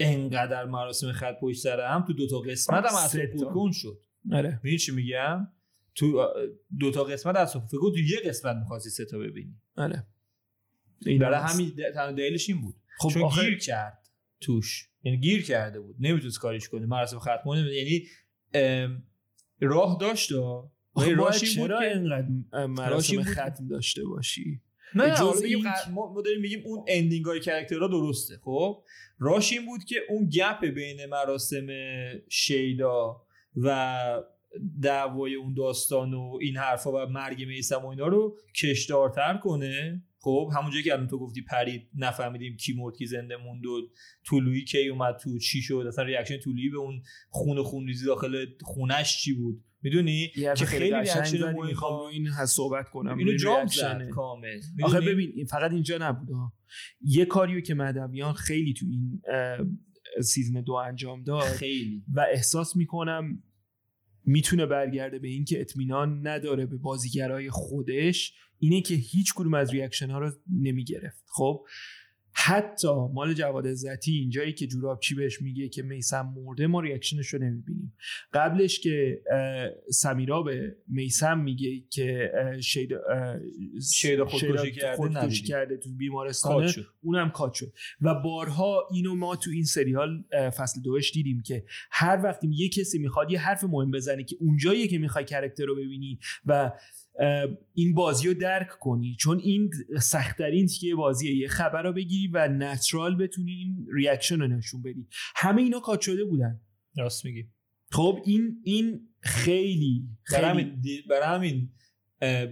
انقدر 0.00 0.64
مراسم 0.64 1.12
خط 1.12 1.34
پشت 1.40 1.60
سر 1.60 1.80
هم 1.80 2.04
تو 2.06 2.12
دوتا 2.12 2.38
قسمت 2.38 2.84
هم 2.84 2.96
اصلا 2.96 3.26
تا. 3.26 3.70
شد. 3.72 3.98
آره. 4.32 4.60
چی 4.78 4.92
میگم؟ 4.92 5.48
تو 5.94 6.28
دوتا 6.78 7.04
قسمت 7.04 7.36
از 7.36 7.52
فکر 7.56 7.78
کن 7.80 7.92
تو 7.92 7.98
یه 7.98 8.20
قسمت 8.24 8.56
می‌خواستی 8.56 8.90
سه 8.90 9.04
تا 9.04 9.18
ببینی. 9.18 9.54
آره 9.76 10.06
برای 11.20 11.40
هست. 11.40 11.60
همین 11.96 12.14
دلیلش 12.14 12.48
این 12.48 12.60
بود. 12.60 12.74
خب 12.98 13.08
چون 13.08 13.22
آخه- 13.22 13.42
گیر 13.42 13.58
کرد. 13.58 14.08
توش. 14.40 14.88
یعنی 15.04 15.18
گیر 15.18 15.42
کرده 15.44 15.80
بود. 15.80 15.96
نمی‌تونست 16.00 16.38
کاریش 16.38 16.68
کنه. 16.68 16.86
مراسم 16.86 17.18
ختمه 17.18 17.56
نمی- 17.56 17.74
یعنی 17.74 18.06
راه 19.60 19.98
داشت 20.00 20.32
راهش 20.32 21.42
این 21.42 21.56
بود 21.56 21.68
چرا 21.68 21.80
که 21.80 21.96
اینقدر 21.96 22.66
مراسم 22.66 23.16
بود- 23.16 23.24
ختم 23.26 23.68
داشته 23.68 24.04
باشی؟ 24.04 24.60
نه 24.94 25.22
این- 25.44 25.64
ما 25.90 26.22
داریم 26.24 26.40
میگیم 26.40 26.62
اون 26.64 26.84
ending 26.88 27.24
های 27.24 27.40
character 27.40 27.82
ها 27.82 27.86
درسته 27.88 28.38
خب؟ 28.44 28.84
راهش 29.18 29.52
این 29.52 29.66
بود 29.66 29.84
که 29.84 29.96
اون 30.08 30.28
gap 30.28 30.64
بین 30.64 31.06
مراسم 31.06 31.66
شیدا 32.28 33.22
و 33.56 34.22
دعوای 34.82 35.34
اون 35.34 35.54
داستان 35.54 36.14
و 36.14 36.38
این 36.40 36.56
حرفا 36.56 36.92
و 36.92 37.10
مرگ 37.10 37.44
میسم 37.44 37.84
و 37.84 37.86
اینا 37.86 38.06
رو 38.06 38.38
کشدارتر 38.62 39.36
کنه 39.36 40.02
خب 40.20 40.50
همونجایی 40.56 40.84
که 40.84 40.92
الان 40.92 41.08
تو 41.08 41.18
گفتی 41.18 41.42
پرید 41.42 41.88
نفهمیدیم 41.94 42.56
کی 42.56 42.72
مرد 42.72 42.96
کی 42.96 43.06
زنده 43.06 43.36
موند 43.36 43.66
و 43.66 43.88
طلوعی 44.24 44.64
کی 44.64 44.88
اومد 44.88 45.16
تو 45.16 45.38
چی 45.38 45.62
شد 45.62 45.84
اصلا 45.88 46.04
reaction 46.04 46.38
طلوعی 46.38 46.68
به 46.68 46.78
اون 46.78 47.02
خون 47.30 47.58
و 47.58 47.62
خونریزی 47.62 48.06
داخل 48.06 48.46
خونه‌ش 48.62 49.22
چی 49.22 49.34
بود 49.34 49.64
می‌دونی 49.82 50.28
که 50.28 50.64
خیلی 50.64 50.84
reaction. 50.84 51.54
می‌خوام 51.66 51.98
رو 51.98 52.04
این 52.04 52.46
صحبت 52.46 52.88
کنم 52.88 53.18
اینو 53.18 53.36
جام. 53.36 53.66
زد 53.66 54.08
کامل 54.08 54.60
آخه؟ 54.82 55.00
ببین 55.00 55.44
فقط 55.44 55.70
اینجا 55.70 55.98
نبود. 56.00 56.28
یه 57.00 57.24
کاریو 57.24 57.60
که 57.60 57.74
مهدویان 57.74 58.32
خیلی 58.32 58.74
تو 58.74 58.86
این 58.86 59.22
season 60.22 60.60
دو 60.60 60.72
انجام 60.72 61.22
داد 61.22 61.42
خیلی 61.42 62.04
و 62.14 62.26
احساس 62.32 62.76
می‌کنم 62.76 63.42
می‌تونه 64.24 64.66
برگرده 64.66 65.18
به 65.18 65.28
این 65.28 65.44
که 65.44 65.60
اطمینان 65.60 66.26
نداره 66.26 66.66
به 66.66 66.76
بازیگرای 66.76 67.50
خودش 67.50 68.34
اینه 68.58 68.80
که 68.80 68.94
هیچ 68.94 69.34
کدوم 69.36 69.54
از 69.54 69.72
reaction 69.72 70.10
ها 70.10 70.18
رو 70.18 70.32
نمی‌گرفت. 70.60 71.24
خب؟ 71.26 71.66
حتی 72.34 72.88
مال 72.88 73.34
جواد 73.34 73.66
عزتی 73.66 74.12
اینجایی 74.12 74.52
که 74.52 74.66
جوراب 74.66 75.00
چی 75.00 75.14
بهش 75.14 75.42
میگه 75.42 75.68
که 75.68 75.82
میسم 75.82 76.34
مرده 76.36 76.66
ما 76.66 76.80
ریاکشنش 76.80 77.26
رو 77.26 77.38
نمی‌بینیم. 77.38 77.94
قبلش 78.32 78.80
که 78.80 79.22
سمیرا 79.90 80.42
به 80.42 80.76
میسم 80.88 81.38
میگه 81.38 81.80
که 81.90 82.32
اه، 82.34 82.60
شیدا 82.60 84.24
خودکشی 84.26 84.72
کرده 84.72 85.04
ندیدیم. 85.04 85.44
کرده 85.44 85.76
تو 85.76 85.88
کات 85.88 85.98
بیمارستان 85.98 86.68
شد. 86.68 86.86
اونم 87.02 87.30
کات 87.30 87.54
شد. 87.54 87.72
و 88.00 88.14
بارها 88.14 88.88
اینو 88.92 89.14
ما 89.14 89.36
تو 89.36 89.50
این 89.50 89.64
سریال 89.64 90.24
فصل 90.56 90.80
دوش 90.80 91.12
دیدیم 91.12 91.42
که 91.42 91.64
هر 91.90 92.20
وقتی 92.24 92.48
یه 92.48 92.68
کسی 92.68 92.98
می‌خواد 92.98 93.30
یه 93.30 93.40
حرف 93.40 93.64
مهم 93.64 93.90
بزنه 93.90 94.24
که 94.24 94.36
اونجایی 94.40 94.88
که 94.88 94.98
می‌خوای 94.98 95.24
کرکتر 95.24 95.64
رو 95.64 95.74
ببینی 95.74 96.18
و 96.46 96.72
این 97.74 97.94
بازی 97.94 98.28
رو 98.28 98.34
درک 98.34 98.68
کنی. 98.68 99.16
چون 99.20 99.38
این 99.38 99.70
سختترین 100.00 100.66
تیکه 100.66 100.94
بازیه 100.94 101.36
یه 101.36 101.48
خبر 101.48 101.82
رو 101.82 101.92
بگیری 101.92 102.28
و 102.28 102.48
natural 102.48 103.16
بتونی 103.16 103.52
این 103.52 103.86
reaction 103.94 104.40
رو 104.40 104.48
نشون 104.48 104.82
بدی. 104.82 105.06
همه 105.36 105.62
اینا 105.62 105.80
cut 105.80 106.00
شده 106.00 106.24
بودن. 106.24 106.60
راست 106.96 107.24
میگی. 107.24 107.48
خب 107.90 108.22
این 108.24 108.60
این 108.64 109.08
خیلی 109.20 110.08
برای 110.32 110.64
خیلی 110.64 111.02
برای 111.10 111.34
همین 111.34 111.70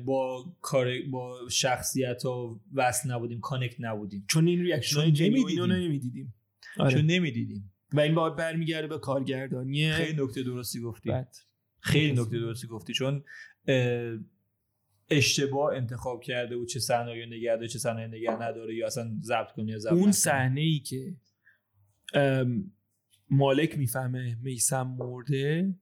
با 0.04 0.56
کار 0.60 0.88
با 1.10 1.48
شخصیت 1.50 2.22
ها 2.22 2.60
وصل 2.74 3.10
نبودیم 3.10 3.40
connect 3.40 3.76
نبودیم. 3.78 4.24
چون 4.28 4.48
این 4.48 4.60
reaction 4.60 4.94
چون 4.94 5.04
نمی‌دیدیم. 5.04 5.64
نمی‌دیدیم. 5.64 6.34
چون 6.76 6.86
آره. 6.86 7.02
نمی‌دیدیم. 7.02 7.72
و 7.92 8.00
این 8.00 8.14
باید 8.14 8.36
برمیگرده 8.36 8.86
به 8.86 8.98
کارگردانی 8.98 9.92
خیلی 9.92 10.22
نکته 10.22 10.42
درستی 10.42 10.80
گفتی. 10.80 11.10
بد 11.10 11.36
خیلی 11.80 12.12
نکته 12.12 12.38
درستی 12.38 12.66
گفتی. 12.66 12.92
چون 12.92 13.24
اشتباه 15.10 15.76
انتخاب 15.76 16.22
کرده 16.22 16.56
و 16.56 16.64
چه 16.64 16.80
صحنه 16.80 17.26
نگه 17.26 17.56
داره 17.56 17.68
چه 17.68 17.78
صحنه 17.78 18.06
نگه 18.06 18.42
نداره 18.42 18.74
یا 18.74 18.86
اصلا 18.86 19.10
ضبط 19.22 19.52
کنه 19.52 19.72
یا 19.72 19.78
ضبط 19.78 19.92
اون. 19.92 20.12
صحنه 20.12 20.60
ای 20.60 20.78
که 20.78 21.16
مالک 23.30 23.78
می‌فهمه 23.78 24.36
میسم 24.42 24.96
مرده 24.98 25.74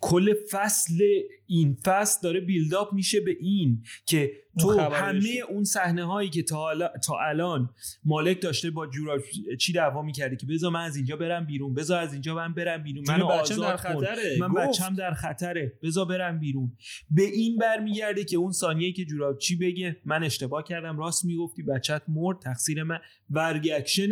کل 0.00 0.34
فصل 0.50 1.04
این 1.46 1.76
فصل 1.84 2.20
داره 2.22 2.40
بیلداپ 2.40 2.92
میشه 2.92 3.20
به 3.20 3.36
این 3.40 3.82
که 4.06 4.32
تو. 4.60 4.80
همه 4.80 5.28
اون 5.48 5.64
صحنه 5.64 6.04
هایی 6.04 6.30
که 6.30 6.42
تا, 6.42 6.74
تا 7.06 7.18
الان 7.28 7.70
مالک 8.04 8.40
داشته 8.40 8.70
با 8.70 8.86
جورا 8.86 9.18
چی 9.58 9.72
دعوا 9.72 10.02
می‌کرده 10.02 10.36
که 10.36 10.46
بذار 10.46 10.70
من 10.70 10.84
از 10.84 10.96
اینجا 10.96 11.16
برم 11.16 11.46
بیرون 11.46 11.74
بذار 11.74 12.00
از 12.00 12.12
اینجا 12.12 12.34
من 12.34 12.54
برم 12.54 12.82
بیرون 12.82 13.04
من 13.08 13.28
بچه‌م 13.28 13.60
در 13.60 13.76
خطره. 13.76 14.36
من. 14.40 14.54
بچم 14.54 14.94
در 14.94 15.12
خطره. 15.14 15.72
بذار 15.82 16.04
برم 16.04 16.38
بیرون. 16.38 16.72
به 17.10 17.22
این 17.22 17.56
برمیگرده 17.56 18.24
که 18.24 18.36
اون 18.36 18.52
ثانیه 18.52 18.92
که 18.92 19.04
جوراب 19.04 19.38
چی 19.38 19.56
بگه؟ 19.56 19.96
من 20.04 20.24
اشتباه 20.24 20.64
کردم. 20.64 20.98
راست 20.98 21.24
می‌گفتی. 21.24 21.62
بچت 21.62 22.02
مرد. 22.08 22.38
تقصیر 22.38 22.82
من. 22.82 22.98
برگکشن 23.30 24.10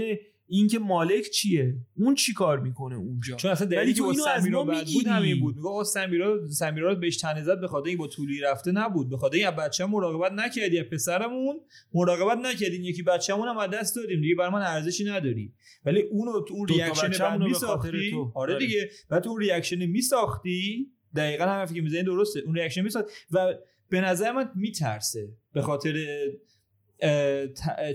این 0.50 0.68
که 0.68 0.78
مالک 0.78 1.30
چیه؟ 1.30 1.74
اون 1.96 2.14
چی 2.14 2.32
کار 2.32 2.60
می‌کنه 2.60 2.96
اونجا؟ 2.96 3.36
چون 3.36 3.50
اصلا 3.50 3.66
دلیلی 3.66 3.94
که 3.94 4.02
با 4.02 4.12
سمیرا 4.12 4.64
بد 4.64 4.86
بود. 4.86 5.06
همین 5.06 5.40
بود. 5.40 5.56
میگه 5.56 5.84
سمیرا 5.84 6.48
سمیرا 6.48 6.94
بهش 6.94 7.16
تنه 7.16 7.42
زد 7.42 7.60
به 7.60 7.68
خاطر 7.68 7.88
اینکه 7.88 7.98
با 8.00 8.06
طولی 8.06 8.40
رفته 8.40 8.72
نبود. 8.72 9.10
به 9.10 9.16
خاطر 9.16 9.36
اینکه 9.36 9.50
بچه 9.50 9.86
مراقبت 9.86 10.32
نکردی 10.32 10.78
از 10.78 10.86
پسرمون 10.86 11.60
مراقبت 11.94 12.38
نکردی. 12.38 12.76
این 12.76 12.84
یکی 12.84 13.02
بچه‌مون 13.02 13.48
هم 13.48 13.58
از 13.58 13.70
دست 13.70 13.96
دادیم. 13.96 14.20
دیگه 14.20 14.34
برای 14.34 14.50
من 14.50 14.62
ارزشی 14.62 15.04
نداری. 15.04 15.52
ولی 15.84 16.00
اونو 16.00 16.40
تو 16.40 16.54
اون 16.54 16.68
ریاکشن 16.68 17.32
رو 17.32 17.44
میساختی؟ 17.44 18.10
تو. 18.10 18.32
آره 18.34 18.54
آره. 18.54 18.66
دیگه. 18.66 18.90
بعد 19.10 19.22
تو 19.22 19.30
اون 19.30 19.40
ریاکشن 19.40 19.86
میساختی؟ 19.86 20.86
دقیقا 21.16 21.44
هم 21.44 21.50
حرفی 21.50 21.74
که 21.74 21.80
می‌زنی. 21.80 22.02
درسته. 22.02 22.40
اون 22.40 22.54
reaction 22.54 22.82
میساخت. 22.82 23.06
و 23.30 23.54
به 23.88 24.00
نظر 24.00 24.32
من 24.32 24.50
میترسه. 24.56 25.28
به 25.52 25.62
خاطر 25.62 26.06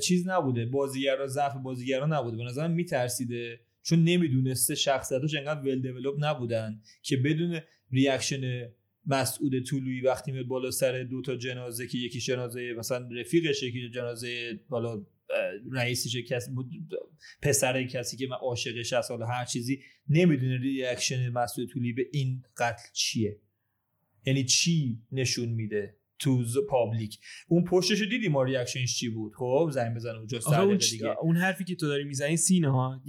چیز 0.02 0.28
نبوده. 0.28 0.66
بازیگرا 0.66 1.28
ضعف 1.28 1.56
بازیگرا 1.64 2.06
نبوده. 2.06 2.38
به 2.38 2.44
نظر 2.44 2.68
من 2.68 2.74
میترسیده. 2.74 3.60
چون 3.84 4.04
نمی‌دونسته 4.04 4.76
شخصیتاش 4.76 5.36
انقدر 5.36 5.62
well 5.62 5.82
develop 5.82 6.16
نبودن 6.20 6.82
که 7.02 7.18
بدون 7.18 7.60
reaction 7.92 8.72
مسعود 9.06 9.64
طلوعی 9.64 10.02
وقتی 10.02 10.32
میاد 10.32 10.46
بالا 10.46 10.72
سر 10.72 11.04
دو 11.04 11.22
تا 11.22 11.36
جنازه 11.36 11.88
که 11.88 11.98
یکی 11.98 12.20
جنازه 12.20 12.74
مثلا 12.78 13.10
رفیقشه 13.12 13.72
که 13.72 13.90
جنازه 13.94 14.60
بالا 14.70 15.06
رئیسش 15.72 16.18
کسی 16.18 16.52
پسر 17.42 17.84
کسی 17.84 18.18
که 18.18 18.28
من 18.28 18.36
عاشقش 18.36 18.94
هست 18.94 19.12
حالا 19.12 19.26
هر 19.26 19.46
چیزی 19.46 19.82
نمی‌دونه 20.10 20.58
reaction 20.58 21.30
مسعود 21.30 21.70
طلوعی 21.70 21.94
به 21.94 22.06
این 22.12 22.44
قتل 22.58 22.90
چیه. 22.94 23.40
یعنی 24.26 24.46
چی 24.46 25.00
نشون 25.12 25.50
میده؟ 25.50 25.98
تو 26.20 26.44
public. 26.70 27.20
اون 27.48 27.64
پشتش 27.64 28.00
رو 28.00 28.06
دیدی 28.06 28.28
ما 28.28 28.44
reaction 28.44 28.87
ش 28.87 28.98
چی 28.98 29.10
بود؟ 29.10 29.34
خب 29.36 29.70
زنگ 29.74 29.96
بزنه 29.96 30.18
اونجا 30.18 30.40
سر 30.40 30.62
اون, 30.62 30.78
دیگه. 30.78 31.16
اون 31.22 31.38
حرفی 31.38 31.64
که 31.64 31.76
تو 31.76 31.88
داری 31.88 32.04
می‌زنی 32.04 32.38
سینا 32.38 32.72
ها. 32.72 33.02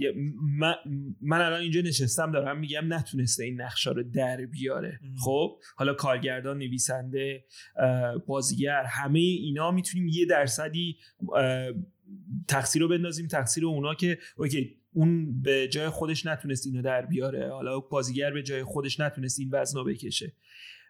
من, 0.59 0.75
من 1.21 1.41
الان 1.41 1.61
اینجا 1.61 1.81
نشستم 1.81 2.31
دارم 2.31 2.59
میگم 2.59 2.93
نتونسته 2.93 3.43
این 3.43 3.61
نقشا 3.61 3.91
رو 3.91 4.03
در 4.03 4.45
بیاره. 4.45 4.99
ام. 5.03 5.15
خب 5.15 5.59
حالا 5.75 5.93
کارگردان 5.93 6.57
نویسنده 6.57 7.43
بازیگر 8.27 8.83
همه 8.83 9.19
اینا 9.19 9.71
می‌تونیم 9.71 10.07
یه 10.07 10.25
درصدی 10.25 10.97
تقصیر 12.47 12.81
رو 12.81 12.87
بندازیم 12.87 13.27
تقصیر 13.27 13.65
اونا 13.65 13.95
که 13.95 14.17
okay 14.37 14.75
اون 14.93 15.41
به 15.41 15.67
جای 15.67 15.89
خودش 15.89 16.25
نتونست 16.25 16.67
اینو 16.67 16.81
در 16.81 17.05
بیاره. 17.05 17.51
حالا 17.51 17.79
بازیگر 17.79 18.31
به 18.31 18.43
جای 18.43 18.63
خودش 18.63 18.99
نتونست 18.99 19.39
این 19.39 19.49
وزن 19.51 19.79
رو 19.79 19.85
بکشه. 19.85 20.33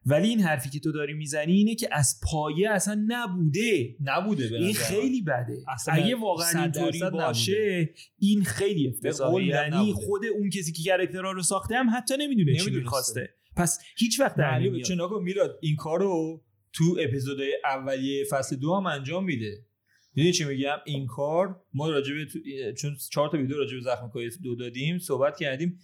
ولی 0.06 0.30
این 0.30 0.40
حرفی 0.40 0.70
که 0.70 0.80
تو 0.80 0.92
داری 0.92 1.14
می‌زنی 1.14 1.54
اینه 1.54 1.76
که 1.76 1.90
از 1.92 2.20
پایه 2.24 2.70
اصلا 2.70 3.06
نبوده. 3.08 3.96
نبوده 4.02 4.50
به 4.50 4.58
این. 4.58 4.74
خیلی 4.74 5.22
بده. 5.22 5.58
اصلا 5.68 5.94
اگه 5.94 6.16
واقعا 6.16 6.62
اینطوری 6.62 7.00
باشه 7.12 7.90
این 8.20 8.44
خیلی 8.44 8.88
افتضاحه. 8.88 9.46
یعنی. 9.46 9.94
خود 9.94 10.26
اون 10.26 10.50
کسی 10.50 10.72
که 10.72 10.84
character 10.84 11.27
ها 11.27 11.32
رو 11.32 11.42
ساخته 11.42 11.76
هم 11.76 11.90
حتی 11.98 12.14
نمی‌دونه 12.20 12.56
چی. 12.56 12.72
می‌خواسته 12.72 13.30
پس 13.56 13.80
هیچ 13.98 14.20
وقت 14.20 14.36
در 14.36 14.60
نمیاد. 14.60 14.82
چون 14.82 15.24
میلاد 15.24 15.60
این 15.62 15.76
کارو 15.76 16.44
تو 16.74 16.98
اپیزودهای 17.00 17.54
اولیه 17.64 18.26
فصل 18.30 18.56
دو 18.56 18.76
هم 18.76 18.86
انجام 18.86 19.26
میده. 19.26 19.66
می‌دونی 20.16 20.34
چی 20.34 20.44
میگم؟ 20.44 20.78
این 20.86 21.08
کار 21.08 21.62
ما 21.74 21.90
راجبه 21.90 22.26
تو... 22.26 22.40
چون 22.78 22.98
چهار 23.12 23.30
تا 23.30 23.38
ویدیو 23.38 23.58
راجبه 23.58 23.82
زخم 23.82 24.10
کاری 24.10 24.30
دو 24.44 24.56
دادیم 24.56 25.00
صحبت 25.00 25.38
کردیم. 25.38 25.80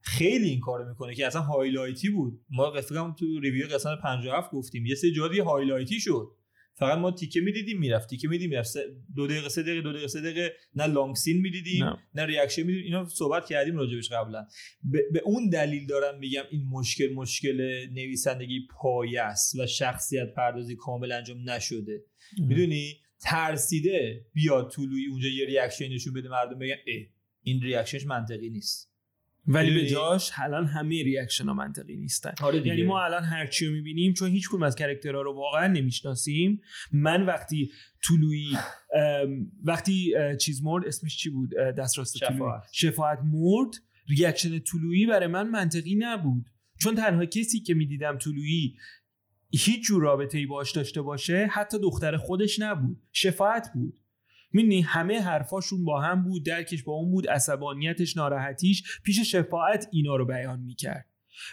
خیلی 0.00 0.48
این 0.48 0.60
کارو 0.60 0.88
می‌کنه 0.88 1.14
که 1.14 1.26
اصلا 1.26 1.42
highlight 1.42 2.03
ی 2.03 2.10
بود. 2.10 2.40
ما 2.50 2.68
رفیقم 2.68 3.14
تو 3.18 3.40
review 3.40 3.66
قسمت 3.66 3.98
57 4.02 4.50
گفتیم. 4.50 4.86
یه 4.86 4.94
سری 4.94 5.12
جا 5.12 5.28
دیگه 5.28 5.42
highlight 5.42 5.94
ی 5.94 6.00
شد. 6.00 6.34
فقط 6.74 6.98
ما 6.98 7.10
تیکه 7.10 7.40
می‌دیدیم 7.40 7.78
می‌رفت 7.78 8.10
تیکه 8.10 8.28
می‌دیدیم 8.28 8.50
می‌رفت 8.50 8.76
دو 9.16 9.26
دقیقه 9.26 9.48
سه 9.48 9.62
دقیقه 9.62 9.80
دو 9.80 9.92
دقیقه 9.92 10.06
سه 10.06 10.20
دقیقه. 10.20 10.52
نه 10.74 10.86
long 10.86 11.14
scene 11.14 11.40
می‌دیدیم 11.40 11.84
نه. 11.84 11.96
نه 12.14 12.26
reaction 12.26 12.62
میدیم 12.62 12.84
اینا 12.84 13.08
صحبت 13.08 13.46
کردیم 13.46 13.76
راجبش 13.76 14.12
قبلا. 14.12 14.46
به, 14.82 15.02
به 15.12 15.22
اون 15.24 15.48
دلیل 15.48 15.86
دارم 15.86 16.18
میگم 16.18 16.42
این 16.50 16.62
مشکل 16.70 17.12
مشکل 17.14 17.86
نویسندگی 17.92 18.66
پایه 18.70 19.22
است 19.22 19.58
و 19.58 19.66
شخصیت 19.66 20.34
پردازی 20.36 20.76
کامل 20.76 21.12
انجام 21.12 21.50
نشده. 21.50 22.04
می‌دونی؟ 22.38 22.96
ترسیده 23.20 24.26
بیاد 24.32 24.70
طلوعی 24.70 25.06
اونجا 25.06 25.28
یه 25.28 25.46
reaction 25.46 25.88
نشون 25.88 26.12
بده 26.12 26.28
مردم 26.28 26.58
بگن 26.58 26.76
اه 26.86 27.06
این 27.42 27.62
reaction 27.62 27.97
ش 27.97 28.06
منطقی 28.06 28.50
نیست. 28.50 28.87
ولی 29.48 29.74
به؟ 29.74 29.86
جاش 29.86 30.30
الان 30.36 30.66
همه 30.66 31.02
reaction 31.02 31.44
ها 31.44 31.54
منطقی 31.54 31.96
نیستن. 31.96 32.34
آره 32.40 32.66
یعنی 32.66 32.82
ما 32.82 33.04
الان 33.04 33.22
هر 33.22 33.46
چی 33.46 33.66
رو 33.66 33.72
می‌بینیم 33.72 34.12
چون 34.12 34.30
هیچ 34.30 34.48
کدوم 34.48 34.62
از 34.62 34.74
character 34.74 35.17
ها 35.17 35.22
رو 35.22 35.34
واقعا 35.34 35.66
نمی‌شناسیم. 35.66 36.60
من 36.92 37.26
وقتی 37.26 37.70
طلوعی 38.02 38.58
ام، 38.94 39.52
وقتی 39.64 40.12
چیز 40.40 40.62
مرد 40.62 40.86
اسمش 40.86 41.16
چی 41.16 41.30
بود؟ 41.30 41.54
دست 41.78 41.98
راست 41.98 42.18
طلوعی. 42.18 42.36
شفاعت. 42.36 42.62
شفاعت 42.72 43.18
مرد 43.24 43.74
reaction 44.08 44.58
طلوعی 44.58 45.06
برای 45.06 45.26
من 45.26 45.48
منطقی 45.48 45.94
نبود. 45.94 46.46
چون 46.80 46.94
تنها 46.94 47.24
کسی 47.24 47.60
که 47.60 47.74
می‌دیدم 47.74 48.18
طلوعی 48.18 48.76
هیچ 49.50 49.86
جور 49.86 50.02
رابطه 50.02 50.38
ای 50.38 50.46
باش 50.46 50.72
داشته 50.72 51.02
باشه 51.02 51.48
حتی 51.52 51.78
دختر 51.78 52.16
خودش 52.16 52.60
نبود. 52.60 53.02
شفاعت 53.12 53.70
بود. 53.74 53.98
می‌دونی 54.52 54.82
همه 54.82 55.20
حرفاشون 55.20 55.84
با 55.84 56.00
هم 56.00 56.22
بود 56.22 56.44
درکش 56.44 56.82
با 56.82 56.92
اون 56.92 57.10
بود 57.10 57.28
عصبانیتش 57.28 58.16
ناراحتیش 58.16 59.00
پیش 59.04 59.20
شفاعت 59.20 59.88
اینا 59.92 60.16
رو 60.16 60.26
بیان 60.26 60.60
می‌کرد. 60.60 61.07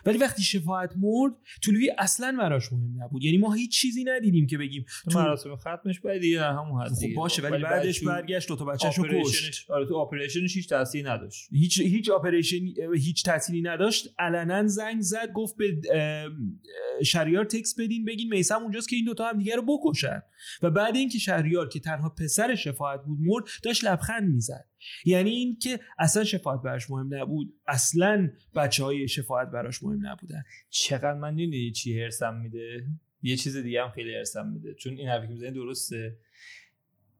ولی 0.05 0.17
وقتی 0.17 0.43
شفاعت 0.43 0.93
مرد 0.97 1.33
طلویی 1.65 1.91
اصلا 1.97 2.35
براش 2.39 2.73
مهم 2.73 3.03
نبود. 3.03 3.23
یعنی 3.23 3.37
ما 3.37 3.53
هیچ 3.53 3.81
چیزی 3.81 4.03
ندیدیم 4.03 4.47
که 4.47 4.57
بگیم 4.57 4.85
تو 5.11 5.19
مراسم 5.19 5.55
ختمش 5.55 5.99
باید 5.99 6.21
دیگه 6.21 6.41
همون 6.41 6.81
حد 6.81 6.93
خب. 6.93 7.13
باشه 7.15 7.41
ولی 7.41 7.63
بعد 7.63 7.71
بعدش 7.71 8.03
برگشت 8.03 8.47
دو 8.47 8.55
تا 8.55 8.65
بچه‌شو 8.65 9.03
کشت. 9.03 9.71
آره 9.71 9.85
تو 9.85 9.95
آپریشنش 9.95 10.55
هیچ 10.55 10.69
تاثیری 10.69 11.09
نداشت. 11.09 11.49
هیچ 11.51 11.79
هیچ 11.79 12.09
آپریشن 12.09 12.57
هیچ 12.95 13.23
تأثیری 13.23 13.61
نداشت. 13.61 14.15
علنا 14.19 14.67
زنگ 14.67 15.01
زد 15.01 15.31
گفت 15.31 15.55
به 15.57 15.81
ام، 15.93 16.59
شهریار 17.03 17.45
تکس 17.45 17.75
بدین 17.79 18.05
بگین 18.05 18.29
میسم 18.29 18.61
اونجاست 18.61 18.89
که 18.89 18.95
این 18.95 19.05
دوتا 19.05 19.27
هم 19.27 19.37
دیگه 19.37 19.55
رو 19.55 19.61
بکشن. 19.61 20.21
و 20.61 20.69
بعد 20.69 20.95
اینکه 20.95 21.19
شهریار 21.19 21.69
که 21.69 21.79
تنها 21.79 22.09
پسر 22.09 22.55
شفاعت 22.55 23.05
بود 23.05 23.17
مرد 23.21 23.43
داشت 23.63 23.83
لبخند 23.83 24.29
می‌زد. 24.29 24.65
یعنی 25.05 25.29
این 25.29 25.57
که 25.59 25.79
اصلا 25.99 26.23
شفاعت 26.23 26.61
براش 26.61 26.89
مهم 26.89 27.13
نبود. 27.13 27.53
اصلا 27.67 28.29
بچه 28.55 28.83
های 28.83 29.07
شفاعت 29.07 29.51
براش 29.51 29.83
مهم 29.83 30.07
نبودن. 30.07 30.43
چقدر 30.69 31.13
من 31.13 31.35
دیدی 31.35 31.71
چی 31.71 32.01
هرسم 32.01 32.35
میده؟ 32.35 32.85
یه 33.21 33.35
چیز 33.35 33.57
دیگه 33.57 33.83
هم 33.83 33.89
خیلی 33.89 34.15
هرسم 34.15 34.47
میده. 34.47 34.73
چون 34.73 34.97
این 34.97 35.07
حرفی 35.07 35.27
که 35.27 35.33
می‌زنی 35.33 35.51
درسته. 35.51 36.17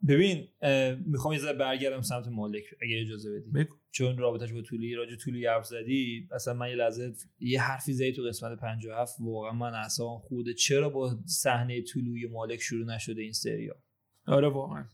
ببین 0.08 0.48
می‌خوام 1.06 1.34
یه 1.34 1.40
ذره 1.40 1.58
برگردم 1.58 2.02
سمت 2.02 2.28
مالک 2.28 2.64
اگه 2.82 3.02
اجازه 3.02 3.40
بدی. 3.40 3.52
بگو. 3.52 3.76
چون 3.92 4.18
رابطش 4.18 4.54
با 4.54 4.62
طولی 4.62 4.96
راجع 4.96 5.16
طولی 5.16 5.46
حرف 5.46 5.66
زدی 5.66 6.28
اصلا 6.32 6.54
من 6.54 6.70
یه 6.70 6.76
لحظه 6.76 7.14
یه 7.40 7.62
حرفی 7.62 7.94
زدی 7.94 8.12
تو 8.12 8.24
قسمت 8.24 8.60
57 8.60 9.16
واقعا 9.20 9.52
من 9.52 9.74
اعصابم 9.74 10.20
خوده 10.20 10.54
چرا 10.54 10.90
با 10.90 11.20
صحنه 11.26 11.82
طلوعی 11.82 12.28
مالک 12.28 12.62
شروع 12.62 12.96
نشده 12.96 13.22
این 13.22 13.32
سریال؟ 13.32 13.78
آره 14.28 14.50
واقعا. 14.50 14.86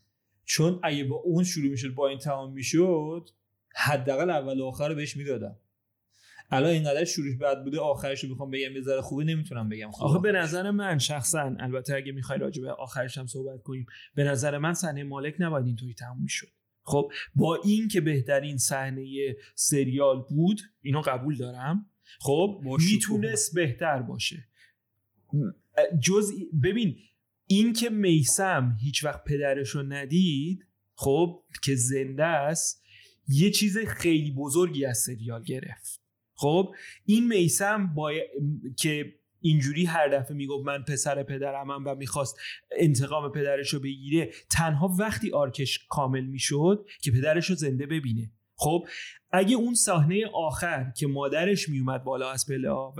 چون 0.51 0.79
اگه 0.83 1.03
با 1.03 1.15
اون 1.15 1.43
شروع 1.43 1.69
می‌شد 1.69 1.93
با 1.93 2.07
این 2.07 2.17
تمام 2.17 2.53
می‌شد 2.53 3.29
حداقل 3.75 4.29
اول 4.29 4.59
و 4.59 4.65
آخر 4.65 4.89
رو 4.89 4.95
بهش 4.95 5.17
می‌دادم. 5.17 5.55
الان 6.51 6.69
اینقدر 6.69 7.05
شروعش 7.05 7.35
بد 7.35 7.63
بوده 7.63 7.79
آخرش 7.79 8.23
رو 8.23 8.33
بخوام 8.33 8.51
بگم 8.51 8.75
یه 8.75 8.81
ذره 8.81 9.01
خوبه 9.01 9.23
نمی‌تونم 9.23 9.69
بگم 9.69 9.91
خوبه. 9.91 10.09
آخه 10.09 10.19
به 10.19 10.31
نظر 10.31 10.71
من 10.71 10.97
شخصا 10.97 11.55
البته 11.59 11.95
اگه 11.95 12.11
می‌خوای 12.11 12.39
راجع 12.39 12.61
به 12.61 12.71
آخرش 12.71 13.17
هم 13.17 13.27
صحبت 13.27 13.61
کنیم 13.61 13.85
به 14.15 14.23
نظر 14.23 14.57
من 14.57 14.73
صحنه 14.73 15.03
مالک 15.03 15.35
نباید 15.39 15.65
اینطوری 15.65 15.93
تموم 15.93 16.21
می‌شد. 16.21 16.47
خب 16.83 17.11
با 17.35 17.59
این 17.63 17.87
که 17.87 18.01
بهترین 18.01 18.57
صحنه 18.57 19.35
سریال 19.55 20.25
بود 20.29 20.61
اینو 20.81 21.01
قبول 21.01 21.37
دارم. 21.37 21.89
خب. 22.19 22.61
می‌تونست 22.63 23.55
بهتر 23.55 24.01
باشه. 24.01 24.47
جز 26.01 26.31
ببین 26.63 26.97
این 27.51 27.73
که 27.73 27.89
میسم 27.89 28.77
هیچ 28.81 29.03
وقت 29.03 29.23
پدرش 29.23 29.69
رو 29.69 29.83
ندید 29.83 30.65
خب 30.95 31.43
که 31.63 31.75
زنده 31.75 32.25
است 32.25 32.83
یه 33.27 33.51
چیز 33.51 33.77
خیلی 33.77 34.31
بزرگی 34.31 34.85
از 34.85 34.97
سریال 34.97 35.43
گرفت. 35.43 36.01
خب 36.33 36.75
این 37.05 37.27
میسم 37.27 37.93
با... 37.95 38.11
که 38.77 39.15
اینجوری 39.39 39.85
هر 39.85 40.07
دفعه 40.07 40.35
می‌گفت 40.35 40.65
من 40.65 40.83
پسر 40.83 41.23
پدرمم 41.23 41.83
و 41.85 41.95
می‌خواست 41.95 42.39
انتقام 42.77 43.31
پدرش 43.31 43.73
رو 43.73 43.79
بگیره 43.79 44.31
تنها 44.49 44.95
وقتی 44.99 45.31
آرکش 45.31 45.85
کامل 45.89 46.25
می‌شد 46.25 46.85
که 47.01 47.11
پدرش 47.11 47.49
رو 47.49 47.55
زنده 47.55 47.85
ببینه. 47.85 48.31
خب 48.61 48.85
اگه 49.31 49.55
اون 49.55 49.73
صحنه 49.73 50.25
آخر 50.33 50.91
که 50.97 51.07
مادرش 51.07 51.69
میومد 51.69 52.03
بالا 52.03 52.31
از 52.31 52.45
پله 52.47 52.69
و 52.69 52.91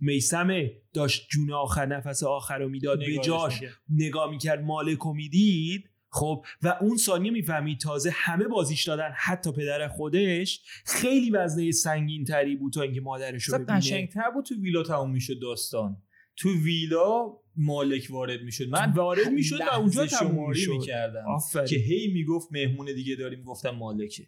میسم 0.00 0.60
داشت 0.92 1.28
جون 1.30 1.52
آخر 1.52 1.86
نفس 1.86 2.22
آخر 2.22 2.58
رو 2.58 2.68
می‌داد 2.68 2.98
به 2.98 3.18
جاش 3.24 3.60
نگاه 3.90 4.30
می‌کرد 4.30 4.64
مالک 4.64 4.98
رو 4.98 5.14
می‌دید 5.14 5.90
خب 6.10 6.44
و 6.62 6.78
اون 6.80 6.96
ثانیه 6.96 7.30
می‌فهمید 7.30 7.80
تازه 7.80 8.10
همه 8.14 8.44
بازیش 8.44 8.84
دادن 8.84 9.10
حتی 9.16 9.52
پدر 9.52 9.88
خودش 9.88 10.62
خیلی 10.84 11.30
وزنه 11.30 11.70
سنگین 11.70 12.24
تری 12.24 12.56
بود 12.56 12.72
تا 12.72 12.82
اینکه 12.82 13.00
مادرش 13.00 13.44
رو 13.44 13.58
ببینه. 13.58 13.78
قشنگتر 13.78 14.30
بود 14.30 14.44
تو 14.44 14.54
ویلا 14.54 14.82
تموم 14.82 15.10
می‌شد 15.10 15.40
داستان. 15.42 16.02
تو 16.36 16.48
ویلا 16.64 17.32
مالک 17.56 18.08
وارد 18.10 18.42
می‌شد. 18.42 18.68
من 18.68 18.92
وارد 18.92 19.28
می‌شد 19.28 19.60
و 19.60 19.74
اونجا 19.74 20.06
تموم 20.06 20.50
می‌کردم. 20.50 21.24
که 21.68 21.76
هی 21.76 22.12
می‌گفت 22.12 22.48
مهمون 22.52 22.86
دیگه 22.94 23.16
داریم 23.16 23.42
گفتم 23.42 23.70
مالکه. 23.70 24.26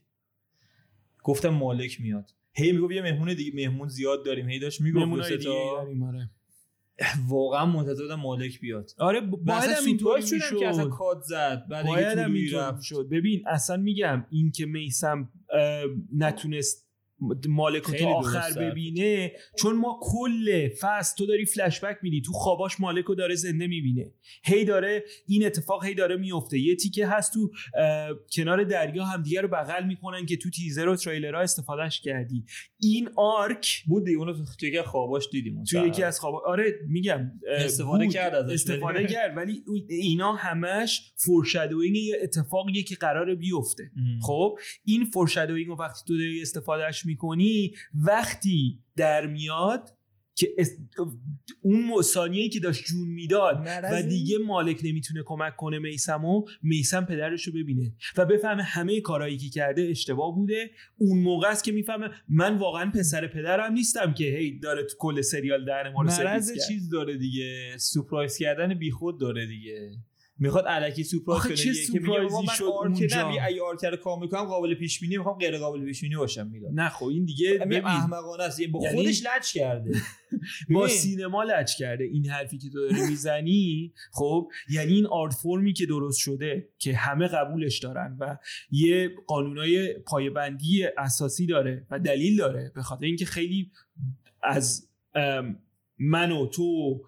گفتم 1.28 1.48
مالک 1.48 2.00
میاد. 2.00 2.30
هی 2.52 2.72
می‌گفت 2.72 2.92
یه 2.92 3.02
مهمون 3.02 3.34
دیگه 3.34 3.52
مهمون 3.54 3.88
زیاد 3.88 4.24
داریم. 4.24 4.48
هی 4.48 4.58
داشت 4.58 4.80
می‌گفت 4.80 5.32
دیگه 5.32 5.50
آره. 5.50 6.30
واقعا 7.28 7.66
منتظر 7.66 8.02
بودم 8.02 8.20
مالک 8.20 8.60
بیاد. 8.60 8.90
آره 8.98 9.20
باید 9.20 9.70
هم 9.70 9.84
اینطوری 9.86 10.22
شدم 10.22 10.58
که 10.58 10.68
اصلا 10.68 10.88
کاد 10.88 11.22
زد. 11.22 11.66
بعد 11.70 11.86
باید 11.86 12.18
هم 12.18 12.80
شد. 12.80 13.08
ببین 13.10 13.42
اصلا 13.46 13.76
میگم 13.76 14.26
این 14.30 14.50
که 14.50 14.66
میسم 14.66 15.28
نتونست 16.16 16.87
مالک 17.48 17.82
رو 17.82 17.94
تا 17.94 18.08
آخر 18.08 18.52
ببینه. 18.52 19.32
چون 19.58 19.76
ما 19.76 20.00
کل 20.02 20.68
فصل 20.68 21.16
تو 21.16 21.26
داری 21.26 21.46
فلشبک 21.46 21.96
میدی 22.02 22.20
تو 22.20 22.32
خواباش 22.32 22.80
مالک 22.80 23.04
رو 23.04 23.14
داره 23.14 23.34
زنده 23.34 23.66
می‌بینه. 23.66 24.12
هی 24.44 24.64
داره 24.64 25.04
این 25.26 25.46
اتفاق 25.46 25.84
هی 25.84 25.94
داره 25.94 26.16
میفته 26.16 26.58
یه 26.58 26.76
تیکه 26.76 27.06
هست 27.06 27.34
تو 27.34 27.50
کنار 28.32 28.64
دریا 28.64 29.04
هم 29.04 29.22
دیگه 29.22 29.40
رو 29.40 29.48
بغل 29.48 29.86
می‌کنن 29.86 30.26
که 30.26 30.36
تو 30.36 30.50
تیزر 30.50 30.88
و 30.88 30.96
تریلرها 30.96 31.40
استفادهش 31.40 32.00
کردی. 32.00 32.44
این 32.80 33.08
arc 33.16 33.84
بود 33.86 34.08
اونو 34.08 34.32
تو 34.60 34.66
یکی 34.66 34.82
خواباش 34.82 35.28
دیدیم 35.32 35.64
تو 35.64 35.86
یکی 35.86 36.02
از 36.02 36.20
خواب 36.20 36.34
آره 36.34 36.74
میگم 36.88 37.32
استفاده 37.48 38.08
کرد 38.08 38.34
ازش 38.34 38.52
استفاده 38.52 39.06
کرد 39.06 39.36
ولی 39.36 39.64
اینا 39.88 40.32
همش 40.32 41.12
foreshadowing 41.16 41.96
یه 41.96 42.16
اتفاقیه 42.22 42.82
که 42.82 42.94
قراره 42.94 43.34
بیفته. 43.34 43.90
خب؟ 44.22 44.58
این 44.84 45.04
foreshadowing 45.04 45.80
وقتی 45.80 46.00
تو 46.06 46.18
داری 46.18 46.42
استفادهش 46.42 47.04
می‌کنی 47.08 47.74
وقتی 47.94 48.82
در 48.96 49.26
میاد 49.26 49.94
که 50.34 50.48
اون 51.62 52.02
ثانیه‌ای 52.02 52.48
که 52.48 52.60
داشت 52.60 52.84
جون 52.84 53.08
می‌داد 53.08 53.68
و 53.92 54.02
دیگه 54.02 54.38
مالک 54.38 54.80
نمی‌تونه 54.84 55.22
کمک 55.26 55.56
کنه 55.56 55.78
میسمو 55.78 56.44
میسم 56.62 57.04
پدرش 57.04 57.44
رو 57.44 57.52
ببینه 57.52 57.94
و 58.16 58.26
بفهمه 58.26 58.62
همه 58.62 59.00
کارهایی 59.00 59.36
که 59.36 59.48
کرده 59.48 59.82
اشتباه 59.82 60.34
بوده. 60.34 60.70
اون 60.98 61.18
موقع 61.18 61.48
است 61.48 61.64
که 61.64 61.72
می‌فهمه 61.72 62.10
من 62.28 62.58
واقعا 62.58 62.90
پسر 62.90 63.26
پدرم 63.26 63.72
نیستم 63.72 64.14
که 64.14 64.24
هی 64.24 64.58
داره 64.58 64.84
تو 64.84 64.96
کل 64.98 65.20
سریال 65.20 65.64
در 65.64 65.90
ما 65.92 66.02
رو 66.02 66.10
چیز 66.68 66.90
داره 66.90 67.16
دیگه. 67.16 67.76
سورپرایز 67.78 68.38
کردن 68.38 68.74
بیخود 68.74 69.20
داره 69.20 69.46
دیگه. 69.46 69.90
می‌خواد 70.38 70.64
الکی 70.68 71.04
سورپرایز 71.04 71.90
کنه 71.90 72.00
که 72.00 72.00
میگه 72.00 72.20
من 72.20 72.54
شد 72.54 72.64
اونجا. 72.64 73.28
اگه 73.42 73.62
آرکر 73.62 73.96
کامل 73.96 74.26
کنم 74.26 74.44
قابل 74.44 74.74
پیش 74.74 75.00
بینی 75.00 75.16
می‌خوام 75.16 75.38
غیر 75.38 75.58
قابل 75.58 75.84
پیش 75.84 76.00
بینی 76.00 76.16
باشم 76.16 76.46
میلاد 76.46 76.70
نه 76.74 76.88
خب 76.88 77.06
این 77.06 77.24
دیگه 77.24 77.58
ببین. 77.58 77.84
احمقانه 77.84 78.42
است 78.42 78.62
با 78.72 78.80
یعنی 78.82 78.96
خودش 78.96 79.22
لچ 79.22 79.52
کرده. 79.52 79.92
با 80.74 80.88
سینما 80.88 81.42
لچ 81.42 81.76
کرده 81.78 82.04
این 82.04 82.26
حرفی 82.26 82.58
که 82.58 82.70
تو 82.70 82.88
داری 82.88 83.06
می‌زنی. 83.08 83.92
خب 84.12 84.48
یعنی 84.70 84.92
این 84.92 85.06
آرت 85.06 85.34
فرمی 85.34 85.72
که 85.72 85.86
درست 85.86 86.18
شده 86.18 86.68
که 86.78 86.94
همه 86.94 87.26
قبولش 87.26 87.78
دارن 87.78 88.16
و 88.20 88.36
یه 88.70 89.10
قانونای 89.26 89.94
پایبندی 89.98 90.84
اساسی 90.98 91.46
داره 91.46 91.86
و 91.90 91.98
دلیل 91.98 92.36
داره 92.36 92.72
به 92.74 92.82
خاطر 92.82 93.06
اینکه 93.06 93.24
خیلی 93.24 93.70
از 94.42 94.88
من 95.98 96.32
و 96.32 96.46
تو 96.46 97.00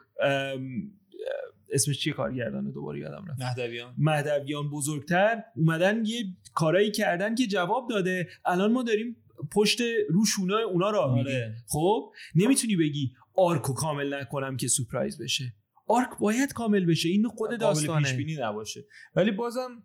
اسمش 1.72 1.98
چیه 1.98 2.12
کارگردانه 2.12 2.70
دوباره 2.72 3.00
یادم 3.00 3.24
رفت. 3.28 3.40
مهدویان. 3.42 3.94
مهدویان 3.98 4.70
بزرگتر. 4.70 5.42
اومدن 5.56 6.04
یه 6.04 6.24
کارایی 6.54 6.90
کردن 6.90 7.34
که 7.34 7.46
جواب 7.46 7.90
داده. 7.90 8.28
الان 8.44 8.72
ما 8.72 8.82
داریم 8.82 9.16
پشت 9.52 9.80
رو 10.08 10.24
شونه 10.24 10.54
اونا 10.54 10.90
را 10.90 11.04
آره. 11.04 11.56
خب؟ 11.66 12.12
نمی‌تونی 12.34 12.76
بگی 12.76 13.12
arc 13.34 13.63
و 13.63 13.72
کامل 13.72 14.14
نکنم 14.14 14.56
که 14.56 14.68
surprise 14.68 15.22
بشه. 15.22 15.54
arc 15.86 16.18
باید 16.20 16.52
کامل 16.52 16.84
بشه. 16.84 17.08
این 17.08 17.28
خود 17.28 17.60
داستانه. 17.60 18.06
پیش 18.06 18.16
بینی 18.16 18.36
نباشه. 18.40 18.84
ولی 19.14 19.30
بازم 19.30 19.82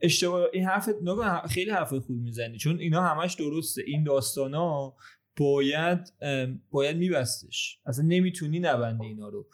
اشتباه 0.00 0.46
این 0.52 0.64
حرف 0.64 0.88
خیلی 1.50 1.70
حرف 1.70 1.94
خوب 1.94 2.20
می‌زنی. 2.20 2.58
چون 2.58 2.78
اینا 2.78 3.02
همش 3.02 3.34
درسته. 3.34 3.82
این 3.86 4.04
داستانا 4.04 4.94
باید 5.36 6.12
باید 6.70 6.96
میبستش. 6.96 7.80
اصلا 7.86 8.04
نمی‌تونی 8.04 8.60
نبندی 8.60 9.06
اینا 9.06 9.28
رو. 9.28 9.48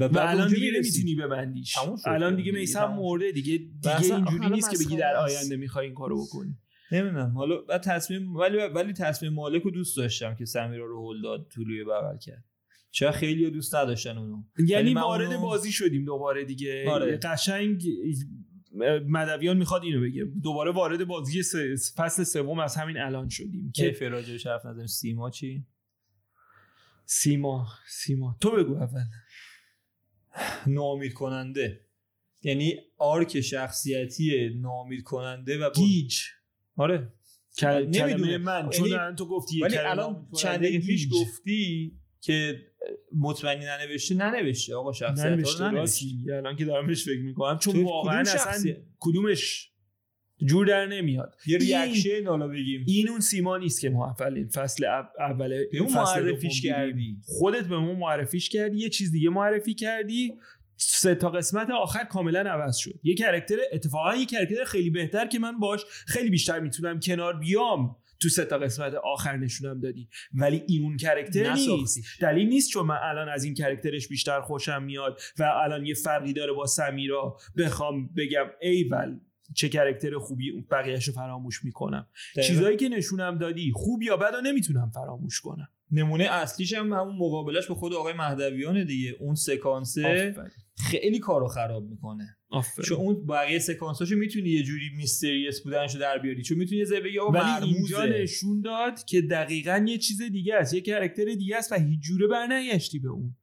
و, 0.00 0.18
الان 0.18 0.48
دیگه 0.48 0.70
نمی‌تونی 0.76 1.14
ببندیش. 1.14 1.74
الان 2.06 2.36
دیگه 2.36 2.52
میسم 2.52 2.92
مرده 2.92 3.32
دیگه 3.32 3.58
دیگه 3.58 4.14
اینجوری 4.14 4.50
نیست 4.50 4.70
که 4.70 4.76
بگی 4.84 4.96
در 4.96 5.16
آینده 5.16 5.56
می‌خوای 5.56 5.86
این 5.86 5.94
کارو 5.94 6.24
بکنی. 6.24 6.58
نمی‌دونم. 6.92 7.32
حالا 7.36 7.56
بعد 7.56 7.82
تصمیم 7.82 8.36
ولی 8.36 8.58
ولی 8.58 8.92
تصمیم 8.92 9.32
مالک 9.32 9.62
رو 9.62 9.70
دوست 9.70 9.96
داشتم 9.96 10.34
که 10.34 10.44
سمیرا 10.44 10.86
رو 10.86 11.02
هول 11.02 11.22
داد 11.22 11.48
طولوی 11.54 11.84
بغل 11.84 12.18
کرد. 12.18 12.44
چرا 12.90 13.12
خیلی 13.12 13.50
دوست 13.50 13.74
نداشتن 13.74 14.18
اونو؟ 14.18 14.42
یعنی 14.66 14.94
وارد 14.94 15.26
اونو... 15.26 15.40
بازی 15.40 15.72
شدیم 15.72 16.04
دوباره 16.04 16.44
دیگه. 16.44 16.90
آره. 16.90 17.16
قشنگ 17.16 17.82
مدویان 19.08 19.56
می‌خواد 19.56 19.82
اینو 19.82 20.00
بگه. 20.00 20.24
دوباره 20.42 20.70
وارد 20.70 21.04
بازی 21.04 21.42
س... 21.42 21.54
فصل 21.96 22.24
سوم 22.24 22.58
از 22.58 22.76
همین 22.76 22.98
الان 22.98 23.28
شدیم. 23.28 23.72
که 23.74 23.92
فراجه 23.92 24.50
حرف 24.50 24.66
نزنیم. 24.66 24.86
سیما 24.86 25.30
چی؟ 25.30 25.66
سیما. 27.04 27.68
سیما. 27.88 28.36
تو 28.40 28.50
بگو 28.50 28.74
اول. 28.76 29.04
نامید 30.66 31.12
کننده 31.12 31.80
یعنی 32.42 32.74
arc 32.98 33.40
شخصیتی 33.40 34.48
ناامید 34.60 35.02
کننده 35.02 35.58
و 35.58 35.70
گیج. 35.70 36.18
آره. 36.76 37.12
کلمه 37.58 38.38
من 38.38 38.70
چون 38.70 38.88
یعنی 38.88 39.16
تو 39.16 39.26
گفتی 39.26 39.60
ولی 39.60 39.76
الان 39.76 40.26
چند 40.36 40.58
دقیقه 40.58 40.86
پیش 40.86 41.08
گفتی 41.12 41.92
که 42.20 42.66
مطمئنی 43.18 43.64
ننوشته 43.64 44.14
ننوشته 44.14 44.74
آقا 44.74 44.92
شخصیت 44.92 45.26
ننوشته 45.26 45.64
ننوشته. 45.64 46.06
الان 46.32 46.56
که 46.56 46.64
دارم 46.64 46.86
بهش 46.86 47.04
فکر 47.04 47.20
می‌کنم 47.20 47.58
چون 47.58 47.82
واقعا 47.82 48.20
اصلا 48.20 48.74
کدومش 48.98 49.69
جور 50.46 50.66
در 50.66 50.86
نمیاد. 50.86 51.36
یه 51.46 51.58
reaction 51.58 52.26
حالا 52.26 52.48
بگیم. 52.48 52.84
این 52.86 53.08
اون 53.08 53.20
سمیرا 53.20 53.58
نیست 53.58 53.80
که 53.80 53.90
ما 53.90 54.06
اول 54.06 54.48
فصل 54.48 54.84
اول 55.18 55.64
به 55.72 55.80
معرفیش 55.80 56.62
کردی. 56.62 57.16
خودت 57.24 57.64
به 57.64 57.78
ما 57.78 57.94
معرفیش 57.94 58.48
کردی 58.48 58.78
یه 58.78 58.88
چیز 58.88 59.12
دیگه 59.12 59.30
معرفی 59.30 59.74
کردی. 59.74 60.32
سه 60.76 61.14
تا 61.14 61.30
قسمت 61.30 61.70
آخر 61.70 62.04
کاملا 62.04 62.40
عوض 62.40 62.76
شد. 62.76 62.94
یه 63.02 63.14
character 63.14 63.56
اتفاقا 63.72 64.16
یه 64.16 64.26
character 64.26 64.64
خیلی 64.64 64.90
بهتر 64.90 65.26
که 65.26 65.38
من 65.38 65.58
باش. 65.58 65.80
خیلی 66.06 66.30
بیشتر 66.30 66.60
می‌تونم 66.60 67.00
کنار 67.00 67.36
بیام. 67.36 67.96
تو 68.22 68.28
سه 68.28 68.44
تا 68.44 68.58
قسمت 68.58 68.94
آخر 68.94 69.36
نشونم 69.36 69.80
دادی. 69.80 70.08
ولی 70.34 70.62
این 70.68 70.82
اون 70.82 70.96
character 70.96 71.52
نیست. 71.52 72.00
دلیل 72.20 72.48
نیست 72.48 72.70
چون 72.70 72.86
من 72.86 72.98
الان 73.02 73.28
از 73.28 73.44
این 73.44 73.54
character 73.54 73.98
ش 73.98 74.08
بیشتر 74.08 74.40
خوشم 74.40 74.82
میاد 74.82 75.20
و 75.38 75.42
الان 75.42 75.86
یه 75.86 75.94
فرقی 75.94 76.32
داره 76.32 76.52
با 76.52 76.66
سمیرا. 76.66 77.36
بخوام 77.56 78.06
بگم 78.16 78.46
ایول. 78.60 79.20
چه 79.54 79.68
character 79.68 80.18
خوبی 80.18 80.60
بقیهش 80.70 81.08
رو 81.08 81.14
فراموش 81.14 81.64
می‌کنم. 81.64 82.06
چیزایی 82.46 82.76
که 82.76 82.88
نشونم 82.88 83.38
دادی 83.38 83.72
خوب 83.74 84.02
یا 84.02 84.16
بد 84.16 84.34
نمی‌تونم 84.44 84.90
فراموش 84.94 85.40
کنم. 85.40 85.68
نمونه 85.92 86.24
اصلیش 86.24 86.72
هم 86.72 86.92
همون 86.92 87.16
مقابلش 87.16 87.66
به 87.66 87.74
خود 87.74 87.94
آقای 87.94 88.12
مهدویان 88.12 88.84
دیگه. 88.84 89.16
اون 89.20 89.34
سکانسه 89.34 90.34
خیلی 90.76 91.18
کارو 91.18 91.48
خراب 91.48 91.84
می‌کنه. 91.90 92.36
چون 92.84 92.96
اون 92.96 93.26
بقیه 93.26 93.58
سکانساشو 93.58 94.16
می‌تونی 94.16 94.48
یه 94.48 94.62
جوری 94.62 94.90
میستریس 94.96 95.60
بودنشو 95.60 95.98
در 95.98 96.18
بیاری. 96.18 96.42
چون 96.42 96.58
می‌تونی 96.58 96.80
یه 96.80 97.00
بگی 97.00 97.18
ولی 97.18 97.74
اینجا 97.74 98.04
نشون 98.04 98.60
داد 98.60 99.04
که 99.04 99.22
دقیقا 99.22 99.84
یه 99.88 99.98
چیز 99.98 100.22
دیگه 100.22 100.54
است. 100.54 100.74
یه 100.74 100.80
کرکتر 100.80 101.24
دیگه 101.24 101.56
است 101.56 101.72
و 101.72 101.74
هیچ 101.74 102.00
جوره 102.00 102.26
برنگشتی 102.26 102.98
به 102.98 103.08
اون. 103.08 103.36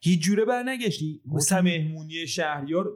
هیچ 0.00 0.22
جوره 0.22 0.44
برنگشتی. 0.44 1.20
مثلا 1.26 1.62
مهمونی 1.62 2.26
شهریار 2.26 2.92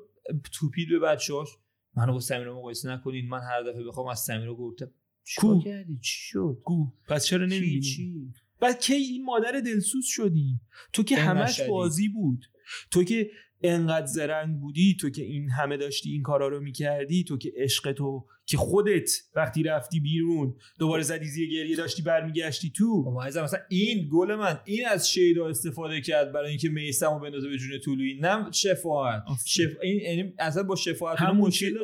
توپید 0.52 0.88
به 0.88 0.98
بچه‌هاش. 0.98 1.48
منو 1.96 2.12
با 2.12 2.20
سمیرا 2.20 2.58
مقایسه 2.58 2.90
نکنین. 2.90 3.28
من 3.28 3.40
هر 3.40 3.62
دفعه 3.62 3.84
بخوام 3.84 4.06
از 4.06 4.20
سمیرا 4.20 4.54
گفتم 4.54 4.90
کو؟ 5.38 5.60
کردی؟ 5.60 5.98
چی 5.98 6.20
شد؟ 6.20 6.58
کو؟ 6.64 6.86
پس 7.08 7.26
چرا 7.26 7.46
نمی‌بینی؟ 7.46 8.32
بعد 8.60 8.80
کی 8.80 8.94
این 8.94 9.24
مادر 9.24 9.60
دلسوز 9.60 10.04
شدی؟ 10.06 10.60
تو 10.92 11.02
که 11.02 11.16
همش 11.16 11.60
بازی 11.60 12.08
بود. 12.08 12.44
تو 12.90 13.04
که 13.04 13.30
انقدر 13.62 14.06
زرنگ 14.06 14.60
بودی 14.60 14.96
تو 15.00 15.10
که 15.10 15.22
این 15.22 15.50
همه 15.50 15.76
داشتی 15.76 16.10
این 16.10 16.22
کارا 16.22 16.48
رو 16.48 16.60
می‌کردی 16.60 17.24
تو 17.24 17.38
که 17.38 17.52
عشق 17.56 17.92
تو 17.92 18.26
که 18.46 18.56
خودت 18.56 19.10
وقتی 19.36 19.62
رفتی 19.62 20.00
بیرون 20.00 20.54
دوباره 20.78 21.02
زدی 21.02 21.26
زیر 21.26 21.50
گریه 21.50 21.76
داشتی 21.76 22.02
برمیگشتی 22.02 22.70
تو. 22.70 23.02
بابا 23.02 23.24
مثلا 23.24 23.60
این 23.68 24.08
گل 24.12 24.34
من 24.34 24.60
این 24.64 24.88
از 24.88 25.10
شیدا 25.10 25.48
استفاده 25.48 26.00
کرد 26.00 26.32
برای 26.32 26.48
اینکه 26.48 26.68
میسمو 26.68 27.18
بندازه 27.18 27.48
به 27.48 27.56
جون 27.56 27.78
طولویی. 27.78 28.18
نه 28.20 28.52
شفاعت. 28.52 29.22
شف... 29.46 29.70
این 29.82 30.00
یعنی 30.00 30.34
اصلا 30.38 30.62
با 30.62 30.76
شفاعت 30.76 31.20
همون 31.20 31.46
مشکل 31.46 31.78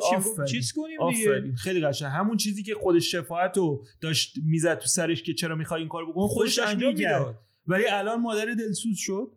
چیز 0.51 0.71
کنیم 0.71 1.11
دیگه. 1.11 1.55
خیلی 1.55 1.81
قشنگ. 1.81 2.11
همون 2.11 2.37
چیزی 2.37 2.63
که 2.63 2.73
خود 2.73 2.99
شفاعت 2.99 3.57
رو 3.57 3.85
داشت 4.01 4.35
می‌زد 4.45 4.77
تو 4.77 4.87
سرش 4.87 5.23
که 5.23 5.33
چرا 5.33 5.55
می‌خوای 5.55 5.79
این 5.79 5.89
کارو 5.89 6.11
بکنه 6.11 6.27
خودش 6.27 6.59
انجام 6.59 6.93
می‌داد. 6.93 7.35
ولی 7.67 7.83
الان 7.87 8.21
مادر 8.21 8.45
دلسوز 8.45 8.97
شد. 8.97 9.31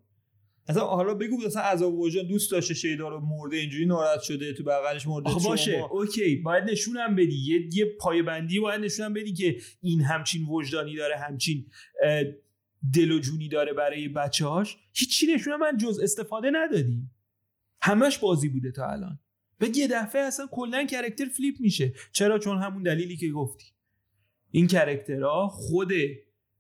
اصلا 0.69 0.85
حالا 0.85 1.15
بگو 1.15 1.37
مثلا 1.47 1.63
عذاب 1.63 1.99
وجدان 1.99 2.27
دوست 2.27 2.51
داشته 2.51 2.75
شیدا 2.75 3.09
رو 3.09 3.21
مرده 3.21 3.57
اینجوری 3.57 3.87
ناراحت 3.87 4.21
شده 4.21 4.53
تو 4.53 4.65
بغلش 4.65 5.07
مرده 5.07 5.31
آخه 5.31 5.49
باشه 5.49 5.85
okay 5.91 6.37
باید 6.37 6.65
نشونم 6.65 7.17
بدی 7.17 7.37
یه 7.37 7.69
یه 7.73 7.85
پایبندی 8.01 8.61
باید 8.61 8.81
نشونم 8.81 9.13
بدی 9.13 9.33
که 9.33 9.57
این 9.81 10.01
همچین 10.01 10.47
وجدانی 10.47 10.97
داره 10.97 11.17
همچین 11.17 11.67
دل 12.95 13.13
و 13.13 13.19
جونی 13.19 13.49
داره 13.49 13.73
برای 13.73 14.09
بچه‌هاش. 14.09 14.77
هیچی 14.93 15.27
نشونم 15.35 15.61
من 15.61 15.77
جز 15.77 16.01
استفاده 16.03 16.51
ندادی. 16.53 17.03
همش 17.83 18.19
بازی 18.19 18.49
بوده 18.49 18.71
تا 18.71 18.87
الان. 18.87 19.19
و 19.61 19.67
یه 19.75 19.89
دفعه 19.89 20.23
اصلا 20.23 20.47
کلا 20.51 20.87
character 20.87 21.25
flip 21.25 21.55
میشه. 21.61 21.93
چرا؟ 22.13 22.39
چون 22.39 22.63
همون 22.63 22.83
دلیلی 22.83 23.17
که 23.17 23.29
گفتی. 23.29 23.65
این 24.51 24.67
کرکترها 24.67 25.49
خود 25.49 25.93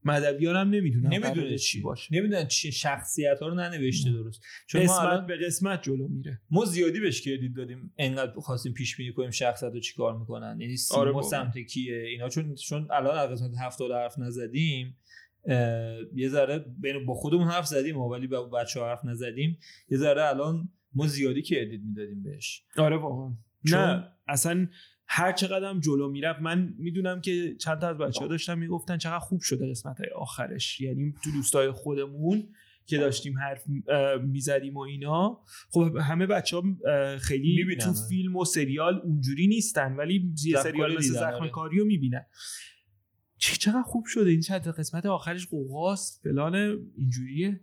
مدویان 0.04 0.56
هم 0.56 0.70
نمی‌دونن 0.70 1.08
نمی‌دونه 1.08 1.58
چی 1.58 1.80
باشه. 1.80 2.14
نمی‌دونن 2.14 2.46
چه 2.46 2.70
شخصیت 2.70 3.40
ها 3.40 3.48
رو 3.48 3.54
ننوشته 3.54 4.12
درست. 4.12 4.42
چون 4.66 4.82
قسمت 4.82 5.26
به 5.26 5.36
قسمت 5.36 5.82
جلو 5.82 6.08
میره. 6.08 6.40
ما 6.50 6.64
زیادی 6.64 7.00
بهش 7.00 7.22
کردید 7.22 7.56
دادیم. 7.56 7.92
انقدر 7.98 8.32
خواستیم 8.32 8.72
پیش 8.72 8.96
بینی 8.96 9.12
کنیم 9.12 9.30
شخصیت 9.30 9.72
رو 9.72 9.80
چیکار 9.80 10.18
می‌کنن. 10.18 10.60
یعنی 10.60 10.76
سیما 10.76 11.00
آره 11.00 11.22
سمت 11.22 11.58
کیه؟ 11.58 11.96
اینا 11.96 12.28
چون 12.28 12.54
چون 12.54 12.88
الان 12.90 13.18
از 13.18 13.30
قسمت 13.30 13.50
70 13.60 13.90
حرف 13.90 14.18
نزدیم 14.18 14.96
یه 16.14 16.28
ذره 16.28 16.64
بین 16.78 17.06
با 17.06 17.14
خودمون 17.14 17.48
حرف 17.48 17.66
زدیم 17.66 17.96
ولی 17.96 18.26
با 18.26 18.42
بچه 18.42 18.80
ها 18.80 18.88
حرف 18.88 19.04
نزدیم. 19.04 19.58
یه 19.88 19.98
ذره 19.98 20.24
الان 20.28 20.68
ما 20.94 21.06
زیادی 21.06 21.42
کردید 21.42 21.84
می‌دادیم 21.84 22.22
بهش. 22.22 22.64
آره 22.76 22.96
واقعا 22.96 23.36
نه 23.64 24.08
اصلا 24.28 24.68
هر 25.14 25.32
چقدر 25.32 25.78
جلو 25.80 26.10
می‌رفت 26.10 26.40
من 26.40 26.74
می‌دونم 26.78 27.20
که 27.20 27.54
چند 27.54 27.78
تا 27.78 27.88
از 27.88 27.98
بچه 27.98 28.20
ها 28.20 28.26
داشتن 28.26 28.58
می‌گفتن 28.58 28.98
چقدر 28.98 29.18
خوب 29.18 29.40
شده 29.40 29.70
قسمت 29.70 29.98
های 29.98 30.08
آخرش. 30.08 30.80
یعنی 30.80 31.14
تو 31.24 31.30
دوستای 31.32 31.70
خودمون 31.70 32.48
که 32.86 32.98
داشتیم 32.98 33.38
حرف 33.38 33.64
می‌زدیم 34.24 34.76
و 34.76 34.80
اینا. 34.80 35.40
خب 35.70 35.96
همه 35.96 36.26
بچه 36.26 36.56
ها 36.56 36.62
خیلی 37.18 37.56
می‌بینن. 37.56 37.84
تو 37.84 37.92
فیلم 38.08 38.36
و 38.36 38.44
سریال 38.44 39.00
اونجوری 39.04 39.46
نیستن 39.46 39.96
ولی 39.96 40.32
زیر 40.34 40.56
سریال 40.56 40.96
مثل 40.96 41.12
زخم 41.12 41.40
آره. 41.40 41.50
کاری 41.50 41.78
رو 41.78 41.84
می‌بینن 41.84 42.26
چقدر 43.38 43.82
خوب 43.82 44.04
شده 44.06 44.30
این 44.30 44.40
چند 44.40 44.68
قسمت 44.68 45.06
آخرش 45.06 45.46
قوقاست 45.46 46.20
فلان 46.22 46.54
اینجوریه. 46.96 47.60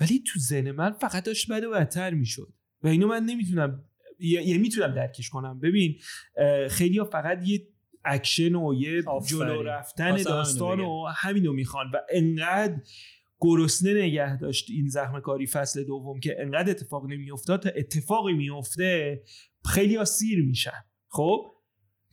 ولی 0.00 0.22
تو 0.26 0.40
ذهن 0.40 0.70
من 0.70 0.92
فقط 0.92 1.24
داشت 1.24 1.50
بد 1.50 1.64
و 1.64 1.70
بدتر 1.70 2.14
می‌شد. 2.14 2.52
و 2.82 2.88
اینو 2.88 3.06
من 3.08 3.24
نمی‌تونم 3.24 3.84
یه 4.18 4.58
می‌تونم 4.58 4.94
درکش 4.94 5.28
کنم. 5.28 5.60
ببین 5.60 5.98
خیلی 6.70 6.98
ها 6.98 7.04
فقط 7.04 7.48
یه 7.48 7.68
اکشن 8.04 8.54
و 8.54 8.74
یه 8.74 9.02
جلو 9.26 9.62
رفتن 9.62 10.16
داستان 10.16 10.80
و 10.80 11.06
همینو 11.16 11.52
می‌خوان 11.52 11.86
و 11.94 11.96
انقدر 12.10 12.76
گرسنه 13.40 13.94
نگه 13.94 14.38
داشت 14.38 14.70
این 14.70 14.88
زخم 14.88 15.20
کاری 15.20 15.46
فصل 15.46 15.84
دوم 15.84 16.20
که 16.20 16.36
انقدر 16.38 16.70
اتفاق 16.70 17.06
نمیافتاد 17.06 17.62
تا 17.62 17.70
اتفاقی 17.76 18.32
میفته 18.32 19.22
خیلی 19.64 19.96
ها 19.96 20.04
سیر 20.04 20.44
میشن. 20.44 20.84
خب؟ 21.08 21.52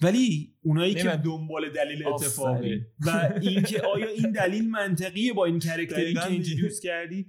ولی 0.02 0.54
اونایی 0.62 0.94
که 0.94 1.10
دنبال 1.10 1.70
دلیل 1.70 2.08
اتفاقی. 2.08 2.82
و 3.06 3.34
اینکه 3.42 3.82
آیا 3.82 4.08
این 4.08 4.32
دلیل 4.32 4.70
منطقیه 4.70 5.34
با 5.34 5.46
این 5.46 5.60
character 5.60 6.09
ی 6.09 6.14
که 6.14 6.28
introduce 6.28 6.80
کردی؟ 6.80 7.28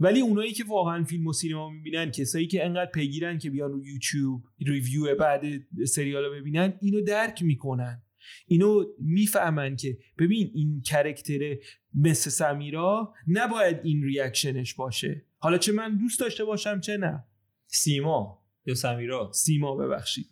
ولی 0.00 0.20
اونایی 0.20 0.52
که 0.52 0.64
واقعا 0.64 1.04
فیلم 1.04 1.26
و 1.26 1.32
سینما 1.32 1.70
می‌بینن 1.70 2.10
کسایی 2.10 2.46
که 2.46 2.64
انقدر 2.64 2.90
پیگیرن 2.90 3.38
که 3.38 3.50
بیان 3.50 3.72
رو 3.72 3.86
یوتیوب 3.86 4.44
review 4.66 5.14
بعد 5.16 5.42
سریال 5.86 6.24
رو 6.24 6.30
ببینن 6.30 6.78
اینو 6.80 7.00
درک 7.00 7.42
می‌کنن. 7.42 8.02
اینو 8.46 8.84
می‌فهمن 8.98 9.76
که 9.76 9.98
ببین 10.18 10.50
این 10.54 10.82
character 10.82 11.56
مثل 11.94 12.30
سمیرا 12.30 13.14
نباید 13.26 13.80
این 13.82 14.04
reaction 14.04 14.60
ش 14.60 14.74
باشه. 14.74 15.24
حالا 15.38 15.58
چه 15.58 15.72
من 15.72 15.96
دوست 15.96 16.20
داشته 16.20 16.44
باشم 16.44 16.80
چه 16.80 16.96
نه. 16.96 17.24
سیما 17.66 18.44
یا 18.66 18.74
سمیرا؟ 18.74 19.30
سیما 19.34 19.76
ببخشید. 19.76 20.26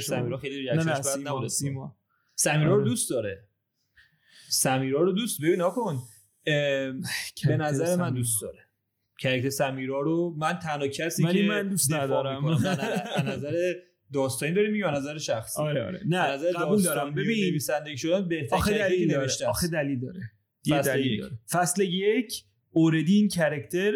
سمیرا 0.00 0.38
خیلی 0.38 0.58
reaction 0.58 0.90
ش 0.90 0.98
بد 0.98 1.28
نبود 1.28 1.48
سیما. 1.48 1.98
سمیرا 2.34 2.74
رو 2.74 2.80
آره. 2.80 2.84
دوست 2.84 3.10
داره. 3.10 3.48
سمیرا 4.50 5.02
رو 5.02 5.12
دوست 5.12 5.40
ببین 5.40 5.62
نکن 5.62 6.02
به 7.46 7.56
نظر 7.56 7.96
من 7.96 8.14
دوست 8.14 8.42
داره. 8.42 8.65
کرکتر 9.18 9.50
سمیرا 9.50 10.00
رو 10.00 10.34
من 10.38 10.58
تنها 10.58 10.88
کسی 10.88 11.24
که 11.24 11.42
من 11.42 11.68
دوست 11.68 11.92
ندارم. 11.92 12.44
از 12.44 12.64
نظر 13.36 13.72
داستانی 14.12 14.52
داری 14.52 14.70
میگم 14.70 14.88
نظر 14.88 15.18
شخصی. 15.18 15.62
آره 15.62 15.84
آره. 15.84 16.00
نه 16.06 16.32
نظر 16.32 16.52
قبول 16.52 16.82
دارم. 16.82 17.14
ببین 17.14 17.50
نویسندگی 17.50 17.96
شدن 17.96 18.28
بهترین 18.28 18.60
آخه 18.60 18.78
دلیل 18.78 19.08
داره 19.10 19.28
آخه 19.48 19.68
دلیل 19.68 20.00
داره. 20.00 20.20
یه 20.64 20.82
دلیل 20.82 21.20
داره. 21.20 21.38
فصل 21.50 21.82
یک 21.82 22.44
اوردی 22.70 23.14
این 23.14 23.28
کرکتر 23.28 23.92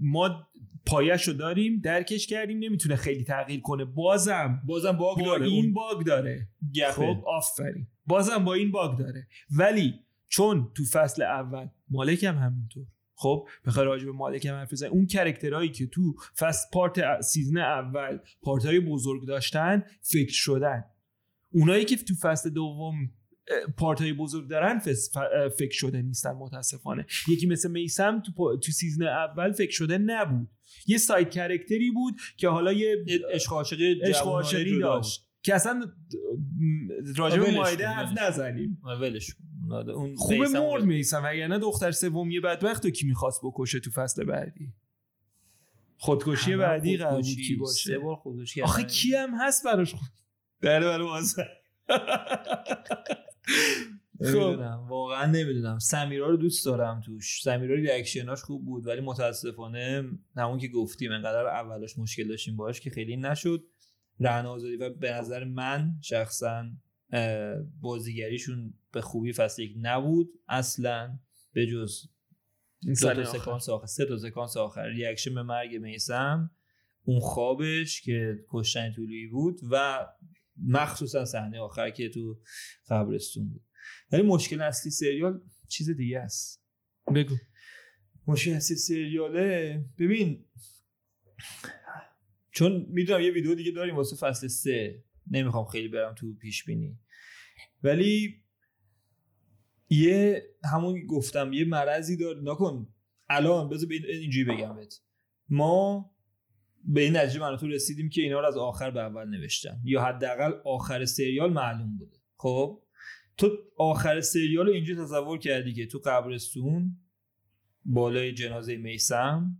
ما 0.00 0.48
پایش 0.86 1.28
رو 1.28 1.34
داریم 1.34 1.80
درکش 1.84 2.26
کردیم 2.26 2.58
نمی‌تونه 2.58 2.96
خیلی 2.96 3.24
تغییر 3.24 3.60
کنه. 3.60 3.84
بازم 3.84 4.62
بازم 4.66 4.92
باگ 4.92 5.18
با 5.18 5.24
داره. 5.24 5.46
این 5.46 5.72
باگ 5.72 6.06
داره. 6.06 6.48
خب 6.92 7.24
آفرین. 7.26 7.86
بازم 8.06 8.44
با 8.44 8.54
این 8.54 8.70
bug 8.70 8.98
داره. 8.98 9.26
ولی 9.50 9.94
چون 10.28 10.70
تو 10.76 10.84
فصل 10.84 11.22
اول 11.22 11.68
مالکم 11.90 12.38
همینطور. 12.38 12.86
خب 13.20 13.48
بخوای 13.66 13.86
راجع 13.86 14.04
به 14.04 14.12
مالک 14.12 14.46
هم 14.46 14.54
حرف 14.54 14.72
اون 14.90 15.06
character 15.06 15.54
هایی 15.54 15.70
که 15.70 15.86
تو 15.86 16.14
first 16.38 16.70
part 16.72 17.20
season 17.20 17.58
اول 17.58 18.18
part 18.42 18.64
های 18.64 18.80
بزرگ 18.80 19.26
داشتن 19.26 19.82
فکر 20.00 20.32
شدن. 20.32 20.84
اونایی 21.52 21.84
که 21.84 21.96
تو 21.96 22.14
فصل 22.14 22.50
دوم 22.50 22.94
part 23.76 24.00
های 24.00 24.12
بزرگ 24.12 24.48
دارن 24.48 24.78
فکر 25.58 25.70
شده 25.70 26.02
نیستن 26.02 26.30
متاسفانه. 26.30 27.06
یکی 27.28 27.46
مثل 27.46 27.70
میسم 27.70 28.22
تو, 28.22 28.56
تو 28.56 28.72
season 28.72 29.02
اول 29.02 29.52
فکر 29.52 29.70
شده 29.70 29.98
نبود. 29.98 30.48
یه 30.86 30.98
side 30.98 31.30
character 31.30 31.84
ی 31.84 31.90
بود 31.90 32.14
که 32.36 32.48
حالا 32.48 32.72
یه 32.72 33.04
عشق 33.32 33.52
عاشقی 34.26 34.78
داشت. 34.78 35.28
که 35.42 35.54
اصلا 35.54 35.92
راجع 37.16 37.38
به 37.40 37.50
مایده 37.50 37.86
حرف 37.86 38.22
نزنیم. 38.22 38.78
ولش 39.00 39.30
اون 39.72 40.16
خوبه 40.16 40.48
مرد 40.48 40.84
میسم 40.84 41.26
نه 41.26 41.58
دختر 41.58 41.90
سومی 41.90 42.40
بدبخت 42.40 42.86
و 42.86 42.90
کی 42.90 43.06
می‌خواست 43.06 43.40
بکشه 43.44 43.80
تو 43.80 43.90
فصل 43.90 44.24
بعدی؟ 44.24 44.72
خودکشی 45.98 46.56
بعدی 46.56 46.96
قرار 46.96 47.22
کی 47.22 47.56
باشه؟ 47.56 47.90
سه 47.90 47.98
بار 47.98 48.16
خودکشی. 48.16 48.62
آخه 48.62 48.84
کی 48.84 49.14
هم 49.14 49.30
هست 49.40 49.64
براش 49.64 49.94
خود 49.94 50.08
بله 50.60 50.86
بله 50.86 51.04
خب. 54.32 54.60
واقعا 54.88 55.26
نمی‌دونم. 55.26 55.78
سمیرا 55.78 56.30
رو 56.30 56.36
دوست 56.36 56.66
دارم 56.66 57.00
توش. 57.00 57.42
سمیرا 57.42 57.74
ریاکشناش 57.74 58.42
خوب 58.42 58.64
بود 58.64 58.86
ولی 58.86 59.00
متاسفانه 59.00 60.04
همون 60.36 60.58
که 60.58 60.68
گفتیم 60.68 61.12
انقدر 61.12 61.46
اولاش 61.46 61.98
مشکل 61.98 62.28
داشتیم 62.28 62.56
باش 62.56 62.80
که 62.80 62.90
خیلی 62.90 63.16
نشد. 63.16 63.64
رعنا 64.20 64.46
آزادی‌ور 64.46 64.90
به 64.90 65.12
نظر 65.12 65.44
من 65.44 65.92
شخصا 66.00 66.64
بازیگریشون 67.80 68.74
به 68.92 69.00
خوبی 69.00 69.32
فصل 69.32 69.62
یک 69.62 69.74
نبود. 69.80 70.28
اصلا 70.48 71.18
به 71.52 71.66
جز 71.66 72.02
دو 72.86 73.14
تا 73.14 73.24
سکانس 73.24 73.68
آخر 73.68 73.86
سه 73.86 74.04
تا 74.04 74.18
سکانس 74.18 74.56
آخر. 74.56 74.88
reaction 74.88 75.34
به 75.34 75.42
مرگ 75.42 75.76
میسم 75.76 76.50
اون 77.04 77.20
خوابش 77.20 78.02
که 78.02 78.44
کشتن 78.48 78.92
طلوعی 78.92 79.26
بود 79.26 79.60
و 79.70 80.06
مخصوصا 80.66 81.24
صحنه 81.24 81.60
آخر 81.60 81.90
که 81.90 82.08
تو 82.08 82.40
قبرستون 82.88 83.48
بود. 83.48 83.62
ولی 84.12 84.22
مشکل 84.22 84.60
اصلی 84.60 84.90
سریال 84.90 85.40
چیز 85.68 85.90
دیگه 85.90 86.18
است. 86.18 86.64
بگو. 87.14 87.36
مشکل 88.26 88.52
اصلی 88.52 88.76
سریاله 88.76 89.84
ببین 89.98 90.44
چون 92.50 92.86
می‌دونم 92.88 93.20
یه 93.20 93.30
ویدیو 93.30 93.54
دیگه 93.54 93.70
داریم 93.70 93.96
واسه 93.96 94.16
فصل 94.16 94.48
سه. 94.48 95.04
نمی‌خوام 95.30 95.64
خیلی 95.64 95.88
برم 95.88 96.14
تو 96.14 96.34
پیش 96.34 96.64
بینی 96.64 96.98
ولی 97.82 98.42
یه 99.90 100.42
همون 100.72 101.06
گفتم 101.06 101.52
یه 101.52 101.64
مرضی 101.64 102.16
دار 102.16 102.36
نکن 102.42 102.94
الان 103.28 103.68
بذار 103.68 103.88
اینجوری 103.90 104.44
بگم 104.44 104.76
بهت. 104.76 104.94
ما 105.48 106.10
به 106.84 107.00
این 107.00 107.16
نتیجه 107.16 107.40
من 107.40 107.56
تو 107.56 107.66
رسیدیم 107.66 108.08
که 108.08 108.22
اینا 108.22 108.40
رو 108.40 108.46
از 108.46 108.56
آخر 108.56 108.90
به 108.90 109.00
اول 109.00 109.28
نوشتن. 109.28 109.80
یا 109.84 110.02
حداقل 110.02 110.52
آخر 110.64 111.04
سریال 111.04 111.52
معلوم 111.52 111.98
بوده. 111.98 112.16
خب؟ 112.36 112.82
تو 113.36 113.50
آخر 113.78 114.20
سریال 114.20 114.66
رو 114.66 114.72
اینجا 114.72 115.04
تصور 115.04 115.38
کردی 115.38 115.72
که 115.72 115.86
تو 115.86 115.98
قبرستون 116.04 116.96
بالای 117.84 118.32
جنازه 118.32 118.76
میسم 118.76 119.58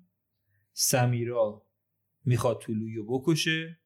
سمیرا 0.72 1.66
می‌خواد 2.24 2.60
طولویی 2.60 2.94
رو 2.94 3.18
بکشه. 3.18 3.78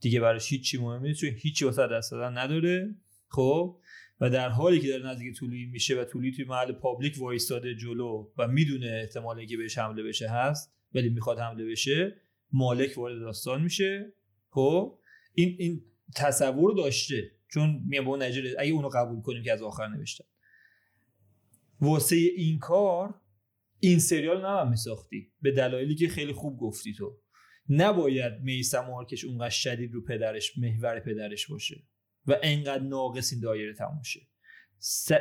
دیگه 0.00 0.20
براش 0.20 0.52
هیچی 0.52 0.78
مهم 0.78 1.02
نیست 1.02 1.20
چون 1.20 1.30
هیچی 1.30 1.64
واسه 1.64 1.86
دست 1.86 2.10
دادن 2.10 2.38
نداره. 2.38 2.94
خب؟ 3.28 3.80
و 4.20 4.30
در 4.30 4.48
حالی 4.48 4.80
که 4.80 4.88
داره 4.88 5.06
نزدیک 5.06 5.36
طولویی 5.36 5.66
میشه 5.66 6.00
و 6.00 6.04
طولویی 6.04 6.32
توی 6.32 6.44
محل 6.44 6.72
پابلیک 6.72 7.18
وایستاده 7.18 7.74
جلو 7.74 8.32
و 8.38 8.48
می‌دونه 8.48 8.86
احتمالی 8.86 9.46
که 9.46 9.56
بهش 9.56 9.78
حمله 9.78 10.02
بشه 10.02 10.28
هست 10.28 10.72
ولی 10.94 11.08
می‌خواد 11.08 11.38
حمله 11.38 11.64
بشه 11.64 12.16
مالک 12.52 12.98
وارد 12.98 13.20
داستان 13.20 13.62
میشه. 13.62 14.12
خب؟ 14.50 14.98
این 15.34 15.56
این 15.58 15.82
تصور 16.16 16.74
داشته 16.74 17.30
چون 17.48 17.82
میام 17.86 18.04
با 18.04 18.16
نجره 18.16 18.54
اگه 18.58 18.72
اونو 18.72 18.88
قبول 18.88 19.20
کنیم 19.22 19.42
که 19.42 19.52
از 19.52 19.62
آخر 19.62 19.88
نوشتن 19.88 20.24
واسه 21.80 22.16
این 22.16 22.58
کار 22.58 23.14
این 23.80 23.98
سریال 23.98 24.46
نه 24.46 24.70
میساختی 24.70 25.32
به 25.42 25.52
دلایلی 25.52 25.94
که 25.94 26.08
خیلی 26.08 26.32
خوب 26.32 26.58
گفتی 26.58 26.94
تو. 26.94 27.19
نباید 27.70 28.32
میسم 28.42 28.86
مارکش 28.86 29.24
اونقدر 29.24 29.50
شدید 29.50 29.92
رو 29.92 30.04
پدرش 30.04 30.58
محور 30.58 31.00
پدرش 31.00 31.46
باشه 31.46 31.82
و 32.26 32.36
انقدر 32.42 32.82
ناقص 32.82 33.32
این 33.32 33.40
دایره 33.42 33.74
تموشه 33.74 34.20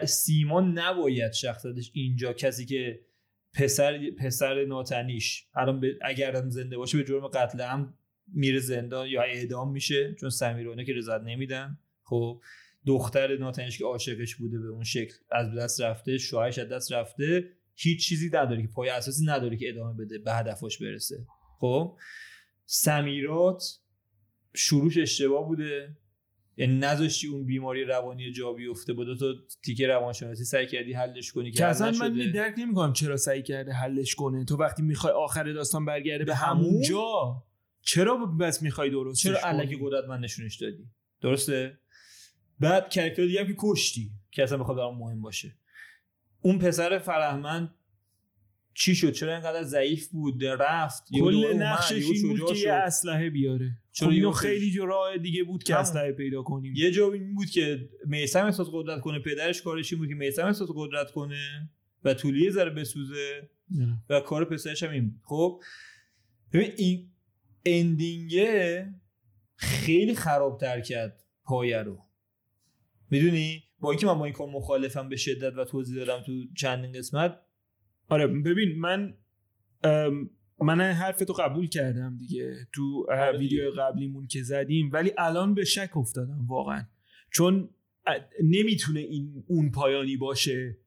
سیما 0.05 0.61
نباید 0.61 1.33
شخصیتش 1.33 1.91
اینجا 1.93 2.33
کسی 2.33 2.65
که 2.65 2.99
پسر 3.53 4.11
پسر 4.19 4.65
ناتنیش 4.65 5.45
الان 5.53 5.83
اگر 6.01 6.49
زنده 6.49 6.77
باشه 6.77 6.97
به 6.97 7.03
جرم 7.03 7.27
قتل 7.27 7.61
هم 7.61 7.93
میره 8.33 8.59
زندان 8.59 9.07
یا 9.07 9.21
اعدام 9.21 9.71
میشه 9.71 10.15
چون 10.19 10.29
سمیرونه 10.29 10.85
که 10.85 10.93
رضایت 10.93 11.21
نمیدن. 11.21 11.77
خب 12.03 12.41
دختر 12.85 13.37
ناتنیش 13.37 13.77
که 13.77 13.85
عاشقش 13.85 14.35
بوده 14.35 14.59
به 14.59 14.67
اون 14.67 14.83
شکل 14.83 15.13
از 15.31 15.55
دست 15.55 15.81
رفته 15.81 16.17
شوهرش 16.17 16.59
از 16.59 16.69
دست 16.69 16.91
رفته 16.91 17.49
هیچ 17.75 18.07
چیزی 18.07 18.27
نداره 18.27 18.61
که 18.61 18.67
پای 18.67 18.89
اساسی 18.89 19.25
نداره 19.25 19.57
که 19.57 19.69
ادامه 19.69 20.05
بده 20.05 20.17
به 20.19 20.33
هدفش 20.33 20.77
برسه. 20.77 21.25
خب؟ 21.59 21.97
سمیرات 22.71 23.79
شروعش 24.53 24.97
اشتباه 24.97 25.47
بوده. 25.47 25.97
یعنی 26.57 26.77
نذاشتی 26.77 27.27
اون 27.27 27.45
بیماری 27.45 27.83
روانی 27.83 28.31
جا 28.31 28.53
بیفته 28.53 28.93
بوده 28.93 29.15
تو 29.15 29.33
تیکه 29.63 29.87
روانشناسی 29.87 30.43
سعی 30.43 30.67
کردی 30.67 30.93
حلش 30.93 31.31
کنی 31.31 31.51
که 31.51 31.65
اصلا 31.65 31.91
من 31.91 32.31
درک 32.31 32.53
نمی‌کنم 32.57 32.93
چرا 32.93 33.17
سعی 33.17 33.43
کرده 33.43 33.73
حلش 33.73 34.15
کنه. 34.15 34.45
تو 34.45 34.57
وقتی 34.57 34.81
می‌خوای 34.81 35.13
آخر 35.13 35.53
داستان 35.53 35.85
برگرده 35.85 36.25
به 36.25 36.35
همون؟ 36.35 36.81
جا 36.81 37.43
چرا 37.81 38.17
بس 38.17 38.63
می‌خوای 38.63 38.89
درست 38.89 39.21
چرا 39.21 39.39
علکی 39.43 39.77
قدرت 39.81 40.05
من 40.05 40.19
نشونش 40.19 40.55
دادی؟ 40.55 40.89
درسته؟ 41.21 41.79
بعد 42.59 42.89
کرکتر 42.89 43.25
دیگه 43.25 43.39
هم 43.39 43.47
که 43.47 43.55
کشتی 43.57 44.11
که 44.31 44.43
اصلا 44.43 44.57
بخواد 44.57 44.77
برام 44.77 44.97
مهم 44.97 45.21
باشه. 45.21 45.55
اون 46.41 46.59
پسر 46.59 46.99
فرهمند 46.99 47.75
چی 48.79 48.95
شد؟ 48.95 49.11
چرا 49.11 49.33
اینقدر 49.33 49.63
ضعیف 49.63 50.07
بود؟ 50.07 50.45
رفت 50.45 51.03
کل 51.19 51.53
نقشش 51.53 52.05
این 52.13 52.37
بود 52.37 52.53
که 52.53 52.59
یه 52.59 52.73
اسلحه 52.73 53.29
بیاره. 53.29 53.71
چون 53.91 54.07
خب 54.07 54.13
اینو 54.13 54.31
خیلی 54.31 54.71
جو 54.71 54.85
راه 54.85 55.17
دیگه 55.17 55.43
بود 55.43 55.63
که 55.63 55.75
اسلحه 55.75 56.11
پیدا 56.11 56.43
کنیم. 56.43 56.73
یه 56.75 56.91
جا 56.91 57.11
این 57.11 57.35
بود 57.35 57.49
که 57.49 57.89
میسم 58.05 58.45
احساس 58.45 58.67
قدرت 58.73 59.01
کنه 59.01 59.19
پدرش 59.19 59.61
کارش 59.61 59.93
این 59.93 59.99
بود 59.99 60.09
که 60.09 60.15
میسم 60.15 60.45
احساس 60.45 60.69
قدرت 60.75 61.11
کنه 61.11 61.69
و 62.03 62.13
طولی 62.13 62.51
ذره 62.51 62.69
بسوزه 62.69 63.49
و 64.09 64.19
کار 64.19 64.45
پسرش 64.45 64.83
هم 64.83 64.91
این 64.91 65.15
خب 65.23 65.61
ببین 66.53 66.71
این 66.77 67.11
اندینگه 67.65 68.85
خیلی 69.55 70.15
خرابتر 70.15 70.81
کرد 70.81 71.23
پایه 71.43 71.81
رو. 71.81 71.99
می‌دونی؟ 73.09 73.63
با 73.79 73.91
اینکه 73.91 74.05
من 74.07 74.19
با 74.19 74.25
این 74.25 74.33
کار 74.33 74.49
مخالفم 74.49 75.09
به 75.09 75.15
شدت 75.15 75.53
و 75.57 75.65
توضیح 75.65 75.95
دادم 75.95 76.23
تو 76.23 76.31
چندین 76.57 76.91
قسمت 76.91 77.39
آره 78.09 78.27
ببین 78.27 78.79
من 78.79 79.13
من 80.61 80.81
حرف 80.81 81.19
تو 81.19 81.33
قبول 81.33 81.67
کردم 81.67 82.17
دیگه. 82.17 82.55
تو 82.73 83.07
آره 83.09 83.37
ویدیو 83.37 83.71
قبلیمون 83.71 84.27
که 84.27 84.43
زدیم 84.43 84.89
ولی 84.93 85.11
الان 85.17 85.53
به 85.53 85.63
شک 85.63 85.97
افتادم 85.97 86.45
واقعا. 86.47 86.83
چون 87.33 87.69
نمی‌تونه 88.43 88.99
این 88.99 89.43
اون 89.47 89.71
پایانی 89.71 90.17
باشه 90.17 90.77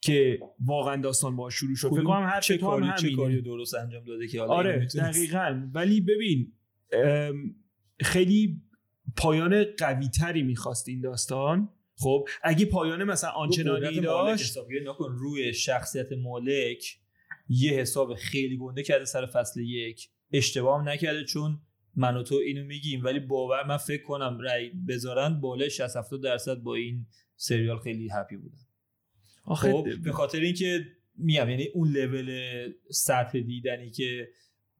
که 0.00 0.40
واقعا 0.66 0.96
داستان 0.96 1.36
با 1.36 1.50
شروع 1.50 1.74
شد. 1.74 1.90
فکر 1.90 2.04
کنم 2.04 2.26
هر 2.26 2.40
چه 2.40 2.58
کاری 2.58 2.86
چه 2.98 3.10
کاری 3.16 3.42
درست 3.42 3.74
انجام 3.74 4.04
داده 4.04 4.28
که 4.28 4.40
حالا 4.40 4.52
آره 4.52 4.86
دقیقا. 4.86 5.70
ولی 5.74 6.00
ببین 6.00 6.52
خیلی 8.00 8.62
پایان 9.16 9.64
قوی 9.78 10.08
تری 10.08 10.42
می‌خواست 10.42 10.88
این 10.88 11.00
داستان. 11.00 11.68
خب 12.00 12.28
اگه 12.42 12.66
پایان 12.66 13.04
مثلا 13.04 13.30
آنچنانی 13.30 14.00
داشت 14.00 14.58
نکن 14.86 15.12
روی 15.12 15.54
شخصیت 15.54 16.12
مالک 16.12 16.98
یه 17.48 17.72
حساب 17.72 18.14
خیلی 18.14 18.56
گنده 18.56 18.82
کرده 18.82 19.04
سر 19.04 19.26
فصل 19.26 19.60
یک. 19.60 20.10
اشتباه 20.32 20.86
نکرده 20.86 21.24
چون 21.24 21.60
من 21.96 22.16
و 22.16 22.22
تو 22.22 22.34
اینو 22.34 22.64
میگیم 22.64 23.04
ولی 23.04 23.20
باور 23.20 23.66
من 23.66 23.76
فکر 23.76 24.02
کنم 24.02 24.38
رأی 24.40 24.70
بذارن 24.70 25.40
بالای 25.40 25.70
60 25.70 25.96
70 25.96 26.22
درصد 26.22 26.54
با 26.54 26.74
این 26.74 27.06
سریال 27.36 27.78
خیلی 27.78 28.08
هپی 28.14 28.36
بودن. 28.36 28.58
آخه 29.44 29.72
خب 29.72 29.86
به 30.04 30.12
خاطر 30.12 30.40
اینکه 30.40 30.86
میام 31.14 31.50
یعنی 31.50 31.66
اون 31.74 31.88
لول 31.88 32.38
سطح 32.90 33.40
دیدنی 33.40 33.90
که 33.90 34.28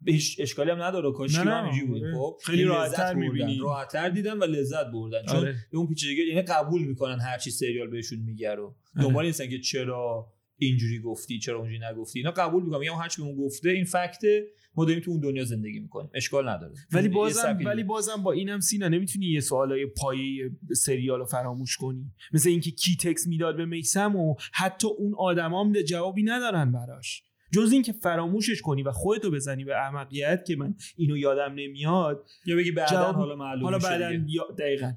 هیچ 0.07 0.41
اشکالی 0.41 0.71
هم 0.71 0.83
نداره 0.83 1.13
کاش 1.13 1.35
که 1.35 1.41
همینجوری 1.41 1.87
بود 1.87 2.03
آره. 2.03 2.15
خب؟ 2.15 2.37
خیلی 2.45 2.65
راحت‌تر 2.65 3.15
می‌بینی. 3.15 3.59
راحت‌تر 3.59 4.09
دیدن 4.09 4.39
و 4.39 4.45
لذت 4.45 4.87
بردن. 4.93 5.23
چون 5.27 5.37
آره. 5.37 5.57
اون 5.73 5.87
پیچیدگی 5.87 6.29
یعنی 6.29 6.43
قبول 6.43 6.83
می‌کنن 6.83 7.21
هر 7.21 7.39
چی 7.39 7.51
سریال 7.51 7.91
بهشون 7.91 8.19
میگه 8.19 8.55
رو. 8.55 8.77
آره. 8.97 9.07
دنبال 9.07 9.27
نیستن 9.27 9.49
که 9.49 9.59
چرا 9.59 10.33
اینجوری 10.57 11.01
گفتی 11.01 11.39
چرا 11.39 11.59
اونجوری 11.59 11.79
نگفتی. 11.79 12.19
اینا 12.19 12.31
قبول 12.31 12.65
می‌کنم 12.65 12.81
میگم 12.81 12.95
هر 12.95 13.09
چی 13.09 13.23
بهمون 13.23 13.37
گفته 13.37 13.71
این 13.71 13.85
فکته. 13.85 14.47
ما 14.75 14.85
داریم 14.85 15.03
تو 15.03 15.11
اون 15.11 15.21
دنیا 15.21 15.45
زندگی 15.45 15.81
می‌کنیم. 15.81 16.11
اشکال 16.15 16.49
نداره. 16.49 16.75
ولی 16.93 17.09
بازم 17.09 17.59
ولی 17.65 17.85
بازم 17.85 18.23
با 18.23 18.33
اینم 18.33 18.61
سینا 18.61 18.89
نمی‌تونی 18.89 19.27
یه 19.27 19.41
سوالای 19.41 19.87
پایه 19.87 20.51
سریال 20.77 21.19
رو 21.19 21.25
فراموش 21.25 21.77
کنی. 21.77 22.13
مثل 22.33 22.49
اینکه 22.49 22.71
کی 22.71 22.97
تکس 22.97 23.27
می‌داد 23.27 23.57
به 23.57 23.67
میسم 23.67 24.17
و 24.17 24.35
حتی 24.53 24.89
اون 24.99 25.15
آدمام 25.19 25.83
جوابی 25.83 26.23
ندارن 26.23 26.73
براش. 26.73 27.23
جز 27.53 27.73
اینکه 27.73 27.93
فراموشش 27.93 28.61
کنی 28.61 28.83
و 28.83 28.93
خودتو 28.93 29.31
بزنی 29.31 29.65
به 29.65 29.77
احمقیت 29.77 30.45
که 30.47 30.57
من 30.57 30.75
اینو 30.97 31.17
یادم 31.17 31.55
نمیاد 31.55 32.29
یا 32.47 32.57
بگی 32.57 32.71
بعدا 32.71 33.13
حالا 33.13 33.37
معلوم 33.37 33.65
حالا 33.65 33.79
بعدا 33.79 34.11
دقیقا. 34.59 34.93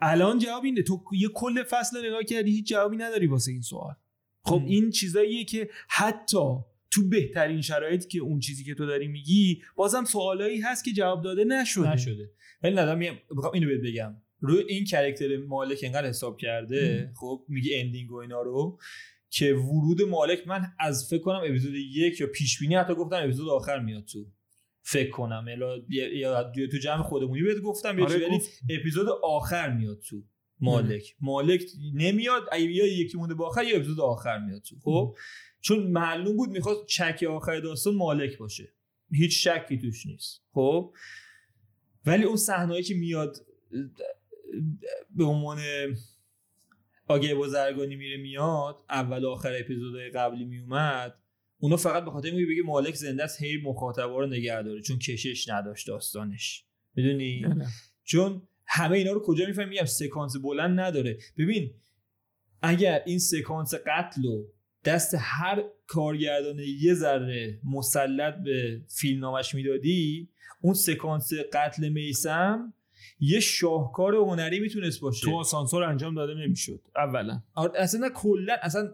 الان 0.00 0.38
جواب 0.38 0.64
اینه. 0.64 0.82
تو 0.82 1.02
یه 1.12 1.28
کل 1.28 1.62
فصل 1.62 2.06
نگاه 2.06 2.22
کردی 2.22 2.50
هیچ 2.50 2.68
جوابی 2.68 2.96
نداری 2.96 3.26
واسه 3.26 3.52
این 3.52 3.60
سوال. 3.60 3.94
خب 4.44 4.62
این 4.66 4.90
چیزاییه 4.90 5.44
که 5.44 5.70
حتی 5.88 6.56
تو 6.90 7.08
بهترین 7.08 7.60
شرایطی 7.60 8.08
که 8.08 8.18
اون 8.18 8.40
چیزی 8.40 8.64
که 8.64 8.74
تو 8.74 8.86
داری 8.86 9.08
میگی 9.08 9.62
بازم 9.76 10.04
سوالایی 10.04 10.60
هست 10.60 10.84
که 10.84 10.92
جواب 10.92 11.24
داده 11.24 11.44
نشده. 11.44 11.92
نشده. 11.92 12.30
ولی 12.62 12.72
ندارم 12.74 12.98
می‌خوام 13.30 13.52
اینو 13.54 13.68
بهت 13.68 13.80
بگم. 13.80 14.16
روی 14.40 14.64
این 14.68 14.84
character 14.84 15.36
مالک 15.36 15.80
انقدر 15.82 16.08
حساب 16.08 16.36
کرده 16.36 17.12
خب 17.14 17.44
میگه 17.48 17.80
ending 17.80 18.12
و 18.12 18.16
اینا 18.16 18.42
رو. 18.42 18.78
که 19.32 19.54
ورود 19.54 20.02
مالک 20.02 20.48
من 20.48 20.72
از 20.78 21.08
فکر 21.10 21.22
کنم 21.22 21.40
اپیزود 21.44 21.74
یک 21.74 22.20
یا 22.20 22.26
پیش 22.26 22.58
بینی 22.58 22.74
حتی 22.74 22.94
گفتم 22.94 23.16
اپیزود 23.16 23.48
آخر 23.48 23.78
میاد 23.78 24.04
تو. 24.04 24.26
فکر 24.82 25.10
کنم. 25.10 25.46
یا 25.88 26.52
تو 26.72 26.78
جمع 26.82 27.02
خودمونی 27.02 27.42
بهت 27.42 27.58
گفتم 27.58 28.02
آره 28.02 28.28
ولی 28.28 28.40
اپیزود 28.70 29.08
آخر 29.22 29.72
میاد 29.72 30.00
تو. 30.00 30.22
مالک. 30.60 31.16
مالک 31.20 31.64
نمیاد 31.94 32.42
یا 32.58 32.86
یکی 32.86 33.18
مونده 33.18 33.34
با 33.34 33.46
آخر 33.46 33.64
یا 33.64 33.76
اپیزود 33.76 34.00
آخر 34.00 34.38
میاد 34.38 34.62
تو. 34.62 34.76
خب؟ 34.82 35.16
چون 35.60 35.86
معلوم 35.86 36.36
بود 36.36 36.50
می‌خواست 36.50 36.86
چک 36.86 37.24
آخر 37.30 37.60
داستان 37.60 37.94
مالک 37.94 38.38
باشه. 38.38 38.74
هیچ 39.12 39.48
شکی 39.48 39.78
توش 39.78 40.06
نیست. 40.06 40.42
خب؟ 40.54 40.94
ولی 42.06 42.24
اون 42.24 42.36
صحنه‌ای 42.36 42.82
که 42.82 42.94
میاد 42.94 43.36
به 45.10 45.24
عنوان 45.24 45.58
آگه 47.12 47.34
بازرگانی 47.34 47.96
میره 47.96 48.16
میاد 48.16 48.76
اول 48.90 49.26
آخر 49.26 49.52
اپیزودهای 49.60 50.10
قبلی 50.10 50.44
میومد 50.44 51.14
اونا 51.58 51.76
فقط 51.76 52.04
به 52.04 52.10
خاطر 52.10 52.30
میگه 52.30 52.46
بگه 52.46 52.62
مالک 52.62 52.94
زنده 52.94 53.24
است 53.24 53.42
هی 53.42 53.56
مخاطبا 53.64 54.20
رو 54.20 54.26
نگه 54.26 54.62
داره 54.62 54.80
چون 54.80 54.98
کشش 54.98 55.48
نداشت 55.48 55.86
داستانش. 55.86 56.64
می‌دونی؟ 56.94 57.44
چون 58.04 58.42
همه 58.66 58.96
اینا 58.96 59.12
رو 59.12 59.22
کجا 59.22 59.46
می‌فهمی؟ 59.46 59.70
میگم 59.70 59.84
سکانس 59.84 60.36
بلند 60.36 60.80
نداره. 60.80 61.18
ببین 61.38 61.70
اگر 62.62 63.02
این 63.06 63.18
سکانس 63.18 63.74
قتل 63.74 64.22
رو 64.22 64.52
دست 64.84 65.14
هر 65.18 65.64
کارگردان 65.86 66.58
یه 66.80 66.94
ذره 66.94 67.60
مسلط 67.64 68.34
به 68.34 68.82
فیلمنامش 68.88 69.54
می‌دادی 69.54 70.28
اون 70.60 70.74
سکانس 70.74 71.32
قتل 71.52 71.88
میسم 71.88 72.74
یه 73.24 73.40
شاهکار 73.40 74.14
هنری 74.14 74.60
می‌تونست 74.60 75.00
باشه. 75.00 75.24
تو 75.26 75.36
آسانسور 75.36 75.82
انجام 75.82 76.14
داده 76.14 76.34
نمی‌شد. 76.34 76.80
اولا. 76.96 77.42
آره، 77.54 77.80
اصلا 77.80 78.08
کلا 78.14 78.56
اصلا 78.62 78.90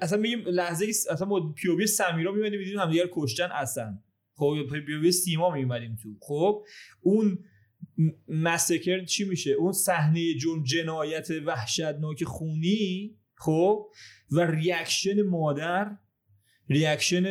اصلا 0.00 0.18
میگیم 0.18 0.42
لحظه 0.46 0.86
اصلا 1.10 1.28
ما 1.28 1.52
پیووی 1.52 1.86
سمیرا 1.86 2.32
می‌بینیم 2.32 2.58
میدیم 2.58 2.78
همدیگه 2.78 3.10
کشتن 3.12 3.48
اصلا. 3.52 3.98
خب 4.34 4.54
پیووی 4.86 5.12
سیما 5.12 5.50
می‌بینیم 5.50 5.96
تو. 6.02 6.08
خب 6.20 6.64
اون 7.00 7.38
مسکر 8.28 9.04
چی 9.04 9.24
میشه؟ 9.24 9.50
اون 9.50 9.72
صحنه 9.72 10.34
جون 10.34 10.64
جنایت 10.64 11.30
وحشتناک 11.30 12.24
خونی 12.24 13.16
خب 13.34 13.86
و 14.30 14.40
reaction 14.40 15.22
مادر 15.22 15.96
reaction 16.68 17.24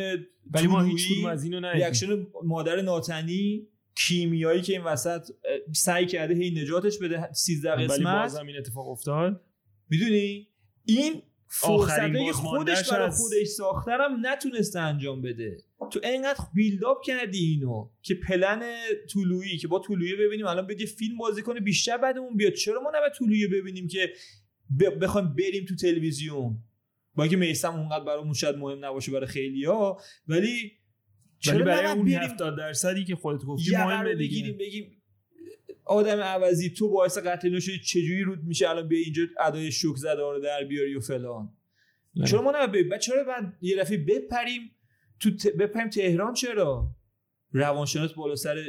ولی 0.50 0.66
ما 0.66 0.82
هیچ 0.82 1.26
از 1.28 1.44
اینو 1.44 1.70
reaction 1.70 2.26
مادر 2.44 2.80
ناتنی 2.80 3.68
کیمیایی 4.06 4.62
که 4.62 4.72
این 4.72 4.82
وسط 4.82 5.30
سعی 5.72 6.06
کرده 6.06 6.34
هی 6.34 6.50
نجاتش 6.50 6.98
بده 6.98 7.32
13 7.32 7.70
قسمت. 7.70 7.90
ولی 7.90 8.04
بازم 8.04 8.46
این 8.46 8.56
اتفاق 8.56 8.88
افتاد. 8.88 9.44
می‌دونی؟ 9.90 10.48
این 10.84 11.22
فرصته 11.48 12.32
خودش 12.32 12.90
برای 12.90 13.10
خودش 13.10 13.46
ساخترم 13.46 14.26
نتونسته 14.26 14.80
انجام 14.80 15.22
بده. 15.22 15.56
تو 15.92 16.00
انقدر 16.02 16.44
build 16.54 16.90
up 16.90 17.04
کردی 17.04 17.38
اینو 17.38 17.90
که 18.02 18.14
پلن 18.14 18.62
طولویی 19.10 19.58
که 19.58 19.68
با 19.68 19.78
طلوعی 19.78 20.16
ببینیم 20.16 20.46
الان 20.46 20.66
بگه 20.66 20.86
فیلم 20.86 21.18
بازی 21.18 21.42
کنه 21.42 21.60
بیشتر 21.60 21.96
بدمون 21.96 22.36
بیاد. 22.36 22.52
چرا 22.52 22.80
ما 22.80 22.90
نباید 22.94 23.12
طلوعی 23.12 23.46
ببینیم 23.46 23.88
که 23.88 24.12
بخوایم 25.00 25.34
بریم 25.34 25.64
تو 25.64 25.76
تلویزیون؟ 25.76 26.58
با 27.14 27.22
اینکه 27.22 27.36
میسم 27.36 27.74
اونقدر 27.74 28.04
برامون 28.04 28.34
شاید 28.34 28.56
مهم 28.56 28.84
نباشه 28.84 29.12
برای 29.12 29.26
خیلیا 29.26 29.96
ولی 30.28 30.72
چرا 31.40 31.64
برای 31.64 31.98
اون 31.98 32.08
70 32.08 32.58
درصدی 32.58 33.04
که 33.04 33.16
خودت 33.16 33.44
گفتی 33.44 33.76
مهمه 33.76 34.14
دیگه. 34.14 34.52
بگیم 34.52 35.02
آدم 35.84 36.20
عوضی 36.20 36.70
تو 36.70 36.90
باعث 36.90 37.18
قتل 37.18 37.50
نشدی 37.50 37.78
چجوری 37.78 38.22
رود 38.22 38.44
میشه 38.44 38.70
الان 38.70 38.88
به 38.88 38.96
اینجا 38.96 39.22
ادای 39.40 39.72
شوک 39.72 39.96
زده 39.96 40.20
رو 40.20 40.40
در 40.40 40.64
بیاری 40.64 40.94
و 40.94 41.00
فلان؟ 41.00 41.52
نه. 42.16 42.26
چرا 42.26 42.42
ما 42.42 42.52
نباید 42.56 42.98
چرا 42.98 43.24
بعد 43.24 43.58
یه 43.60 43.76
دفعه 43.76 43.98
بپریم 43.98 44.76
تو 45.20 45.30
ت... 45.36 45.46
بپریم 45.46 45.88
تهران 45.88 46.34
چرا؟ 46.34 46.96
روانشناس 47.52 48.12
بالا 48.12 48.34
سر 48.34 48.64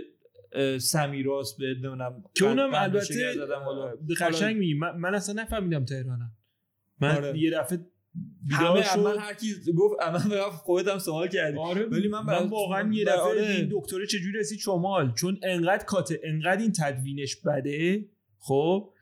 سمیراس 0.77 1.57
به 1.57 1.65
نمی‌دونم 1.65 2.23
که 2.33 2.45
اونم 2.45 2.73
البته 2.73 3.33
قشنگ 4.19 4.57
میگی. 4.57 4.73
من, 4.73 4.97
من 4.97 5.15
اصلا 5.15 5.41
نفهمیدم 5.41 5.85
تهرانم 5.85 6.37
من 7.01 7.15
آره. 7.15 7.39
یه 7.39 7.51
دفعه 7.51 7.79
همه 8.51 8.83
شد. 8.83 8.99
من 8.99 9.17
هر 9.17 9.33
کی 9.33 9.55
گفت 9.77 9.95
من 10.01 10.49
خودم 10.49 10.99
سوال 10.99 11.27
کردی. 11.27 11.57
آره 11.57 11.85
ولی 11.85 12.07
من, 12.07 12.21
من 12.25 12.47
واقعا 12.47 12.93
یه 12.93 13.05
دفعه 13.05 13.19
آره. 13.19 13.41
این 13.41 13.69
دکتر 13.71 14.05
چجوری 14.05 14.39
رسید؟ 14.39 14.59
شمال. 14.59 15.13
چون 15.13 15.39
انقدر 15.43 15.85
کات 15.85 16.13
انقدر 16.23 16.61
این 16.61 16.71
تدوینش 16.79 17.35
بده 17.35 18.05
خب 18.37 18.93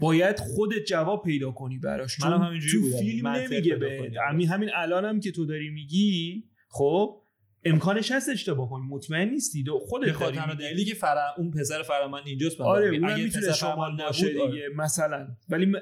باید 0.00 0.38
خودت 0.38 0.84
جواب 0.84 1.22
پیدا 1.24 1.50
کنی 1.50 1.78
براش. 1.78 2.16
چون 2.16 2.60
تو 2.72 2.98
فیلم 2.98 3.28
نمیگه 3.28 3.76
به 3.76 4.12
همین 4.28 4.48
همین 4.48 4.70
الانم 4.74 5.20
که 5.20 5.32
تو 5.32 5.46
داری 5.46 5.70
میگی 5.70 6.44
خب 6.68 7.19
امکانش 7.64 8.12
هست 8.12 8.28
اشتباه 8.28 8.70
کنی. 8.70 8.86
مطمئن 8.88 9.28
نیستی. 9.28 9.62
دو 9.62 9.78
خودت 9.78 10.18
داری 10.20 10.36
تنها 10.36 10.54
دلیلی 10.54 10.84
که 10.84 10.94
فر... 10.94 11.16
اون 11.38 11.50
پسر 11.50 11.82
فرمان 11.82 12.22
اینجاست 12.26 12.60
آره 12.60 12.88
اون 12.88 13.22
می‌تونه 13.22 13.52
شمال 13.52 13.96
باشه 13.96 14.28
دیگه 14.28 14.42
آره. 14.42 14.68
مثلا. 14.76 15.28
ولی 15.48 15.66
م... 15.66 15.72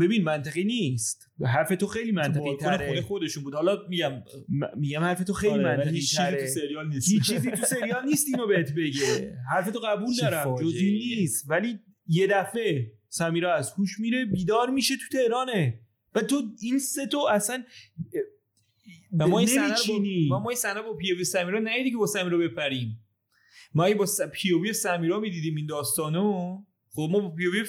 ببین 0.00 0.24
منطقی 0.24 0.64
نیست. 0.64 1.30
حرف 1.44 1.68
تو 1.68 1.86
خیلی 1.86 2.12
منطقی 2.12 2.56
تره. 2.56 2.86
خونه 2.86 3.00
خودشون 3.00 3.44
بود. 3.44 3.54
حالا 3.54 3.78
میگم. 3.88 4.12
م... 4.48 4.66
میگم 4.76 5.00
حرف 5.00 5.24
تو 5.24 5.32
خیلی 5.32 5.52
آره 5.52 5.76
منطقی 5.76 6.00
تره 6.16 6.40
چیزی 6.40 6.54
تو 6.54 6.60
سریال 6.60 6.88
نیست. 6.88 7.12
هیچ 7.12 7.26
چیزی 7.26 7.50
تو 7.50 7.64
سریال 7.64 8.04
نیست 8.04 8.26
اینو 8.28 8.46
بهت 8.46 8.72
بگه. 8.72 9.36
حرف 9.52 9.70
تو 9.70 9.78
قبول 9.78 10.14
دارم. 10.20 10.56
جزئی 10.56 11.16
نیست. 11.18 11.50
ولی 11.50 11.78
یه 12.06 12.26
دفعه 12.26 12.92
سمیرا 13.08 13.54
از 13.54 13.72
هوش 13.78 14.00
میره 14.00 14.24
بیدار 14.24 14.70
میشه 14.70 14.94
تو 14.96 15.18
تهرانه. 15.18 15.80
و 16.14 16.20
تو 16.20 16.42
این 16.62 16.78
سه 16.78 17.06
تو 17.06 17.18
اصلا 17.18 17.64
و 19.12 19.26
ما 19.26 19.38
این 19.38 19.48
سنه 19.48 19.74
با 20.30 20.40
ما 20.40 20.50
این 20.50 20.58
سنه 20.58 20.82
با 20.82 20.94
پیوی 20.94 21.24
سمیرا 21.24 21.58
ندیدی 21.58 21.90
که 21.90 21.96
با 21.96 22.06
سمیرا 22.06 22.38
بپریم. 22.38 23.04
ما 23.74 23.94
با 23.94 24.06
پیوی 24.32 24.72
سمیرا 24.72 25.20
می‌دیدیم 25.20 25.56
این 25.56 25.66
داستانو. 25.66 26.58
خب 26.90 27.08
ما 27.12 27.20
با 27.20 27.34
POV 27.34 27.64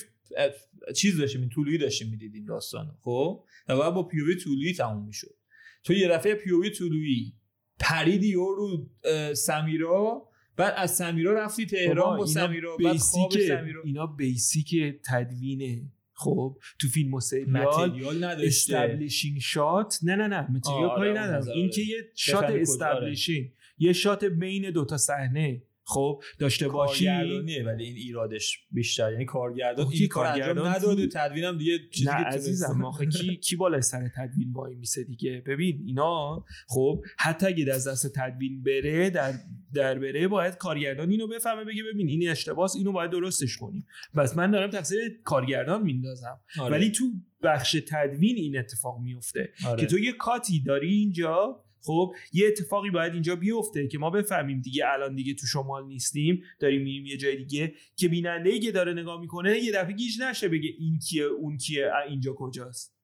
چیز 0.95 1.17
داشتیم 1.17 1.41
این 1.41 1.49
طلوعی 1.49 1.77
داشتیم 1.77 2.09
می‌دیدیم 2.09 2.45
داستانو. 2.45 2.91
خب؟ 3.01 3.43
و 3.67 3.77
بعد 3.77 3.93
با 3.93 4.03
POV 4.03 4.35
طلوعی 4.35 4.73
تموم 4.73 5.05
می‌شد. 5.05 5.35
تو 5.83 5.93
یه 5.93 6.07
دفعه 6.07 6.35
POV 6.35 6.69
طلوعی 6.69 7.33
پریدی 7.79 8.33
رو 8.33 8.89
سمیرا 9.33 10.29
بعد 10.57 10.73
از 10.77 10.95
سمیرا 10.95 11.33
رفتی 11.33 11.65
تهران 11.65 12.17
با 12.17 12.25
سمیرا 12.25 12.77
بعد 12.77 12.97
خواب 12.97 13.31
سمیرا 13.31 13.81
اینا 13.83 14.07
basic 14.07 14.75
تدوینه 15.05 15.91
خب 16.19 16.57
تو 16.79 16.87
فیلم 16.87 17.13
و 17.13 17.19
سریال 17.19 18.23
establishing 18.23 19.39
shot. 19.39 19.99
نه 20.03 20.15
نه 20.15 20.27
نه 20.27 20.51
material 20.51 20.89
کاری 20.95 21.11
ندارم. 21.11 21.47
این 21.55 21.69
که 21.69 21.81
یه 21.81 22.11
shot 22.15 22.43
establishing 22.43 23.51
یه 23.77 23.93
shot 23.93 24.25
بین 24.25 24.71
دوتا 24.71 24.97
صحنه 24.97 25.63
خب 25.89 26.21
داشته 26.39 26.67
باشی. 26.67 27.05
کارگردانیه 27.05 27.63
ولی 27.63 27.83
این 27.83 27.95
ایرادش 27.95 28.57
بیشتر 28.71 29.11
یعنی 29.11 29.25
کارگردان 29.25 29.87
این 29.91 30.07
کارگردان 30.07 30.67
نداده 30.67 31.07
تدوینم 31.07 31.57
دیگه 31.57 31.79
چیزی 31.91 32.05
نه 32.05 32.11
عزیزم 32.11 32.85
آخه 32.85 33.05
کی 33.05 33.37
کی 33.37 33.55
بالا 33.55 33.81
سر 33.81 34.09
تدوین 34.15 34.51
وای 34.51 34.75
میسه 34.75 35.03
دیگه؟ 35.03 35.43
ببین 35.45 35.83
اینا 35.85 36.45
خب 36.67 37.03
حتی 37.17 37.47
اگه 37.47 37.73
از 37.73 37.87
دست 37.87 38.13
تدوین 38.15 38.63
بره 38.63 39.09
در 39.09 39.33
در 39.73 39.99
بره 39.99 40.27
باید 40.27 40.57
کارگردان 40.57 41.09
اینو 41.09 41.27
بفهمه 41.27 41.63
بگه 41.63 41.83
ببین 41.93 42.07
این 42.07 42.29
اشتباس 42.29 42.75
اینو 42.75 42.91
باید 42.91 43.11
درستش 43.11 43.57
کنیم. 43.57 43.85
بس 44.15 44.37
من 44.37 44.51
دارم 44.51 44.69
تقصیر 44.69 44.99
کارگردان 45.23 45.83
میندازم. 45.83 46.39
آره. 46.59 46.71
ولی 46.71 46.91
تو 46.91 47.05
بخش 47.43 47.77
تدوین 47.87 48.35
این 48.35 48.57
اتفاق 48.57 48.99
میفته 48.99 49.49
آره. 49.65 49.81
که 49.81 49.87
تو 49.87 49.99
یه 49.99 50.11
کاتی 50.11 50.63
داری 50.63 50.93
اینجا 50.93 51.63
خب 51.81 52.13
یه 52.33 52.47
اتفاقی 52.47 52.89
باید 52.89 53.13
اینجا 53.13 53.35
بیفته 53.35 53.87
که 53.87 53.97
ما 53.97 54.09
بفهمیم 54.09 54.61
دیگه 54.61 54.83
الان 54.87 55.15
دیگه 55.15 55.33
تو 55.33 55.47
شمال 55.47 55.87
نیستیم 55.87 56.43
داریم 56.59 56.81
میریم 56.81 57.05
یه 57.05 57.17
جای 57.17 57.35
دیگه 57.35 57.73
که 57.95 58.07
بیننده 58.07 58.49
ای 58.49 58.59
که 58.59 58.71
داره 58.71 58.93
نگاه 58.93 59.21
می‌کنه 59.21 59.59
یه 59.59 59.71
دفعه 59.71 59.93
گیج 59.93 60.21
نشه 60.21 60.49
بگه 60.49 60.69
این 60.79 60.99
کیه 60.99 61.23
اون 61.23 61.57
کیه 61.57 61.91
اینجا 62.09 62.33
کجاست. 62.33 62.95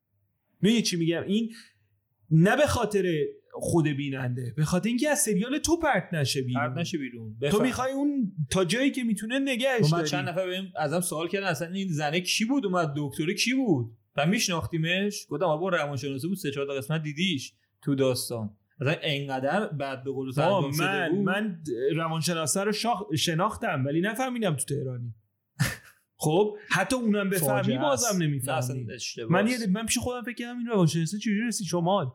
می‌دونی 0.62 0.82
چی 0.82 0.98
میگم؟ 0.98 1.24
این 1.28 1.54
نه 2.32 2.58
به 2.58 2.68
خاطر 2.68 3.26
خود 3.52 3.88
بیننده 3.88 4.54
به 4.58 4.66
خاطر 4.66 4.88
اینکه 4.88 5.10
از 5.10 5.20
سریال 5.20 5.58
تو 5.58 5.78
پرت 5.78 6.10
نشه 6.14 6.42
بیرون. 6.42 6.68
پرت 6.68 6.78
نشه 6.78 6.98
بیرون. 6.98 7.38
تو 7.52 7.62
می‌خوای 7.62 7.92
اون 7.92 8.32
تا 8.50 8.66
جایی 8.66 8.92
که 8.92 9.04
می‌تونه 9.04 9.40
نگهش 9.40 9.94
من 9.94 10.04
چند 10.04 10.30
نفر 10.30 10.48
بهم 10.48 10.72
ازم 10.78 11.02
سوال 11.02 11.28
کردن 11.28 11.48
اصلا 11.48 11.68
این 11.68 11.88
زنه 11.92 12.22
کی 12.22 12.46
بود؟ 12.46 12.66
اومد 12.66 12.94
دکتر 12.98 13.34
کی 13.34 13.54
بود؟ 13.54 13.92
و 14.18 14.26
میشناختیمش؟ 14.26 15.26
گفتم 15.30 15.46
آقا 15.46 15.70
روانشناسی 15.70 16.28
بود 16.28 16.38
سه 16.38 16.52
چهار 16.52 16.78
قسمت 16.78 17.04
دیدیش 17.04 17.54
تو 17.82 17.96
داستان. 17.96 18.58
مثلا 18.80 18.96
انقدر 19.02 19.68
بعد 19.68 20.04
به 20.04 20.12
قول 20.12 20.32
من 20.38 21.10
بود. 21.10 21.20
من 21.20 21.64
روانشناسه 21.96 22.64
رو 22.64 22.72
شاخ... 22.72 23.04
شناختم 23.18 23.86
ولی 23.86 24.02
نفهمیدم 24.02 24.56
تو 24.56 24.66
تهرانی. 24.66 25.16
خب 26.18 26.58
حتی 26.70 26.96
اونم 26.96 27.30
بفهمی 27.30 27.78
بازم 27.78 28.24
نمی‌فهمی 28.24 28.88
من 29.30 29.48
یه 29.48 29.58
من 29.68 29.86
پیش 29.86 29.98
خودم 29.98 30.24
فکر 30.24 30.36
کردم 30.36 30.58
این 30.58 30.68
روانشناسه 30.68 31.18
چجوری 31.18 31.48
رسید؟ 31.48 31.68
شمال. 31.68 32.12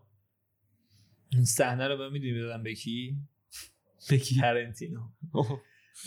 این 1.33 1.45
صحنه 1.45 1.89
رو 1.89 1.97
من 1.97 2.13
می‌دونی 2.13 2.43
بدم 2.43 2.63
به 2.63 2.75
کی؟ 2.75 3.17
به 4.11 4.19
کی؟ 4.19 4.41
ترنتینو. 4.41 5.01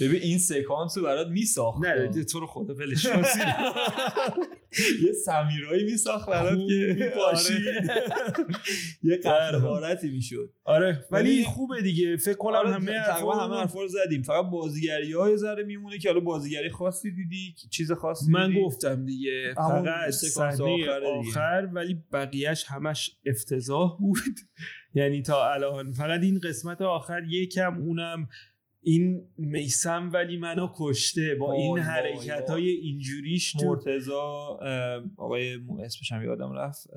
ببین 0.02 0.22
این 0.22 0.38
سکانس 0.38 0.98
رو 0.98 1.04
برات 1.04 1.28
میساخت 1.28 1.86
نه 1.86 2.24
تو 2.24 2.40
رو 2.40 2.48
خدا 2.48 2.76
ولش 2.76 3.06
یه 5.06 5.12
سمیرایی 5.26 5.84
میساخت 5.84 6.30
برات 6.30 6.60
که 6.68 7.14
باشی. 7.16 7.54
یه 9.04 9.18
قهرمانتی 9.18 10.10
می‌شد. 10.10 10.54
آره 10.64 11.06
ولی 11.12 11.44
خوبه 11.44 11.82
دیگه. 11.82 12.18
فکر 12.18 12.38
کنم 12.38 12.56
آره 12.56 12.74
همه 12.74 13.04
تقریبا 13.06 13.34
همه 13.34 13.56
حرفا 13.56 13.82
رو 13.82 13.88
زدیم. 13.88 14.22
فقط 14.22 14.46
بازیگری 14.46 15.14
های 15.14 15.38
ذره 15.38 15.64
میمونه 15.64 15.98
که 15.98 16.10
حالا 16.10 16.22
بازیگری 16.22 16.70
خاصی 16.70 17.12
دیدی 17.12 17.56
چیز 17.72 17.92
خاصی 17.92 18.32
من 18.32 18.54
گفتم 18.66 19.06
دیگه 19.06 19.54
فقط 19.56 20.10
صحنه 20.10 20.90
آخر 21.20 21.70
ولی 21.74 22.04
بقیهش 22.12 22.66
همش 22.68 23.18
افتضاح 23.26 23.98
بود. 24.00 24.40
یعنی 24.96 25.22
تا 25.22 25.54
الان. 25.54 25.92
فقط 25.92 26.22
این 26.22 26.40
قسمت 26.40 26.82
آخر 26.82 27.24
یکم 27.30 27.78
اونم 27.78 28.28
این 28.84 29.28
میسم 29.38 30.10
ولی 30.14 30.38
منو 30.38 30.70
کشته 30.76 31.36
با 31.36 31.54
این 31.54 31.78
حرکت 31.78 32.50
های 32.50 32.70
اینجوریش 32.70 33.52
تو 33.52 33.66
مرتزا 33.66 34.60
آقای 35.18 35.60
اسمش 35.80 36.12
هم 36.12 36.24
یادم 36.24 36.52
رفت. 36.52 36.90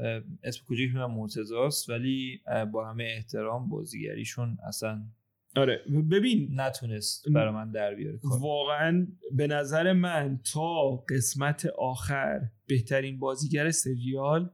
اسم 0.45 0.64
کجایی 0.68 0.93
من 0.93 1.05
مرتزاست 1.05 1.91
ولی 1.91 2.41
با 2.72 2.91
همه 2.91 3.05
احترام 3.05 3.68
بازیگریشون 3.68 4.59
اصلا 4.68 5.03
آره. 5.57 5.82
ببین 6.11 6.49
نتونست 6.61 7.28
برای 7.28 7.55
من 7.55 7.70
در 7.70 7.95
بیاره 7.95 8.18
واقعا 8.22 9.07
به 9.32 9.47
نظر 9.47 9.93
من 9.93 10.41
تا 10.53 10.97
قسمت 10.97 11.66
آخر 11.66 12.41
بهترین 12.66 13.18
بازیگر 13.18 13.70
سریال 13.70 14.51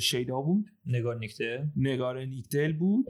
شیدا 0.00 0.40
بود. 0.40 0.66
نگار 0.86 1.18
نیکتل 1.18 1.64
نگار 1.76 2.24
نیکتل 2.24 2.72
بود. 2.72 3.06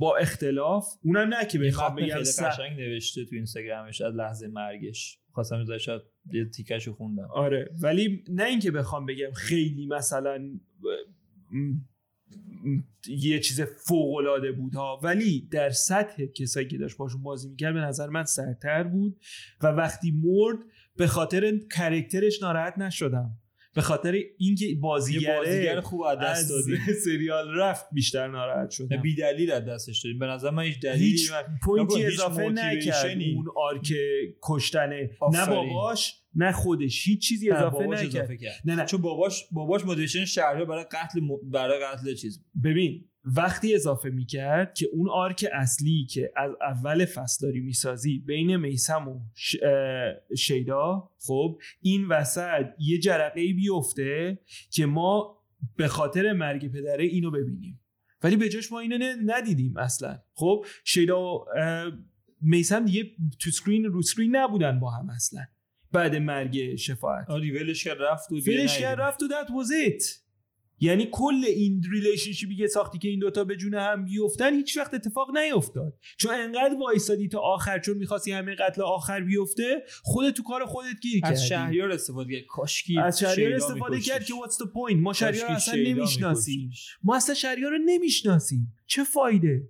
با 0.00 0.16
اختلاف 0.16 0.88
اونم 1.02 1.34
نه 1.34 1.46
که 1.46 1.58
بخوام 1.58 1.94
بگم 1.94 2.06
خیلی 2.06 2.48
قشنگ 2.48 2.80
نوشته 2.80 3.24
تو 3.24 3.34
اینستاگرامش 3.34 4.00
از 4.00 4.14
لحظه 4.14 4.48
مرگش. 4.48 5.18
خواستم 5.32 5.60
ازش 5.60 5.88
یه 6.32 6.44
تیکشو 6.44 6.94
خوندم. 6.94 7.28
آره 7.30 7.70
ولی 7.82 8.24
نه 8.28 8.44
اینکه 8.44 8.70
بخوام 8.70 9.06
بگم 9.06 9.32
خیلی 9.32 9.86
مثلا 9.86 10.50
یه 13.08 13.40
چیز 13.40 13.60
فوق 13.60 14.14
العاده 14.14 14.52
بود 14.52 14.74
ها 14.74 15.00
ولی 15.02 15.48
در 15.50 15.70
سطح 15.70 16.26
کسایی 16.26 16.68
که 16.68 16.78
داشت 16.78 16.96
باشون 16.96 17.22
بازی 17.22 17.48
می‌کرد 17.48 17.74
به 17.74 17.80
نظر 17.80 18.06
من 18.06 18.24
سرتر 18.24 18.82
بود 18.82 19.20
و 19.62 19.66
وقتی 19.66 20.10
مرد 20.10 20.58
به 20.96 21.06
خاطر 21.06 21.58
character 21.76 22.30
ش 22.30 22.42
ناراحت 22.42 22.78
نشدم. 22.78 23.38
به 23.74 23.80
خاطر 23.80 24.18
اینکه 24.38 24.66
بازیگره 24.80 25.36
بازیگر 25.36 25.80
خوب 25.80 26.02
از 26.02 26.18
دست 26.18 26.50
دادی 26.50 26.78
سریال 27.04 27.54
رفت 27.54 27.86
بیشتر 27.92 28.28
ناراحت 28.28 28.70
شدم 28.70 29.02
بی 29.02 29.14
دلیل 29.14 29.50
از 29.52 29.64
دستش 29.64 30.00
دادیم. 30.04 30.18
به 30.18 30.26
نظر 30.26 30.50
من 30.50 30.62
هیچ 30.62 30.80
دلیلی 30.80 31.04
هیچ 31.04 31.30
point 31.62 31.97
ی 31.97 32.04
اضافه 32.04 32.48
نکرد. 32.48 33.18
اون 33.36 33.46
arc 33.56 33.92
کشتنه 34.42 35.10
نه. 35.32 35.46
باباش 35.46 36.14
نه 36.34 36.52
خودش. 36.52 37.08
هیچ 37.08 37.28
چیزی 37.28 37.50
اضافه 37.50 37.86
نکرد. 37.86 38.06
اضافه 38.16 38.36
کرد. 38.36 38.60
نه 38.64 38.74
نه. 38.74 38.84
چون 38.86 39.00
باباش 39.00 39.44
باباش 39.52 39.84
motivation 39.84 40.24
شهریار 40.24 40.64
برای 40.64 40.84
قتل 40.84 41.20
م- 41.20 41.50
برای 41.50 41.80
قتل 41.84 42.14
چیز. 42.14 42.44
ببین 42.64 43.04
وقتی 43.24 43.74
اضافه 43.74 44.10
می‌کرد 44.10 44.74
که 44.74 44.88
اون 44.92 45.08
arc 45.08 45.46
اصلی 45.52 46.04
که 46.04 46.32
از 46.36 46.50
اول 46.60 47.04
فصل 47.04 47.46
داری 47.46 47.60
می‌سازی 47.60 48.18
بین 48.18 48.56
میسم 48.56 49.08
و 49.08 49.20
ش... 49.34 49.56
شیدا 50.38 51.10
خب 51.18 51.58
این 51.80 52.08
وسط 52.08 52.66
یه 52.78 52.98
جرقه 52.98 53.40
ای 53.40 53.52
بیفته 53.52 54.38
که 54.70 54.86
ما 54.86 55.38
به 55.76 55.88
خاطر 55.88 56.32
مرگ 56.32 56.72
پدره 56.72 57.04
اینو 57.04 57.30
ببینیم. 57.30 57.80
ولی 58.22 58.36
به 58.36 58.48
جاش 58.48 58.72
ما 58.72 58.80
اینو 58.80 59.16
ندیدیم 59.26 59.76
اصلا. 59.76 60.18
خب 60.34 60.64
شیدا 60.84 61.34
و 61.34 61.44
میسم 62.40 62.84
دیگه 62.84 63.10
تو 63.38 63.50
screen 63.50 63.84
رو 63.84 64.02
screen 64.02 64.36
نبودن 64.36 64.80
با 64.80 64.90
هم 64.90 65.10
اصلا. 65.10 65.44
بعد 65.92 66.16
مرگ 66.16 66.76
شفاعت. 66.76 67.30
آری 67.30 67.50
ولش 67.50 67.84
کرد 67.84 67.98
رفت 68.00 68.32
و 68.32 68.34
ندیدیم. 68.34 68.80
کرد 68.80 69.00
رفت 69.00 69.22
و 69.22 69.28
that 69.28 69.46
was 69.46 69.88
it 69.88 70.29
یعنی 70.80 71.08
کل 71.12 71.44
این 71.46 71.82
relationship 71.92 72.51
ی 72.51 72.56
که 72.56 72.66
ساختی 72.66 72.98
که 72.98 73.08
این 73.08 73.18
دوتا 73.18 73.44
به 73.44 73.56
جون 73.56 73.74
هم 73.74 74.04
بیفتن 74.04 74.54
هیچ 74.54 74.76
وقت 74.76 74.94
اتفاق 74.94 75.36
نیفتاد. 75.36 75.98
چون 76.18 76.34
انقدر 76.34 76.74
وایسادی 76.80 77.28
تا 77.28 77.38
آخر 77.38 77.78
چون 77.78 77.96
می‌خواستی 77.96 78.32
همین 78.32 78.54
قتل 78.54 78.82
آخر 78.82 79.20
بیفته 79.20 79.82
خودت 80.02 80.34
تو 80.34 80.42
کار 80.42 80.66
خودت 80.66 81.00
گیر 81.02 81.20
کردی. 81.20 81.32
از 81.32 81.46
شهریار 81.46 81.90
استفاده 81.90 82.32
کرد. 82.32 82.46
کاشکی 82.48 82.98
از 82.98 83.18
شهریار 83.18 83.52
استفاده. 83.52 84.00
کرد 84.00 84.24
که 84.24 84.32
what's 84.32 84.54
the 84.54 84.66
point 84.66 84.96
ما 84.96 85.12
شهریار 85.12 85.50
اصلا 85.50 85.74
نمی‌شناسیم. 85.74 86.70
ما 87.02 87.16
اصلا 87.16 87.34
شهریار 87.34 87.70
رو 87.70 87.78
نمی‌شناسیم. 87.78 88.74
چه 88.86 89.04
فایده؟ 89.04 89.68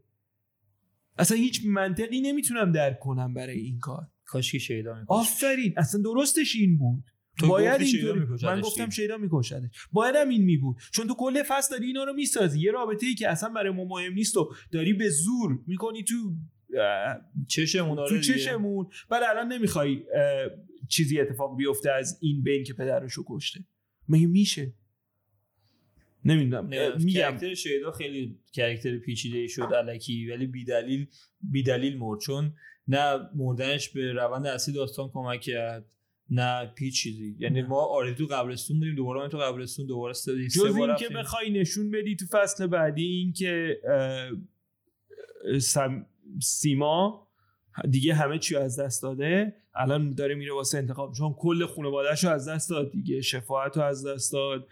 اصلا 1.19 1.37
هیچ 1.37 1.63
منطقی 1.67 2.21
نمی‌تونم 2.21 2.73
درک 2.73 2.99
کنم 2.99 3.35
برای 3.35 3.59
این 3.59 3.79
کار. 3.79 4.07
کاشکی 4.25 4.61
شیدا. 4.61 4.97
آفرین. 5.09 5.75
اصلا 5.77 6.03
درستش 6.03 6.57
این 6.57 6.79
بود. 6.79 7.05
باید 7.49 7.81
اینطوری 7.81 8.21
من 8.43 8.61
گفتم. 8.61 8.91
شیدا 8.91 9.17
میکشدش. 9.17 9.71
باید 9.93 10.17
هم 10.17 10.29
این 10.29 10.43
می 10.43 10.57
بود 10.57 10.77
چون 10.93 11.09
تو 11.09 11.15
کل 11.15 11.43
فصل 11.43 11.75
داری 11.75 11.87
اینا 11.87 12.05
رو 12.05 12.13
می‌سازی. 12.13 12.61
یه 12.61 12.73
رابطه 12.73 13.07
ای 13.07 13.15
که 13.15 13.29
اصلا 13.29 13.49
برای 13.49 13.73
ما 13.73 13.85
مهم 13.85 14.13
نیست 14.13 14.37
و 14.37 14.55
داری 14.73 14.93
به 14.93 15.09
زور 15.09 15.59
می‌کنی 15.67 16.05
تو 16.05 16.35
چشمون 17.49 17.99
آره 17.99 18.09
تو 18.09 18.19
دیگه. 18.19 18.35
چشمون. 18.35 18.87
بعد 19.11 19.23
الان 19.23 19.53
نمی‌خوای 19.53 20.03
چیزی 20.89 21.21
اتفاق 21.21 21.57
بیفته 21.57 21.91
از 21.91 22.19
این 22.21 22.43
بین 22.43 22.65
که 22.65 22.75
پدرشو 22.75 23.25
کشته. 23.29 23.61
مگه 24.09 24.27
میشه؟ 24.27 24.73
نمی‌دونم. 26.25 26.67
میگم. 26.67 27.21
کرکتر 27.21 27.55
شیدا 27.55 27.93
خیلی 27.93 28.39
کرکتر 28.53 28.99
پیچیده 28.99 29.47
شد 29.47 29.73
الکی 29.75 30.31
ولی 30.31 30.47
بیدلیل 30.47 31.07
بیدلیل 31.41 31.99
مرد. 31.99 32.21
چون 32.21 32.53
نه 32.89 33.19
مردنش 33.35 33.89
به 33.89 34.13
روند 34.13 34.47
اصلی 34.47 34.75
داستان 34.75 35.11
کمک 35.13 35.41
کرد. 35.41 35.85
نه 36.31 36.67
پیچ 36.75 37.03
چیزی. 37.03 37.37
یعنی. 37.39 37.63
ما 37.63 37.81
آره 37.81 38.15
تو 38.15 38.27
قبرستون 38.27 38.79
بودیم 38.79 38.95
دوباره 38.95 39.21
ما 39.21 39.29
تو 39.29 39.39
قبرستون 39.39 39.87
دوباره 39.87 40.13
سه, 40.13 40.49
جز 40.49 40.77
این 40.77 40.97
که. 40.97 41.09
بخوای 41.09 41.51
نشون 41.51 41.91
بدی 41.91 42.17
تو 42.17 42.27
فصل 42.27 42.67
بعدی 42.67 43.05
این 43.05 43.33
که 43.33 43.81
سم- 45.61 46.07
سیما 46.43 47.29
دیگه 47.91 48.15
همه 48.15 48.39
چی 48.39 48.55
رو 48.55 48.61
از 48.61 48.81
دست 48.81 49.03
داده. 49.03 49.57
الان 49.75 50.15
داره 50.15 50.35
میره 50.35 50.53
واسه 50.53 50.79
انتخاب. 50.79 51.13
چون 51.13 51.35
کل 51.39 51.67
خانواده‌شو 51.67 52.29
از 52.31 52.49
دست 52.49 52.71
داد 52.71 52.91
دیگه. 52.93 53.21
شفاعت 53.21 53.77
رو 53.77 53.83
از 53.83 54.07
دست 54.07 54.33
داد 54.33 54.69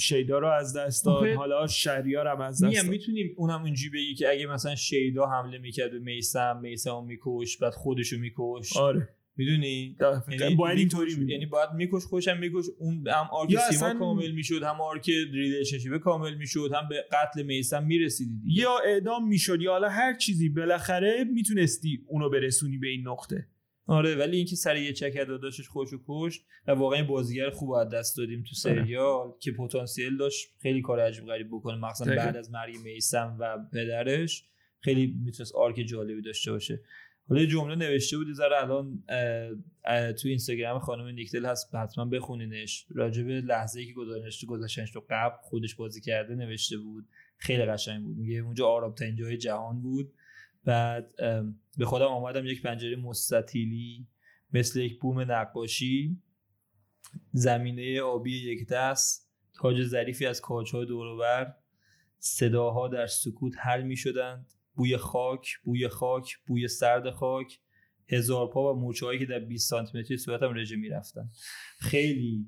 شیدا 0.00 0.38
رو 0.38 0.48
از 0.48 0.76
دست 0.76 1.04
داد. 1.04 1.28
حالا 1.28 1.66
شهریار 1.66 2.26
هم 2.26 2.40
از 2.40 2.64
دست 2.64 2.74
داد. 2.74 2.84
می‌تونیم 2.86 3.34
اونم 3.36 3.64
اینجوری 3.64 3.98
بگی 3.98 4.14
که 4.14 4.28
اگه 4.28 4.46
مثلا 4.46 4.74
شیدا 4.74 5.26
حمله 5.26 5.58
می‌کرد 5.58 5.90
به 5.90 5.98
میسم 5.98 6.60
میسم 6.62 7.04
میکشت 7.04 7.56
بعد 7.56 7.72
خودشو 7.72 8.18
میکشت 8.18 8.76
آره. 8.76 9.08
می‌دونی 9.40 9.96
دقیقاً. 10.00 10.54
باید 10.56 10.78
اینطوری 10.78 11.14
می‌بود. 11.14 11.30
یعنی 11.30 11.46
باید 11.46 11.70
میکشت 11.74 12.02
خودشم 12.02 12.38
میکشت 12.38 12.64
اون 12.78 13.08
هم 13.08 13.28
arc 13.32 13.48
سیما 13.50 13.62
اصلا- 13.68 13.98
کامل 13.98 14.30
می‌شد 14.30 14.62
هم 14.62 14.80
arc 14.80 15.10
relationship 15.32 15.96
کامل 15.96 16.34
می‌شد 16.34 16.70
هم 16.74 16.88
به 16.88 17.04
قتل 17.12 17.42
میسم 17.42 17.84
می‌رسیدی 17.86 18.40
دیگه 18.40 18.62
یا 18.62 18.78
اعدام 18.86 19.28
می‌شد 19.28 19.60
یا 19.62 19.70
حالا 19.70 19.88
هر 19.88 20.14
چیزی 20.14 20.48
بالاخره 20.48 21.24
می‌تونستی 21.24 22.04
اونو 22.06 22.30
برسونی 22.30 22.78
به 22.78 22.88
این 22.88 23.08
نقطه 23.08 23.46
آره 23.86 24.14
ولی 24.14 24.36
اینکه 24.36 24.56
سر 24.56 24.76
یه 24.76 24.92
چکر 24.92 25.24
داداشش 25.24 25.68
خودشو 25.68 26.00
کشت 26.08 26.44
و 26.66 26.70
واقعا 26.70 27.04
بازیگر 27.04 27.50
خوب 27.50 27.70
از 27.70 27.88
دست 27.88 28.16
دادیم 28.16 28.44
تو 28.48 28.54
سریال 28.54 29.32
که 29.40 29.52
پتانسیل 29.52 30.16
داشت 30.16 30.48
خیلی 30.62 30.82
کار 30.82 31.00
عجیب 31.00 31.26
غریب 31.26 31.46
بکنه 31.52 31.76
مخصوصا. 31.76 32.10
بعد 32.16 32.36
از 32.36 32.50
مرگ 32.50 32.74
میسم 32.84 33.36
و 33.40 33.58
پدرش 33.72 34.44
خیلی 34.80 35.14
می‌تونست 35.24 35.54
آرک 35.54 35.84
جالبی 35.88 36.22
داشته 36.22 36.52
باشه 36.52 36.80
حالا 37.30 37.42
یه 37.42 37.46
جمله 37.46 37.74
نوشته 37.74 38.16
بودی 38.16 38.34
ذره 38.34 38.56
الان 38.56 39.02
تو 40.12 40.28
اینستاگرام 40.28 40.78
خانم 40.78 41.06
نیکدل 41.06 41.46
هست 41.46 41.74
حتما 41.74 42.04
بخونینش. 42.04 42.86
راجع 42.90 43.22
به 43.22 43.40
لحظه 43.40 43.80
ای 43.80 43.86
که 43.86 43.92
گذاشتنش 43.92 44.44
گذاشتنش 44.44 44.90
تو 44.90 45.04
قبل 45.10 45.36
خودش 45.42 45.74
بازی 45.74 46.00
کرده 46.00 46.34
نوشته 46.34 46.78
بود. 46.78 47.08
خیلی 47.36 47.64
قشنگ 47.64 48.04
بود. 48.04 48.16
میگه 48.16 48.38
اونجا 48.38 48.68
آرام 48.68 48.94
ترین 48.94 49.16
جای 49.16 49.36
جهان 49.36 49.82
بود. 49.82 50.12
بعد 50.64 51.16
به 51.78 51.84
خودم 51.84 52.06
آمدم 52.06 52.46
یک 52.46 52.62
پنجره 52.62 52.96
مستطیلی 52.96 54.06
مثل 54.52 54.80
یک 54.80 55.00
بوم 55.00 55.20
نقاشی. 55.20 56.22
زمینه 57.32 58.00
آبی 58.00 58.50
یک 58.50 58.68
دست 58.68 59.30
تاج 59.54 59.82
ظریفی 59.82 60.26
از 60.26 60.40
کاجهای 60.40 60.86
دوروبر 60.86 61.54
صداها 62.18 62.88
در 62.88 63.06
سکوت 63.06 63.52
حل 63.58 63.82
می 63.82 63.96
شدند 63.96 64.46
بوی 64.74 64.96
خاک 64.96 65.48
بوی 65.64 65.88
خاک 65.88 66.38
بوی 66.46 66.68
سرد 66.68 67.10
خاک. 67.10 67.60
هزار 68.12 68.50
پا 68.50 68.74
و 68.74 68.80
مورچه 68.80 69.06
هایی 69.06 69.18
که 69.18 69.26
در 69.26 69.38
20 69.38 69.70
سانتی 69.70 69.98
متری 69.98 70.16
صورتم 70.16 70.54
رژه 70.54 70.76
می 70.76 70.88
رفتن 70.88 71.30
خیلی 71.78 72.46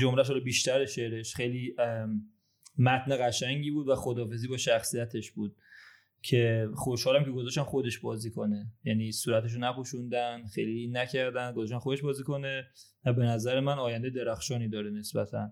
جملهش 0.00 0.30
رو 0.30 0.40
بیشتر 0.40 0.86
شعرش 0.86 1.34
خیلی 1.34 1.74
متن 2.78 3.28
قشنگی 3.28 3.70
بود 3.70 3.88
و 3.88 3.94
خدافزی 3.94 4.48
با 4.48 4.56
شخصیتش 4.56 5.30
بود 5.32 5.56
که 6.22 6.68
خوشحالم 6.74 7.24
که 7.24 7.30
گذاشتن 7.30 7.62
خودش 7.62 7.98
بازی 7.98 8.30
کنه. 8.30 8.66
یعنی 8.84 9.12
صورتشو 9.12 9.58
نپوشوندن 9.58 10.44
خیلی 10.54 10.88
نکردن 10.88 11.52
گذاشتن 11.52 11.78
خودش 11.78 12.02
بازی 12.02 12.22
کنه 12.22 12.66
و 13.04 13.12
به 13.12 13.22
نظر 13.22 13.60
من 13.60 13.78
آینده 13.78 14.10
درخشانی 14.10 14.68
داره 14.68 14.90
نسبتا. 14.90 15.50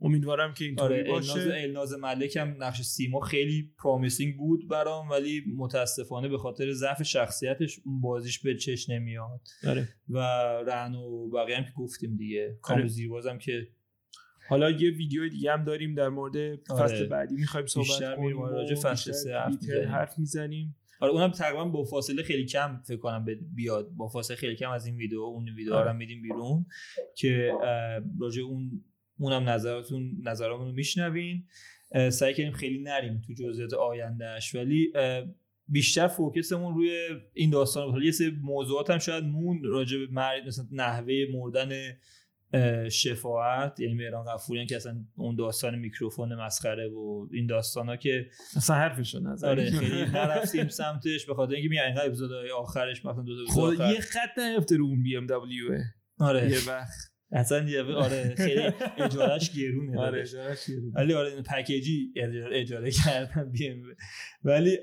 امیدوارم 0.00 0.54
که 0.54 0.64
اینطوری 0.64 0.94
آره 0.94 1.10
الناز, 1.10 1.28
باشه 1.28 1.52
الناز 1.56 1.92
ملک 1.92 2.36
هم 2.36 2.56
نقش 2.58 2.82
سیما 2.82 3.20
خیلی 3.20 3.72
پرامیسینگ 3.78 4.36
بود 4.36 4.68
برام 4.68 5.10
ولی 5.10 5.42
متاسفانه 5.56 6.28
به 6.28 6.38
خاطر 6.38 6.72
ضعف 6.72 7.02
شخصیتش 7.02 7.80
اون 7.84 8.00
بازیش 8.00 8.38
به 8.38 8.56
چش 8.56 8.88
نمیاد 8.88 9.40
آره. 9.66 9.88
و 10.08 10.18
رهن 10.66 10.94
و 10.94 11.28
بقیه 11.28 11.56
هم 11.56 11.64
که 11.64 11.72
گفتیم 11.76 12.16
دیگه 12.16 12.58
کام 12.62 12.78
آره. 12.78 12.88
زیربازم 12.88 13.38
که 13.38 13.68
حالا 14.48 14.70
یه 14.70 14.90
ویدیو 14.90 15.28
دیگه 15.28 15.52
هم 15.52 15.64
داریم 15.64 15.94
در 15.94 16.08
مورد 16.08 16.56
فصل 16.56 16.96
آره. 16.96 17.06
بعدی 17.06 17.36
می‌خوایم 17.36 17.66
صحبت 17.66 18.16
کنیم 18.16 18.42
راجع 18.42 18.74
فصل 18.74 19.12
سه 19.12 19.38
حرف 19.88 20.18
می‌زنیم. 20.18 20.76
آره 21.00 21.12
اونم 21.12 21.30
تقریبا 21.30 21.64
با 21.64 21.84
فاصله 21.84 22.22
خیلی 22.22 22.44
کم 22.44 22.80
فکر 22.86 22.96
کنم 22.96 23.24
بیاد 23.54 23.90
با 23.90 24.08
فاصله 24.08 24.36
خیلی 24.36 24.56
کم 24.56 24.70
از 24.70 24.86
این 24.86 24.96
ویدیو 24.96 25.20
اون 25.20 25.48
ویدیو 25.48 25.74
آره. 25.74 25.84
رو 25.84 25.90
هم 25.90 25.96
میدیم 25.96 26.22
بیرون 26.22 26.66
که 27.16 27.52
راجع 28.20 28.42
اون 28.42 28.84
اونم 29.18 29.48
نظراتون 29.48 30.16
نظرامون 30.22 30.66
رو 30.66 30.72
میشنوین. 30.72 31.44
سعی 32.10 32.34
کنیم 32.34 32.52
خیلی 32.52 32.82
نریم 32.82 33.22
تو 33.26 33.32
جزئیات 33.32 33.74
آیندهش 33.74 34.54
ولی 34.54 34.92
بیشتر 35.68 36.08
فوکسمون 36.08 36.74
روی 36.74 36.90
این 37.32 37.50
داستان 37.50 37.92
بود. 37.92 38.02
یه 38.02 38.10
سری 38.10 38.30
موضوعات 38.42 38.90
هم 38.90 38.98
شاید 38.98 39.24
مون 39.24 39.64
راجع 39.64 39.98
به 39.98 40.06
مرگ 40.10 40.46
مثلا 40.46 40.66
نحوه 40.72 41.14
مردن 41.32 41.68
شفاعت 42.88 43.80
یعنی 43.80 43.94
مهران 43.94 44.24
غفوریان 44.24 44.66
که 44.66 44.76
اصلا 44.76 45.04
اون 45.16 45.36
داستان 45.36 45.78
میکروفون 45.78 46.34
مسخره 46.34 46.88
و 46.88 47.28
این 47.32 47.46
داستان 47.46 47.88
ها 47.88 47.96
که 47.96 48.26
اصلا 48.56 48.76
حرفشو 48.76 49.20
نزنیم 49.20 49.50
آره 49.50 49.70
خیلی 49.70 50.04
نرفتیم 50.04 50.68
سمتش. 50.68 51.26
به 51.26 51.34
خاطر 51.34 51.54
اینکه 51.54 51.68
میگن 51.68 51.82
اینقدر 51.82 52.06
اپیزودهای 52.06 52.50
آخرش 52.50 53.04
مثلا 53.04 53.22
دو 53.22 53.46
تا 53.46 53.52
خود 53.52 53.74
آخر. 53.74 53.92
یه 53.92 54.00
خط 54.00 54.38
نیفته 54.38 54.76
رو 54.76 54.84
اون 54.84 55.02
بی 55.02 55.16
ام 55.16 55.26
دبلیو 55.26 55.78
آره. 56.18 56.50
یه 56.50 56.68
وقت. 56.68 57.13
اصلا 57.34 57.68
یه 57.68 57.82
آره 57.82 58.34
خیلی 58.36 58.62
اجارش 58.98 59.50
گرونه 59.56 60.00
آره 60.06 60.20
اجارش 60.20 60.70
گرونه. 60.70 60.92
ولی 60.94 61.14
آره 61.14 61.32
این 61.32 61.42
پکیجی 61.42 62.12
اجاره 62.52 62.90
کردن 62.90 63.50
بی 63.50 63.68
ام 63.68 63.82
ولی 64.44 64.78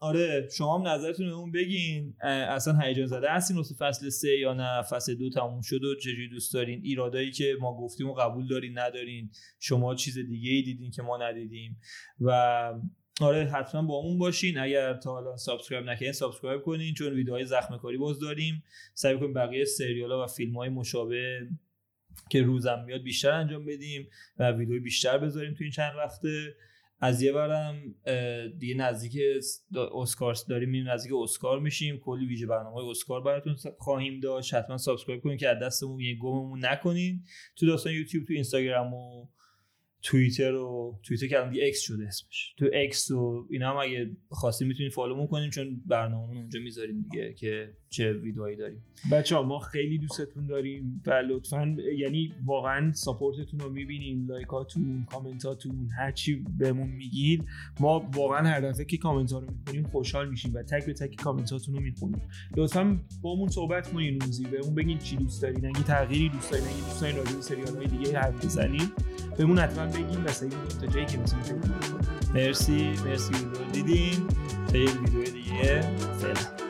آره 0.00 0.48
شما 0.56 0.78
هم 0.78 0.88
نظرتون 0.88 1.28
اون 1.28 1.52
بگین. 1.52 2.14
اصلا 2.22 2.78
هیجان 2.78 3.06
زده 3.06 3.30
هستین 3.30 3.56
واسه 3.56 3.74
فصل 3.74 4.08
سه 4.08 4.38
یا 4.38 4.54
نه؟ 4.54 4.82
فصل 4.82 5.14
دو 5.14 5.30
تموم 5.30 5.60
شد 5.60 5.84
و 5.84 5.94
چجوری 5.94 6.28
دوست 6.28 6.54
دارین؟ 6.54 6.80
ایرادایی 6.82 7.30
که 7.30 7.56
ما 7.60 7.76
گفتیم 7.76 8.08
و 8.08 8.14
قبول 8.14 8.48
دارین 8.48 8.78
ندارین؟ 8.78 9.30
شما 9.58 9.94
چیز 9.94 10.18
دیگه 10.18 10.50
ای 10.50 10.62
دیدین 10.62 10.90
که 10.90 11.02
ما 11.02 11.16
ندیدیم؟ 11.16 11.80
و 12.20 12.30
آره 13.20 13.44
حتما 13.44 13.82
با 13.82 13.94
اون 13.94 14.18
باشین. 14.18 14.58
اگر 14.58 14.94
تا 14.94 15.10
حالا 15.10 15.36
subscribe 15.36 15.86
نکردین 15.86 16.12
subscribe 16.12 16.62
کنین 16.62 16.94
چون 16.94 17.12
ویدیوهای 17.12 17.44
زخم 17.44 17.76
کاری 17.76 17.96
باز 17.96 18.20
داریم. 18.20 18.62
سعی 18.94 19.18
کنیم 19.18 19.32
بقیه 19.32 19.64
سریال 19.64 20.12
ها 20.12 20.24
و 20.24 20.26
فیلم 20.26 20.56
های 20.56 20.68
مشابه 20.68 21.48
که 22.30 22.42
روزم 22.42 22.84
میاد 22.86 23.02
بیشتر 23.02 23.30
انجام 23.30 23.64
بدیم 23.64 24.08
و 24.38 24.50
ویدیو 24.50 24.82
بیشتر 24.82 25.18
بذاریم 25.18 25.54
تو 25.54 25.64
این 25.64 25.72
چند 25.72 25.92
وقته 25.96 26.54
از 27.00 27.22
یه 27.22 27.32
برم 27.32 27.94
دیگه 28.58 28.74
نزدیک 28.74 29.22
اسکار 29.94 30.36
داریم 30.48 30.70
میریم 30.70 30.88
نزدیک 30.88 31.12
اسکار 31.22 31.60
میشیم. 31.60 31.98
کلی 31.98 32.26
ویژه 32.26 32.46
برنامه 32.46 32.90
اسکار 32.90 33.20
براتون 33.20 33.56
خواهیم 33.78 34.20
داشت. 34.20 34.54
حتما 34.54 34.78
subscribe 34.78 35.22
کنین 35.22 35.36
که 35.36 35.48
از 35.48 35.58
دستمون 35.62 36.00
یه 36.00 36.16
گممون 36.16 36.64
نکنین. 36.64 37.24
تو 37.56 37.66
داستان 37.66 37.92
یوتیوب 37.92 38.26
تو 38.26 38.32
اینستاگرام 38.32 38.94
و 38.94 39.26
توییتر 40.02 40.54
و 40.54 41.00
توییتر 41.02 41.26
که 41.26 41.38
الان 41.38 41.56
X 41.62 41.80
شده 41.80 42.06
اسمش. 42.06 42.54
تو 42.58 42.66
X 42.72 43.10
و 43.10 43.46
اینا 43.50 43.70
هم 43.70 43.76
اگه 43.76 44.10
خواستیم 44.28 44.68
می‌تونید 44.68 44.92
follow 44.92 45.26
کنیم 45.26 45.50
چون 45.50 45.82
برنامه 45.86 46.36
اونجا 46.36 46.60
می‌ذاریم 46.60 47.02
دیگه 47.02 47.34
که 47.34 47.76
چه 47.90 48.12
ویدئویی 48.12 48.56
داریم. 48.56 48.82
بچه 49.12 49.36
ها 49.36 49.42
ما 49.42 49.58
خیلی 49.58 49.98
دوستتون 49.98 50.46
داریم 50.46 51.02
و 51.06 51.10
لطفا 51.10 51.76
یعنی 51.98 52.32
واقعا 52.44 52.92
support 52.92 53.40
تون 53.40 53.60
رو 53.60 53.70
می‌بینیم 53.70 54.26
لایکاتون 54.28 55.06
کامنتاتون 55.10 55.88
هرچی 55.98 56.44
بهمون 56.58 56.88
میگید 56.88 57.44
ما 57.80 58.10
واقعا 58.14 58.48
هر 58.48 58.60
دفعه 58.60 58.84
که 58.84 58.96
کامنت 58.96 59.32
ها 59.32 59.38
رو 59.38 59.46
می‌کنیم 59.50 59.86
خوشحال 59.92 60.28
میشیم 60.28 60.54
و 60.54 60.62
تک 60.62 60.86
به 60.86 60.92
تک 60.92 61.14
کامنتاتون 61.14 61.74
رو 61.74 61.80
می‌خونیم. 61.80 62.22
لطفا 62.56 62.98
با 63.22 63.34
همون 63.34 63.48
صحبت 63.48 63.92
کنین 63.92 64.20
روزی 64.20 64.44
بهمون 64.44 64.74
بگین 64.74 64.98
چی 64.98 65.16
دوست 65.16 65.42
دارین. 65.42 65.66
اگه 65.66 65.82
تغییری 65.82 66.28
دوست 66.28 66.50
دارین 66.50 66.66
اگه 66.66 66.76
دوست 66.76 67.00
دارین 67.00 67.16
راجع 67.16 67.32
به 67.32 67.42
سریال 67.42 67.76
های 67.76 67.86
دیگه 67.86 68.18
حرف 68.18 68.44
بزنیم 68.44 68.92
بهمون 69.38 69.58
حتما 69.58 69.86
بگین 69.86 70.24
و 70.24 70.28
سعی 70.28 70.50
تا 70.80 70.86
جایی 70.86 71.06
که 71.06 71.18
مرسی 72.34 72.88
مرسی 73.04 73.34
ویدیو 73.34 73.70
دیدین. 73.72 74.28
تا 74.68 74.78
یه 74.78 74.90
ویدیو 75.00 75.24
دیگه. 75.24 76.67